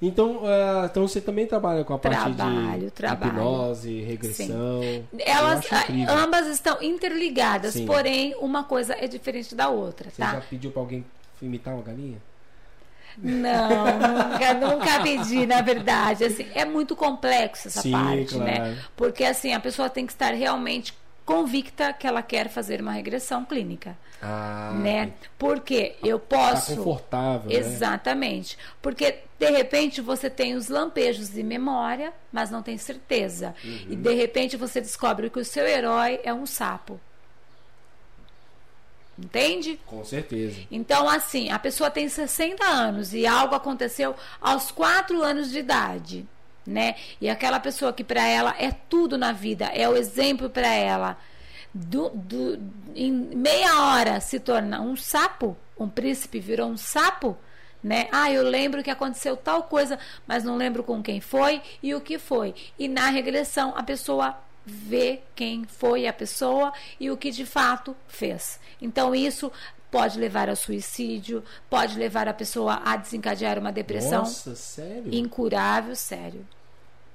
[0.00, 3.32] Então, uh, então você também trabalha com a parte trabalho, de trabalho.
[3.32, 4.82] hipnose, regressão.
[4.82, 5.06] Sim.
[5.18, 5.64] Elas
[6.08, 7.86] ambas estão interligadas, Sim.
[7.86, 10.32] porém uma coisa é diferente da outra, você tá?
[10.32, 11.04] já pediu para alguém
[11.40, 12.18] imitar uma galinha?
[13.18, 16.24] Não, nunca, nunca pedi, na verdade.
[16.24, 18.56] Assim, é muito complexo essa Sim, parte, né?
[18.56, 18.72] claro.
[18.72, 18.84] né?
[18.94, 20.92] Porque assim, a pessoa tem que estar realmente
[21.26, 23.98] convicta que ela quer fazer uma regressão clínica.
[24.22, 25.12] Ah, né?
[25.36, 26.70] Porque eu tá posso.
[26.70, 27.50] Tá confortável.
[27.50, 27.56] Né?
[27.56, 28.56] Exatamente.
[28.56, 28.62] Né?
[28.80, 33.54] Porque de repente você tem os lampejos de memória, mas não tem certeza.
[33.62, 33.86] Uhum.
[33.90, 36.98] E de repente você descobre que o seu herói é um sapo.
[39.18, 39.80] Entende?
[39.86, 40.60] Com certeza.
[40.70, 46.26] Então, assim, a pessoa tem 60 anos e algo aconteceu aos 4 anos de idade
[46.66, 46.96] né?
[47.20, 51.16] E aquela pessoa que para ela é tudo na vida, é o exemplo para ela,
[51.72, 52.58] do, do,
[52.94, 57.36] em meia hora se torna um sapo, um príncipe virou um sapo,
[57.82, 58.08] né?
[58.10, 62.00] Ah, eu lembro que aconteceu tal coisa, mas não lembro com quem foi e o
[62.00, 62.54] que foi.
[62.78, 67.94] E na regressão a pessoa vê quem foi a pessoa e o que de fato
[68.08, 68.58] fez.
[68.80, 69.52] Então isso
[69.90, 75.14] pode levar ao suicídio, pode levar a pessoa a desencadear uma depressão Nossa, sério?
[75.14, 76.46] incurável, sério.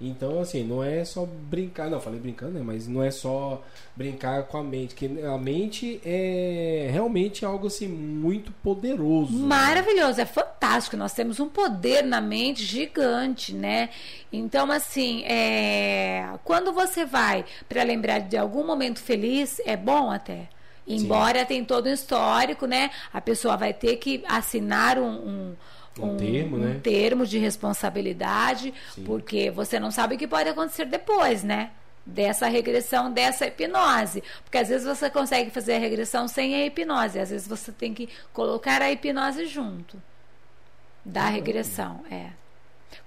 [0.04, 2.62] Então, assim, não é só brincar, não, falei brincando, né?
[2.66, 3.62] Mas não é só
[3.96, 9.32] brincar com a mente, que a mente é realmente algo assim muito poderoso.
[9.32, 9.46] Né?
[9.46, 10.24] Maravilhoso, né?
[10.24, 10.98] é fantástico.
[10.98, 13.90] Nós temos um poder na mente gigante, né?
[14.34, 16.28] Então, assim, é...
[16.44, 20.50] quando você vai para lembrar de algum momento feliz, é bom até.
[20.88, 21.46] Embora Sim.
[21.46, 22.90] tem todo um histórico, né?
[23.14, 25.56] A pessoa vai ter que assinar um, um
[26.00, 26.76] um, termo, né?
[26.78, 29.04] um termo de responsabilidade, Sim.
[29.04, 31.72] porque você não sabe o que pode acontecer depois, né?
[32.06, 34.24] Dessa regressão, dessa hipnose.
[34.44, 37.94] Porque às vezes você consegue fazer a regressão sem a hipnose, às vezes você tem
[37.94, 40.02] que colocar a hipnose junto
[41.06, 42.04] da regressão.
[42.10, 42.41] É.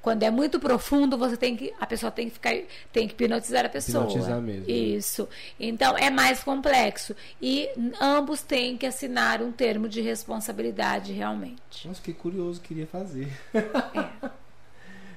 [0.03, 2.55] Quando é muito profundo, você tem que a pessoa tem que ficar
[2.93, 4.05] tem que hipnotizar a pessoa.
[4.05, 4.67] Hipnotizar mesmo.
[4.67, 4.73] Né?
[4.73, 5.29] Isso.
[5.59, 7.69] Então é mais complexo e
[8.01, 11.87] ambos têm que assinar um termo de responsabilidade realmente.
[11.87, 13.29] Nossa, que curioso, queria fazer.
[13.55, 14.29] É.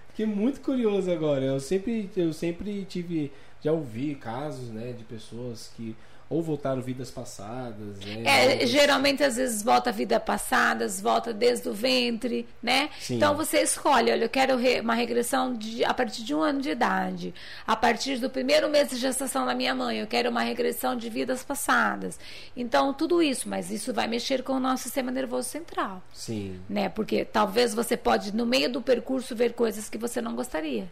[0.09, 1.45] Fiquei muito curioso agora.
[1.45, 3.31] Eu sempre eu sempre tive
[3.63, 5.95] já ouvi casos, né, de pessoas que
[6.29, 7.97] ou voltaram vidas passadas.
[8.05, 8.23] Né?
[8.25, 12.89] É, geralmente, às vezes, volta a vida passadas, volta desde o ventre, né?
[12.99, 13.15] Sim.
[13.15, 16.61] Então você escolhe, olha, eu quero re uma regressão de, a partir de um ano
[16.61, 17.33] de idade.
[17.65, 21.09] A partir do primeiro mês de gestação da minha mãe, eu quero uma regressão de
[21.09, 22.19] vidas passadas.
[22.55, 26.03] Então, tudo isso, mas isso vai mexer com o nosso sistema nervoso central.
[26.13, 26.59] Sim.
[26.69, 26.89] Né?
[26.89, 30.89] Porque talvez você pode, no meio do percurso, ver coisas que você não gostaria.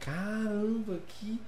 [0.00, 1.38] Caramba, que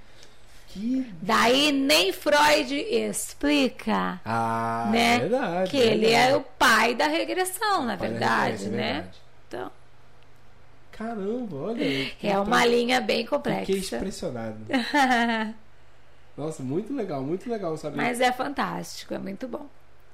[0.73, 1.13] que...
[1.21, 4.21] Daí nem Freud explica.
[4.25, 5.17] Ah, né?
[5.17, 5.71] É verdade.
[5.71, 6.33] Que é ele verdade.
[6.33, 8.93] é o pai da regressão, na verdade, é né?
[8.93, 9.19] Verdade.
[9.49, 9.71] Então.
[10.93, 12.13] Caramba, olha.
[12.23, 13.67] É uma linha bem complexa.
[13.67, 14.57] Fiquei impressionado.
[16.37, 17.97] Nossa, muito legal, muito legal saber.
[17.97, 19.67] Mas é fantástico, é muito bom.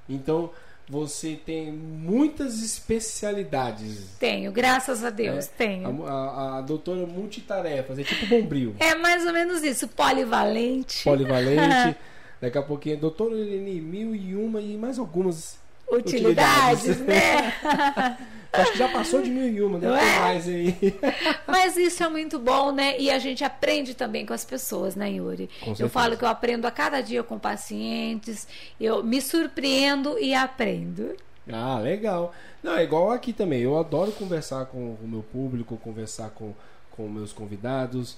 [0.08, 0.50] Então,
[0.88, 4.16] você tem muitas especialidades.
[4.18, 6.06] Tenho, graças a Deus, é, tenho.
[6.06, 8.74] A, a, a, doutora multitarefas, é tipo bombril.
[8.78, 11.04] É mais ou menos isso, polivalente.
[11.04, 11.96] Polivalente.
[12.40, 15.58] Daqui a pouquinho, doutora Helene, mil e uma e mais algumas
[15.90, 17.00] utilidades, utilidades.
[17.00, 18.16] né?
[18.52, 19.88] Acho que já passou de mil e uma, né?
[19.88, 20.76] Mais aí.
[21.46, 22.98] Mas isso é muito bom, né?
[22.98, 25.50] E a gente aprende também com as pessoas, né, Yuri?
[25.78, 28.48] Eu falo que eu aprendo a cada dia com pacientes,
[28.80, 31.14] eu me surpreendo e aprendo.
[31.50, 32.32] Ah, legal.
[32.62, 33.60] Não, é igual aqui também.
[33.60, 36.54] Eu adoro conversar com o meu público, conversar com,
[36.90, 38.16] com meus convidados,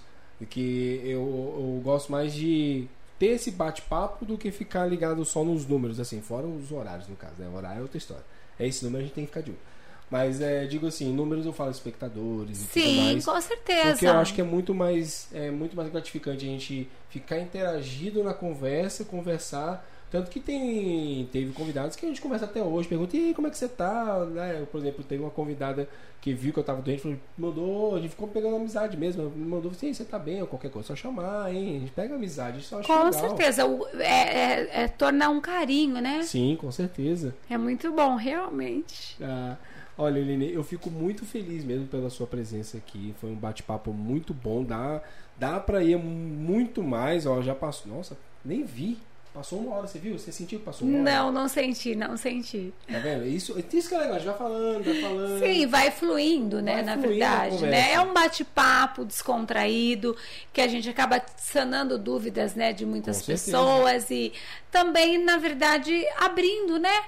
[0.48, 2.88] que eu, eu gosto mais de
[3.18, 7.16] ter esse bate-papo do que ficar ligado só nos números, assim, fora os horários, no
[7.16, 7.48] caso, né?
[7.48, 8.24] O horário é outra história.
[8.58, 9.69] É esse número a gente tem que ficar de olho.
[10.10, 13.24] Mas é, digo assim, números eu falo espectadores e Sim, tudo mais.
[13.24, 13.90] com certeza.
[13.92, 18.22] Porque eu acho que é muito mais é muito mais gratificante a gente ficar interagido
[18.24, 19.86] na conversa, conversar.
[20.10, 23.46] Tanto que tem teve convidados que a gente conversa até hoje, pergunta, e aí, como
[23.46, 24.26] é que você tá?
[24.26, 24.66] Né?
[24.72, 25.88] Por exemplo, teve uma convidada
[26.20, 29.70] que viu que eu tava doente, falou, mandou, a gente ficou pegando amizade mesmo, mandou,
[29.70, 31.76] assim, você tá bem, ou qualquer coisa, só chamar, hein?
[31.76, 33.12] A gente pega amizade, acho Com legal.
[33.12, 33.62] certeza,
[34.00, 36.22] é, é, é, tornar um carinho, né?
[36.24, 37.34] Sim, com certeza.
[37.48, 39.16] É muito bom, realmente.
[39.22, 39.56] Ah,
[39.98, 43.14] Olha, Eline, eu fico muito feliz mesmo pela sua presença aqui.
[43.20, 44.64] Foi um bate-papo muito bom.
[44.64, 45.02] Dá,
[45.36, 47.26] dá pra ir muito mais.
[47.26, 47.92] Ó, já passou.
[47.92, 48.98] Nossa, nem vi.
[49.32, 50.18] Passou uma hora, você viu?
[50.18, 51.04] Você sentiu que passou uma hora?
[51.04, 52.74] Não, não senti, não senti.
[52.90, 53.24] Tá vendo?
[53.24, 55.38] Isso, isso que é legal, a gente vai falando, vai falando.
[55.38, 56.74] Sim, vai fluindo, né?
[56.74, 57.92] Vai na fluindo verdade, né?
[57.92, 60.16] É um bate-papo descontraído,
[60.52, 64.32] que a gente acaba sanando dúvidas, né, de muitas pessoas e
[64.68, 67.04] também, na verdade, abrindo, né?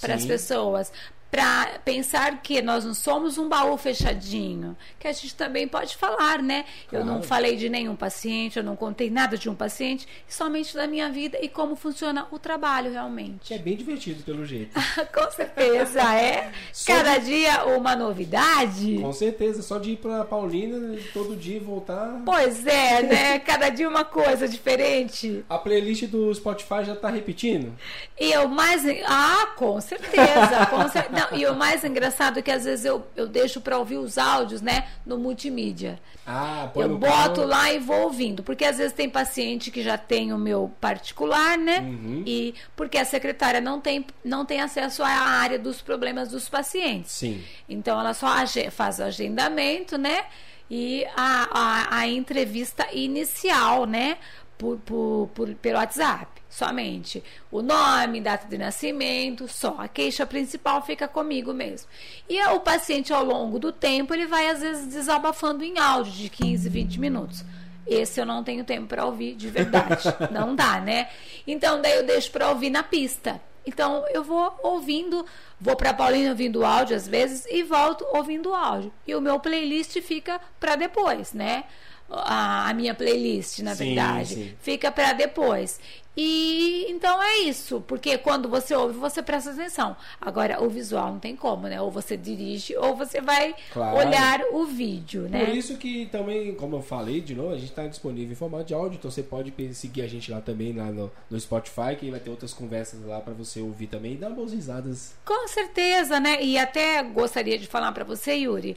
[0.00, 0.90] Para as pessoas
[1.30, 6.42] para pensar que nós não somos um baú fechadinho, que a gente também pode falar,
[6.42, 6.64] né?
[6.88, 7.04] Claro.
[7.04, 10.86] Eu não falei de nenhum paciente, eu não contei nada de um paciente, somente da
[10.86, 13.52] minha vida e como funciona o trabalho realmente.
[13.52, 14.72] É bem divertido pelo jeito.
[15.12, 16.50] Com certeza, é.
[16.86, 17.26] Cada de...
[17.26, 18.98] dia uma novidade.
[18.98, 22.22] Com certeza, só de ir para Paulina todo dia voltar.
[22.24, 23.38] Pois é, né?
[23.40, 25.44] Cada dia uma coisa diferente.
[25.48, 27.72] A playlist do Spotify já tá repetindo?
[28.18, 31.17] E eu mais Ah, com certeza, com certeza.
[31.30, 34.18] Não, e o mais engraçado é que às vezes eu, eu deixo para ouvir os
[34.18, 36.00] áudios, né, no multimídia.
[36.26, 40.32] Ah, Eu boto lá e vou ouvindo, porque às vezes tem paciente que já tem
[40.32, 41.80] o meu particular, né?
[41.80, 42.22] Uhum.
[42.26, 47.12] E porque a secretária não tem, não tem acesso à área dos problemas dos pacientes.
[47.12, 47.42] Sim.
[47.68, 48.28] Então ela só
[48.70, 50.24] faz o agendamento, né?
[50.70, 54.18] E a, a, a entrevista inicial, né?
[54.58, 57.22] Por, por, por, pelo WhatsApp somente.
[57.50, 59.76] O nome, data de nascimento, só.
[59.78, 61.88] A queixa principal fica comigo mesmo.
[62.28, 66.28] E o paciente, ao longo do tempo, ele vai às vezes desabafando em áudio de
[66.28, 67.44] 15, 20 minutos.
[67.86, 70.04] Esse eu não tenho tempo para ouvir de verdade.
[70.30, 71.08] não dá, né?
[71.46, 73.40] Então, daí eu deixo para ouvir na pista.
[73.66, 75.26] Então, eu vou ouvindo,
[75.60, 78.92] vou para Paulina ouvindo áudio às vezes e volto ouvindo áudio.
[79.06, 81.64] E o meu playlist fica para depois, né?
[82.10, 84.34] A, a minha playlist, na sim, verdade.
[84.34, 84.54] Sim.
[84.60, 85.78] Fica para depois.
[86.20, 89.96] E então é isso, porque quando você ouve, você presta atenção.
[90.20, 91.80] Agora, o visual não tem como, né?
[91.80, 93.96] Ou você dirige, ou você vai claro.
[93.98, 95.44] olhar o vídeo, né?
[95.44, 98.64] Por isso que também, como eu falei de novo, a gente está disponível em formato
[98.64, 102.10] de áudio, então você pode seguir a gente lá também lá no, no Spotify, que
[102.10, 105.14] vai ter outras conversas lá para você ouvir também e dar boas risadas.
[105.24, 106.42] Com certeza, né?
[106.42, 108.76] E até gostaria de falar para você, Yuri,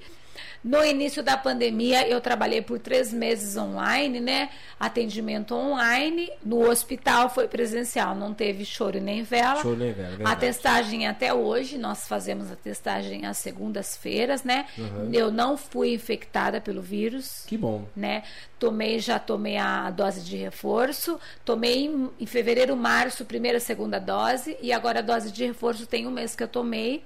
[0.64, 4.50] no início da pandemia, eu trabalhei por três meses online, né?
[4.80, 6.32] Atendimento online.
[6.46, 9.62] No hospital foi presencial, não teve choro nem vela.
[9.62, 14.68] Choro nem vela, A testagem até hoje, nós fazemos a testagem às segundas-feiras, né?
[14.78, 15.10] Uhum.
[15.12, 17.44] Eu não fui infectada pelo vírus.
[17.48, 17.86] Que bom.
[17.96, 18.22] Né?
[18.60, 21.20] Tomei, já tomei a dose de reforço.
[21.44, 24.56] Tomei em, em fevereiro, março, primeira, segunda dose.
[24.62, 27.04] E agora a dose de reforço tem um mês que eu tomei.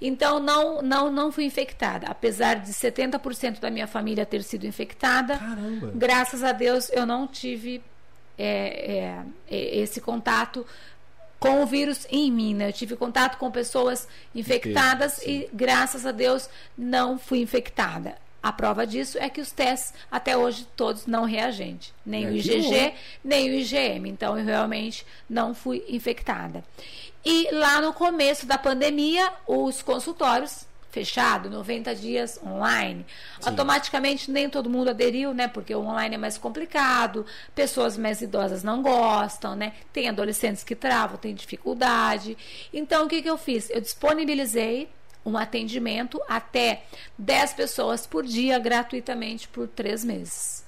[0.00, 2.06] Então, não, não, não fui infectada.
[2.06, 5.92] Apesar de 70% da minha família ter sido infectada, Caramba.
[5.94, 7.82] graças a Deus eu não tive
[8.38, 10.66] é, é, é esse contato
[11.38, 12.54] com o vírus em mim.
[12.54, 12.68] Né?
[12.68, 18.16] Eu tive contato com pessoas infectadas e, graças a Deus, não fui infectada.
[18.42, 21.92] A prova disso é que os testes, até hoje, todos não reagentes.
[22.06, 24.08] Nem é, o IgG, nem o IgM.
[24.08, 26.64] Então, eu realmente não fui infectada.
[27.24, 33.06] E lá no começo da pandemia, os consultórios fechados, 90 dias online.
[33.40, 33.50] Sim.
[33.50, 35.48] Automaticamente nem todo mundo aderiu, né?
[35.48, 37.24] Porque o online é mais complicado,
[37.54, 39.72] pessoas mais idosas não gostam, né?
[39.92, 42.36] Tem adolescentes que travam, tem dificuldade.
[42.72, 43.70] Então o que, que eu fiz?
[43.70, 44.88] Eu disponibilizei
[45.24, 46.84] um atendimento até
[47.18, 50.64] 10 pessoas por dia gratuitamente por três meses.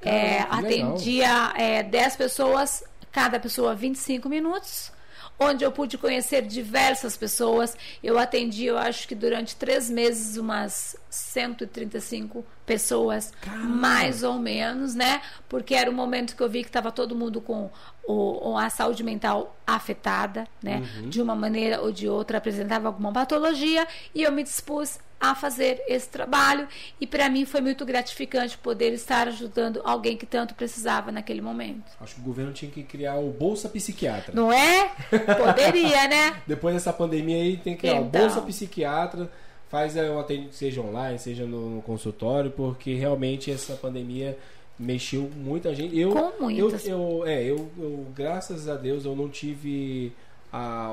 [0.00, 4.93] Caramba, é, atendia é, 10 pessoas, cada pessoa 25 minutos
[5.38, 7.76] onde eu pude conhecer diversas pessoas.
[8.02, 13.66] Eu atendi, eu acho que durante três meses, umas 135 pessoas, Caramba.
[13.66, 15.20] mais ou menos, né?
[15.48, 17.70] Porque era o momento que eu vi que estava todo mundo com
[18.06, 20.82] o, a saúde mental afetada, né?
[20.96, 21.08] Uhum.
[21.08, 24.98] De uma maneira ou de outra, apresentava alguma patologia e eu me dispus
[25.30, 26.66] a fazer esse trabalho
[27.00, 31.84] e para mim foi muito gratificante poder estar ajudando alguém que tanto precisava naquele momento.
[32.00, 34.32] Acho que o governo tinha que criar o Bolsa Psiquiatra.
[34.34, 34.90] Não é?
[35.38, 36.42] Poderia, né?
[36.46, 38.06] Depois dessa pandemia aí tem que criar então...
[38.06, 39.30] o Bolsa Psiquiatra,
[39.68, 44.38] faz é, um atendimento seja online, seja no, no consultório, porque realmente essa pandemia
[44.78, 45.98] mexeu muita gente.
[45.98, 46.86] Eu, Com muitas.
[46.86, 50.12] Eu, eu, é, eu, eu, graças a Deus, eu não tive
[50.56, 50.92] a,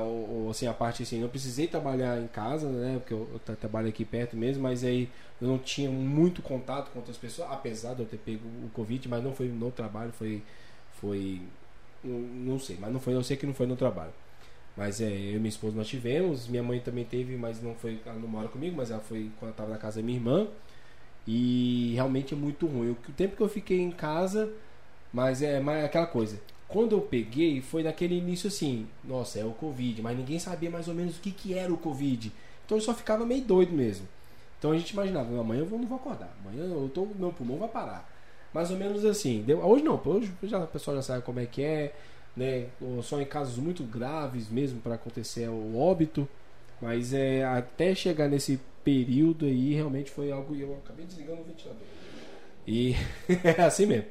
[0.50, 2.98] assim, a parte assim, não precisei trabalhar em casa, né?
[2.98, 5.08] Porque eu, eu trabalho aqui perto mesmo, mas aí
[5.40, 9.08] eu não tinha muito contato com outras pessoas, apesar de eu ter pego o Covid,
[9.08, 10.42] mas não foi no trabalho, foi.
[10.94, 11.40] foi
[12.02, 14.12] não sei, mas não foi, eu sei que não foi no trabalho.
[14.76, 18.00] Mas é, eu e minha esposa nós tivemos, minha mãe também teve, mas não foi,
[18.04, 20.48] ela não mora comigo, mas ela foi quando estava na casa da minha irmã.
[21.26, 22.90] E realmente é muito ruim.
[22.90, 24.52] O tempo que eu fiquei em casa,
[25.12, 26.40] mas é mais aquela coisa.
[26.72, 30.88] Quando eu peguei, foi naquele início assim, nossa, é o Covid, mas ninguém sabia mais
[30.88, 32.32] ou menos o que, que era o Covid.
[32.64, 34.08] Então eu só ficava meio doido mesmo.
[34.58, 37.68] Então a gente imaginava, amanhã eu não vou acordar, amanhã eu tô, meu pulmão vai
[37.68, 38.10] parar.
[38.54, 39.42] Mais ou menos assim.
[39.42, 41.92] Deu, hoje não, hoje já, o pessoal já sabe como é que é,
[42.36, 42.66] né?
[43.02, 46.28] Só em casos muito graves mesmo para acontecer o óbito.
[46.80, 50.54] Mas é, até chegar nesse período aí, realmente foi algo.
[50.54, 51.82] Eu acabei desligando o ventilador.
[52.66, 52.94] E
[53.44, 54.06] é assim mesmo.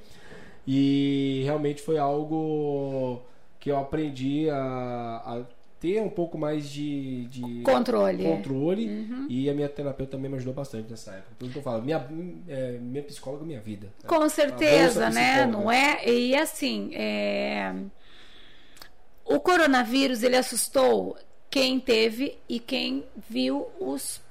[0.68, 3.22] E realmente foi algo
[3.60, 5.42] que eu aprendi a, a
[5.82, 8.24] ter um pouco mais de, de controle.
[8.24, 9.26] controle uhum.
[9.28, 11.32] E a minha terapeuta também me ajudou bastante nessa época.
[11.40, 12.08] Por isso que eu falo, minha,
[12.48, 13.92] é, minha psicóloga é minha vida.
[14.06, 15.48] Com certeza, né?
[15.48, 16.08] Não é?
[16.08, 17.74] E assim, é...
[19.26, 21.18] o coronavírus ele assustou
[21.50, 24.22] quem teve e quem viu os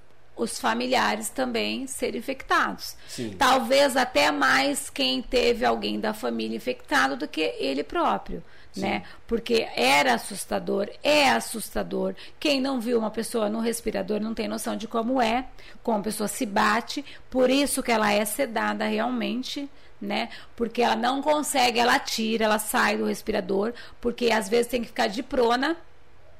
[0.40, 2.96] os familiares também serem infectados.
[3.06, 3.36] Sim.
[3.38, 8.42] Talvez até mais quem teve alguém da família infectado do que ele próprio.
[8.76, 9.02] Né?
[9.26, 12.14] Porque era assustador, é assustador.
[12.38, 15.46] Quem não viu uma pessoa no respirador não tem noção de como é,
[15.82, 19.68] como a pessoa se bate, por isso que ela é sedada realmente,
[20.00, 20.28] né?
[20.54, 24.86] Porque ela não consegue, ela tira, ela sai do respirador, porque às vezes tem que
[24.86, 25.76] ficar de prona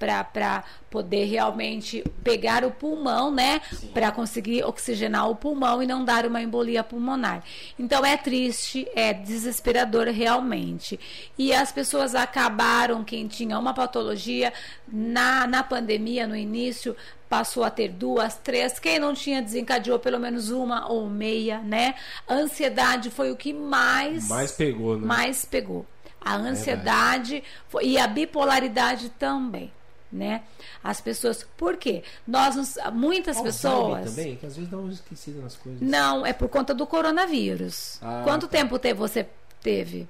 [0.01, 3.61] para poder realmente pegar o pulmão, né?
[3.93, 7.45] Para conseguir oxigenar o pulmão e não dar uma embolia pulmonar.
[7.79, 10.99] Então é triste, é desesperador realmente.
[11.39, 14.53] E as pessoas acabaram, quem tinha uma patologia
[14.91, 16.97] na, na pandemia, no início,
[17.29, 18.79] passou a ter duas, três.
[18.79, 21.95] Quem não tinha desencadeou pelo menos uma ou meia, né?
[22.27, 25.07] A ansiedade foi o que mais mais pegou, né?
[25.07, 25.87] Mais pegou.
[26.21, 29.71] A ansiedade é foi, e a bipolaridade também.
[30.13, 30.43] Né?
[30.83, 32.03] As pessoas, por quê?
[32.27, 32.57] Nós,
[32.93, 35.81] muitas Alzheimer pessoas também, que às vezes dá uma esquecida nas coisas.
[35.81, 37.99] Não, é por conta do coronavírus.
[38.03, 38.59] Ah, Quanto tá.
[38.59, 39.27] tempo te, você
[39.63, 40.09] teve?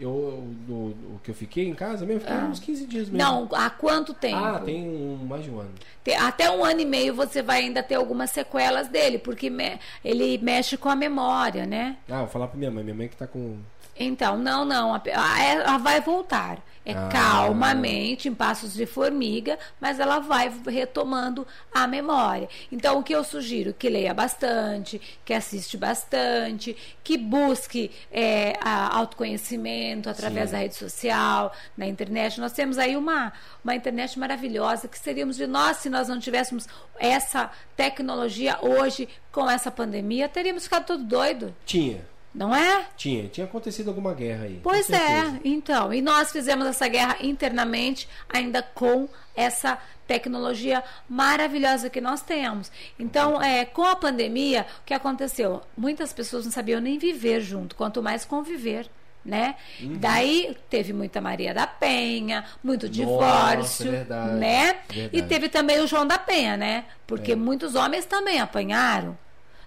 [0.00, 2.48] Eu, do, o que eu fiquei em casa mesmo, fiquei ah.
[2.50, 3.18] uns 15 dias mesmo.
[3.18, 4.36] Não, há quanto tempo?
[4.36, 5.70] Ah, tem um, mais de um ano.
[6.02, 9.78] Tem, até um ano e meio você vai ainda ter algumas sequelas dele, porque me,
[10.04, 11.98] ele mexe com a memória, né?
[12.08, 13.58] Ah, vou falar pra minha mãe, minha mãe que tá com
[13.98, 15.00] então, não, não.
[15.04, 16.58] Ela vai voltar.
[16.84, 17.08] É ah.
[17.12, 22.48] calmamente, em passos de formiga, mas ela vai retomando a memória.
[22.72, 23.72] Então, o que eu sugiro?
[23.72, 30.56] Que leia bastante, que assiste bastante, que busque é, autoconhecimento através Sim.
[30.56, 32.40] da rede social, na internet.
[32.40, 33.32] Nós temos aí uma,
[33.62, 36.66] uma internet maravilhosa que seríamos de nós se nós não tivéssemos
[36.98, 40.28] essa tecnologia hoje com essa pandemia.
[40.28, 41.54] Teríamos ficado todo doido.
[41.64, 42.11] Tinha.
[42.34, 42.86] Não é?
[42.96, 44.60] Tinha, tinha acontecido alguma guerra aí.
[44.62, 45.92] Pois é, então.
[45.92, 52.70] E nós fizemos essa guerra internamente, ainda com essa tecnologia maravilhosa que nós temos.
[52.98, 55.60] Então, é, com a pandemia, o que aconteceu?
[55.76, 58.88] Muitas pessoas não sabiam nem viver junto, quanto mais conviver.
[59.24, 59.54] Né?
[59.80, 59.98] Uhum.
[60.00, 64.78] Daí teve muita Maria da Penha, muito divórcio, Nossa, verdade, né?
[64.88, 65.16] Verdade.
[65.16, 66.86] E teve também o João da Penha, né?
[67.06, 67.36] Porque é.
[67.36, 69.16] muitos homens também apanharam.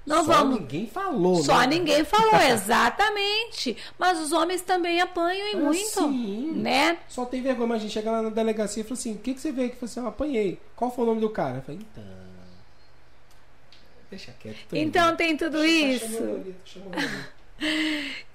[0.05, 0.59] Não Só vamos.
[0.59, 1.43] ninguém falou.
[1.43, 1.67] Só né?
[1.67, 3.75] ninguém falou, exatamente.
[3.97, 6.51] Mas os homens também apanham e ah, muito, sim.
[6.55, 6.99] né?
[7.09, 9.33] Só tem vergonha, mas a gente chega lá na delegacia e fala assim: o que,
[9.33, 9.69] que você veio?
[9.69, 10.59] Eu falei assim: eu apanhei.
[10.75, 11.57] Qual foi o nome do cara?
[11.57, 12.03] Eu falei: então.
[14.09, 14.57] Deixa quieto.
[14.71, 15.17] Então indo.
[15.17, 16.07] tem tudo isso.
[16.07, 17.34] Chama, chama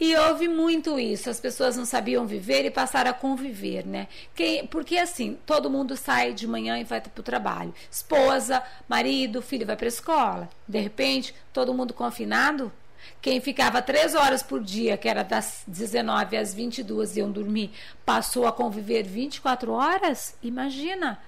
[0.01, 4.09] e houve muito isso, as pessoas não sabiam viver e passaram a conviver, né?
[4.71, 7.75] Porque assim, todo mundo sai de manhã e vai para o trabalho.
[7.91, 10.49] Esposa, marido, filho vai para a escola.
[10.67, 12.73] De repente, todo mundo confinado.
[13.21, 17.71] Quem ficava três horas por dia, que era das 19 às 22 iam dormir,
[18.05, 20.35] passou a conviver 24 horas?
[20.43, 21.19] Imagina.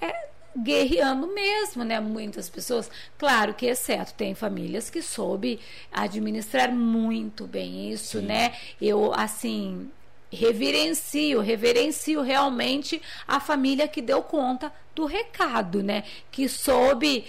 [0.00, 0.28] É,
[0.62, 2.00] guerreando mesmo, né?
[2.00, 5.60] Muitas pessoas, claro que exceto tem famílias que soube
[5.92, 8.26] administrar muito bem isso, Sim.
[8.26, 8.54] né?
[8.80, 9.90] Eu assim
[10.30, 16.04] reverencio, reverencio realmente a família que deu conta do recado, né?
[16.30, 17.24] Que soube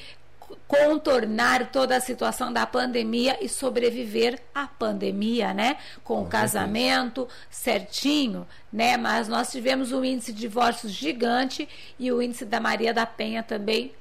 [0.68, 5.78] contornar toda a situação da pandemia e sobreviver à pandemia, né?
[6.04, 8.98] Com o casamento certinho, né?
[8.98, 11.68] Mas nós tivemos um índice de divórcios gigante
[11.98, 13.94] e o índice da Maria da Penha também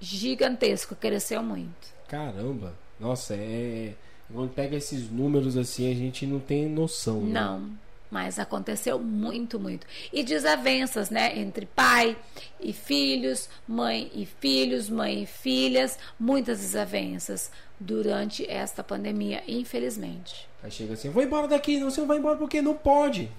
[0.00, 1.94] gigantesco, cresceu muito.
[2.08, 2.74] Caramba!
[2.98, 3.94] Nossa, é
[4.32, 7.20] quando pega esses números assim, a gente não tem noção.
[7.20, 7.32] Né?
[8.10, 9.86] Mas aconteceu muito, muito.
[10.12, 11.38] E desavenças, né?
[11.38, 12.16] Entre pai
[12.58, 20.48] e filhos, mãe e filhos, mãe e filhas, muitas desavenças durante esta pandemia, infelizmente.
[20.62, 23.30] Aí chega assim, vou embora daqui, não, você não vai embora porque não pode.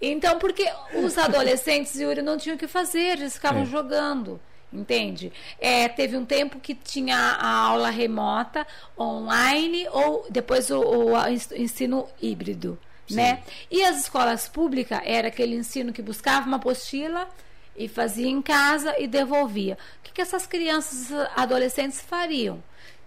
[0.00, 0.64] Então, porque
[0.94, 3.66] os adolescentes, Yuri, não tinham o que fazer, eles ficavam é.
[3.66, 4.40] jogando
[4.72, 5.32] entende?
[5.58, 8.66] É, teve um tempo que tinha a aula remota,
[8.98, 12.78] online, ou depois o, o ensino híbrido
[13.10, 13.42] né?
[13.70, 17.28] E as escolas públicas era aquele ensino que buscava uma apostila
[17.76, 19.78] e fazia em casa e devolvia.
[20.00, 22.62] O que, que essas crianças, adolescentes fariam?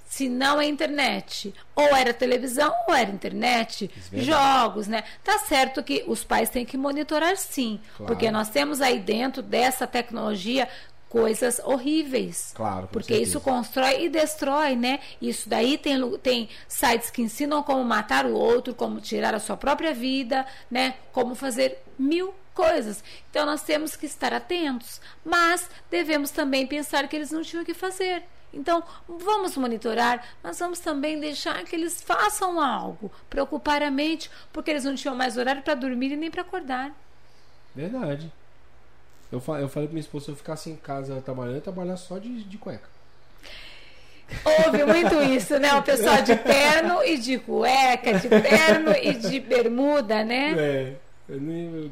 [0.06, 5.06] Se não é internet, ou era televisão ou era internet, jogos, né?
[5.23, 8.14] Tá certo que os pais têm que monitorar sim, claro.
[8.14, 10.68] porque nós temos aí dentro dessa tecnologia
[11.12, 12.54] coisas horríveis.
[12.56, 12.88] Claro.
[12.88, 13.30] porque certeza.
[13.30, 15.02] isso constrói e destrói, né?
[15.22, 19.58] Isso daí tem, tem sites que ensinam como matar o outro, como tirar a sua
[19.58, 20.96] própria vida, né?
[21.12, 23.04] Como fazer mil coisas.
[23.30, 27.66] Então nós temos que estar atentos, mas devemos também pensar que eles não tinham o
[27.66, 28.24] que fazer.
[28.54, 34.72] Então, vamos monitorar, mas vamos também deixar que eles façam algo, preocupar a mente, porque
[34.72, 36.92] eles não tinham mais horário para dormir e nem para acordar.
[37.74, 38.30] Verdade.
[39.32, 41.98] Eu, falei, eu falei pra minha esposa, se eu ficasse em casa trabalhando, eu trabalhar
[41.98, 42.90] só de, de cueca.
[44.45, 45.74] Houve muito isso, né?
[45.74, 50.53] O pessoal de terno e de cueca, de terno e de bermuda, né?
[50.58, 50.94] É.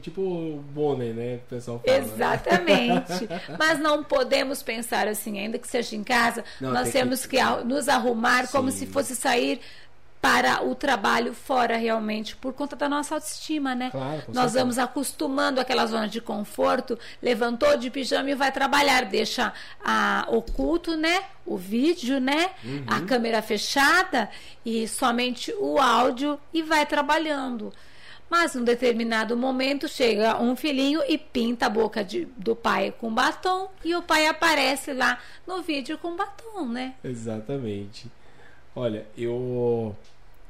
[0.01, 1.35] Tipo o Bonner, né?
[1.35, 2.03] O pessoal fala, né?
[2.03, 3.27] Exatamente.
[3.27, 3.41] Né?
[3.57, 7.37] Mas não podemos pensar assim, ainda que seja em casa, não, nós temos que...
[7.37, 7.63] que...
[7.63, 8.57] nos arrumar Sim.
[8.57, 9.61] como se fosse sair
[10.21, 13.89] para o trabalho fora realmente por conta da nossa autoestima, né?
[13.89, 19.53] Claro, Nós vamos acostumando aquela zona de conforto, levantou de pijama e vai trabalhar, deixa
[19.83, 21.23] a, oculto, né?
[21.45, 22.49] O vídeo, né?
[22.63, 22.83] Uhum.
[22.87, 24.29] A câmera fechada
[24.65, 27.73] e somente o áudio e vai trabalhando.
[28.29, 33.11] Mas num determinado momento chega um filhinho e pinta a boca de, do pai com
[33.11, 35.17] batom e o pai aparece lá
[35.47, 36.93] no vídeo com batom, né?
[37.03, 38.11] Exatamente.
[38.75, 39.95] Olha, eu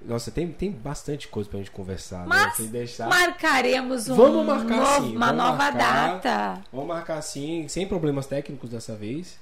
[0.02, 2.68] Nossa, tem, tem bastante coisa pra gente conversar, Mas né?
[2.68, 3.08] deixar...
[3.08, 5.16] marcaremos um vamos marcar, novo, sim.
[5.16, 6.62] uma vamos nova marcar, data.
[6.72, 9.38] Vamos marcar sim, sem problemas técnicos dessa vez.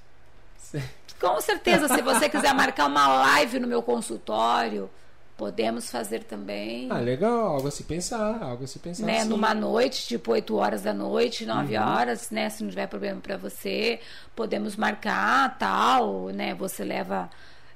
[1.19, 4.89] Com certeza, se você quiser marcar uma live no meu consultório,
[5.37, 6.87] podemos fazer também.
[6.91, 9.05] Ah, legal, algo a se pensar, algo a se pensar.
[9.05, 9.29] Né, sim.
[9.29, 11.83] numa noite, tipo 8 horas da noite, 9 uhum.
[11.83, 12.49] horas, né?
[12.49, 13.99] Se não tiver problema para você,
[14.35, 16.55] podemos marcar tal, né?
[16.55, 17.29] Você leva.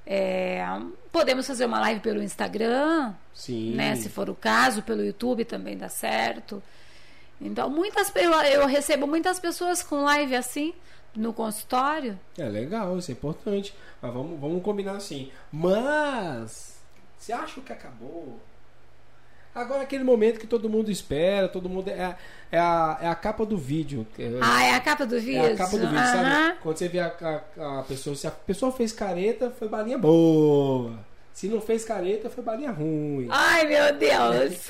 [0.06, 0.64] É,
[1.10, 3.74] podemos fazer uma live pelo Instagram, Sim.
[3.74, 3.94] né?
[3.96, 6.62] Se for o caso, pelo YouTube também dá certo.
[7.40, 10.72] Então, muitas eu, eu recebo muitas pessoas com live assim
[11.14, 12.18] no consultório.
[12.38, 13.74] É legal, isso é importante.
[14.00, 15.30] Mas vamos, vamos combinar assim.
[15.50, 16.76] Mas
[17.18, 18.40] você acha que acabou?
[19.54, 21.88] Agora aquele momento que todo mundo espera, todo mundo.
[21.88, 22.16] É,
[22.50, 24.06] é, a, é a capa do vídeo.
[24.40, 25.44] Ah, é a capa do vídeo?
[25.44, 26.06] É a capa do vídeo, uhum.
[26.06, 26.58] sabe?
[26.62, 28.16] Quando você vê a, a, a, pessoa.
[28.16, 30.98] Se a pessoa fez careta, foi balinha boa.
[31.32, 33.26] Se não fez careta, foi balinha ruim.
[33.30, 34.68] Ai, meu Deus!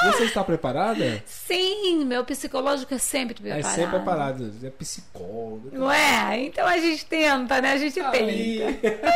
[0.04, 1.22] Você está preparada?
[1.26, 3.66] Sim, meu psicológico é sempre preparado.
[3.66, 4.52] É sempre preparado.
[4.62, 5.70] É psicólogo.
[5.72, 6.44] Não é?
[6.44, 7.72] Então a gente tenta, né?
[7.72, 8.60] A gente Aí.
[8.60, 9.10] tenta.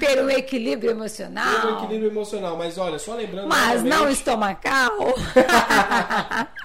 [0.00, 1.60] Ter um equilíbrio emocional.
[1.60, 2.56] Ter um equilíbrio emocional.
[2.56, 3.48] Mas olha, só lembrando.
[3.48, 3.90] Mas novamente...
[3.90, 4.92] não estomacal.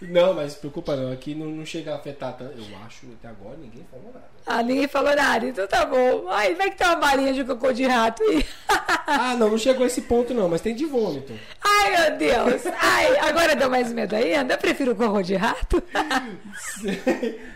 [0.00, 2.56] Não, mas preocupa não, aqui não, não chega a afetar tanto.
[2.56, 4.28] Eu acho, até agora ninguém falou nada.
[4.48, 6.26] Ah, ninguém falou nada, então tá bom.
[6.30, 8.46] Ai, vai que tem uma balinha de cocô de rato aí.
[9.06, 11.34] ah, não, não chegou a esse ponto não, mas tem de vômito.
[11.62, 12.62] Ai, meu Deus.
[12.80, 14.54] Ai, agora deu mais medo ainda.
[14.54, 15.82] Eu prefiro cocô de rato.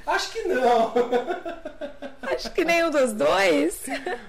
[0.06, 0.92] acho que não.
[2.22, 3.84] Acho que nenhum dos dois.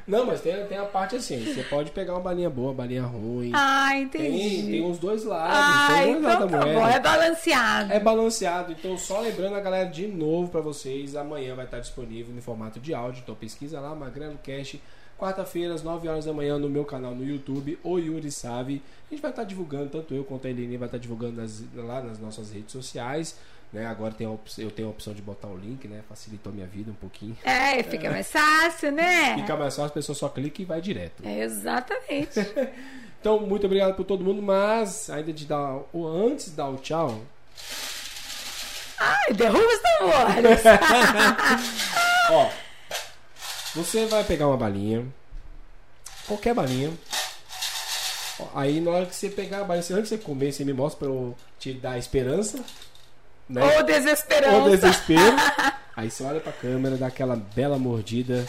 [0.08, 3.04] Não, mas tem, tem a parte assim, você pode pegar uma balinha boa, uma balinha
[3.04, 3.52] ruim.
[3.54, 4.26] Ah, entendi.
[4.26, 5.56] Tem, tem os dois lados.
[5.56, 6.80] Ah, tem dois então lados da tá moeda.
[6.80, 7.94] bom, é balanceado.
[7.94, 12.34] É balanceado, então só lembrando a galera de novo para vocês, amanhã vai estar disponível
[12.34, 14.78] no formato de áudio, então pesquisa lá, Magrelo Cash,
[15.18, 18.82] quarta-feira às 9 horas da manhã no meu canal no YouTube, o Yuri Sabe.
[19.10, 22.02] A gente vai estar divulgando, tanto eu quanto a Eline vai estar divulgando nas, lá
[22.02, 23.38] nas nossas redes sociais.
[23.72, 23.88] Né?
[23.88, 26.04] Agora tem eu tenho a opção de botar o link, né?
[26.08, 27.36] Facilitou minha vida um pouquinho.
[27.44, 29.36] É, fica mais fácil, né?
[29.36, 31.26] Fica mais fácil, a pessoa só clica e vai direto.
[31.26, 32.40] É, exatamente.
[33.20, 36.78] então, muito obrigado por todo mundo, mas ainda de dar o antes de dar o
[36.78, 37.20] tchau.
[39.04, 40.62] Ai, derruba os tambores.
[42.32, 42.50] Ó,
[43.76, 45.06] você vai pegar uma balinha,
[46.26, 46.94] qualquer balinha.
[48.56, 51.00] Aí na hora que você pegar a balinha, antes de você comer, você me mostra
[51.00, 52.64] pra eu te dar esperança.
[53.50, 53.62] Né?
[53.62, 54.56] Ou desesperança.
[54.56, 55.36] Ou desespero.
[55.96, 58.46] Aí você olha pra câmera, dá aquela bela mordida.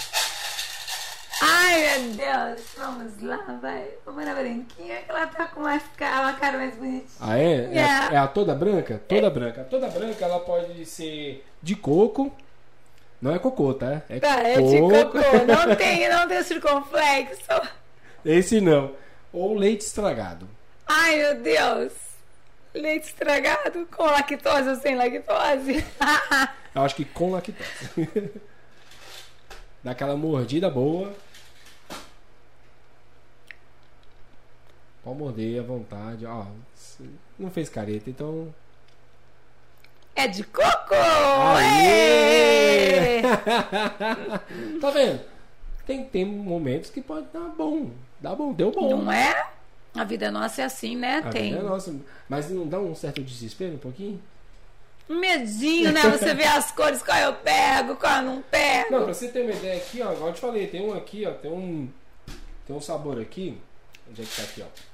[1.46, 2.66] Ai, meu Deus.
[2.78, 3.86] Vamos lá, vai.
[4.06, 7.04] Vamos na branquinha que ela tá com uma, uma cara mais bonitinha.
[7.20, 7.52] Ah, é?
[7.52, 8.14] É, a, Yeah.
[8.14, 9.00] é a toda branca?
[9.06, 9.60] Toda branca.
[9.60, 12.32] A toda branca ela pode ser de coco.
[13.20, 14.02] Não é cocô, tá?
[14.08, 15.18] É, Tá, é de cocô.
[15.46, 17.42] Não tem, não tem circunflexo.
[18.24, 18.92] Esse não.
[19.32, 20.48] Ou leite estragado.
[20.86, 21.92] Ai, meu Deus.
[22.74, 25.84] Leite estragado com lactose ou sem lactose?
[26.74, 27.60] Eu acho que com lactose.
[29.84, 31.12] Dá aquela mordida boa.
[35.04, 36.24] Pode morder à vontade.
[36.24, 36.46] Ó,
[37.38, 38.52] não fez careta, então.
[40.16, 40.94] É de coco!
[41.56, 43.22] Aê!
[44.80, 45.20] Tá vendo?
[45.86, 47.90] Tem, tem momentos que pode dar bom.
[48.20, 48.90] Dá bom, deu bom.
[49.02, 49.48] Não é?
[49.94, 51.18] A vida nossa é assim, né?
[51.24, 51.94] A Tem vida é nossa.
[52.28, 54.20] Mas não dá um certo desespero um pouquinho?
[55.08, 56.00] um medinho, né?
[56.02, 58.90] Você vê as cores, qual eu pego, qual eu não pego.
[58.90, 61.26] Não, pra você ter uma ideia aqui, ó, igual eu te falei, tem um aqui,
[61.26, 61.88] ó, tem um.
[62.66, 63.58] Tem um sabor aqui.
[64.08, 64.93] Onde é que tá aqui, ó?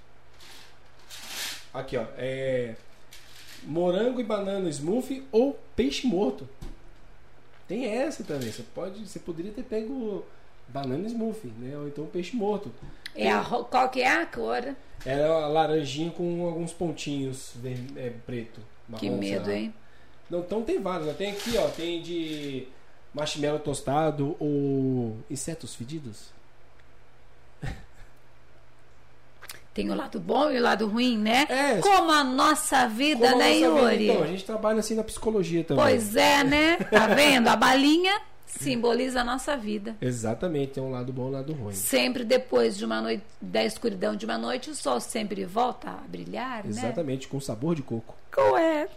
[1.73, 2.05] Aqui, ó.
[2.17, 2.75] É.
[3.65, 6.49] Morango e banana smoothie ou peixe morto.
[7.69, 8.51] Tem essa também.
[8.51, 9.07] Você pode.
[9.07, 10.25] Você poderia ter pego
[10.69, 11.77] banana smoothie, né?
[11.77, 12.73] Ou então peixe morto.
[13.15, 14.75] É a, qual que é a cor?
[15.05, 18.61] Era laranjinha com alguns pontinhos ver- é, preto.
[18.99, 19.75] Que marrom, sei medo, hein?
[20.29, 21.09] Não, então tem vários.
[21.09, 21.13] ó.
[21.13, 21.69] Tem aqui, ó.
[21.69, 22.67] Tem de
[23.15, 26.31] marshmallow tostado ou insetos fedidos.
[29.73, 31.47] Tem o lado bom e o lado ruim, né?
[31.49, 31.81] É.
[31.81, 34.09] Como a nossa vida, Como né, nossa vida, Yuri?
[34.11, 35.85] Então, a gente trabalha assim na psicologia também.
[35.85, 36.77] Pois é, né?
[36.77, 37.47] Tá vendo?
[37.49, 39.97] A balinha simboliza a nossa vida.
[40.01, 41.73] Exatamente, tem um lado bom e um lado ruim.
[41.73, 46.09] Sempre depois de uma noite, da escuridão de uma noite, o sol sempre volta a
[46.09, 46.71] brilhar, né?
[46.71, 48.17] Exatamente, com sabor de coco.
[48.35, 48.89] Com é.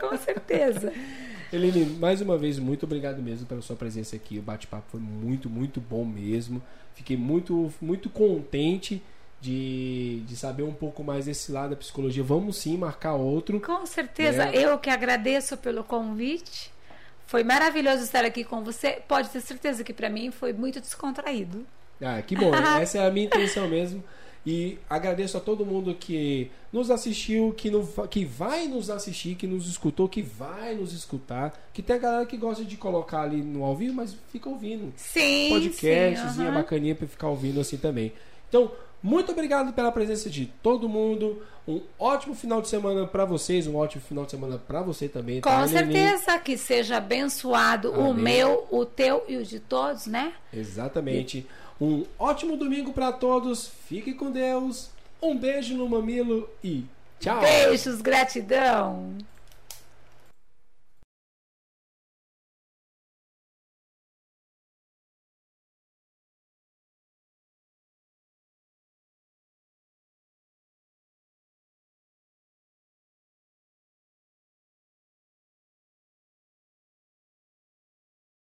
[0.00, 0.92] Com certeza.
[1.52, 4.40] Eline, mais uma vez, muito obrigado mesmo pela sua presença aqui.
[4.40, 6.60] O bate-papo foi muito, muito bom mesmo.
[6.94, 9.00] Fiquei muito, muito contente
[9.44, 12.24] de, de saber um pouco mais desse lado da psicologia.
[12.24, 13.60] Vamos sim marcar outro.
[13.60, 14.44] Com certeza.
[14.44, 14.64] É.
[14.64, 16.72] Eu que agradeço pelo convite.
[17.26, 19.02] Foi maravilhoso estar aqui com você.
[19.06, 21.66] Pode ter certeza que para mim foi muito descontraído.
[22.00, 22.54] Ah, que bom.
[22.80, 24.02] Essa é a minha intenção mesmo.
[24.46, 29.46] E agradeço a todo mundo que nos assistiu, que, no, que vai nos assistir, que
[29.46, 31.68] nos escutou, que vai nos escutar.
[31.72, 34.90] Que tem a galera que gosta de colocar ali no ao vivo, mas fica ouvindo.
[34.96, 35.50] Sim.
[35.50, 36.54] Podcastzinha uhum.
[36.54, 38.12] bacaninha pra ficar ouvindo assim também.
[38.48, 38.70] Então,
[39.04, 41.42] muito obrigado pela presença de todo mundo.
[41.68, 45.42] Um ótimo final de semana para vocês, um ótimo final de semana para você também.
[45.42, 46.38] Com tá, certeza Nenê?
[46.42, 48.10] que seja abençoado Amém.
[48.10, 50.32] o meu, o teu e o de todos, né?
[50.50, 51.46] Exatamente.
[51.80, 51.84] E...
[51.84, 53.70] Um ótimo domingo para todos.
[53.86, 54.88] Fique com Deus.
[55.20, 56.86] Um beijo no mamilo e
[57.20, 57.42] tchau.
[57.42, 59.18] Beijos, gratidão.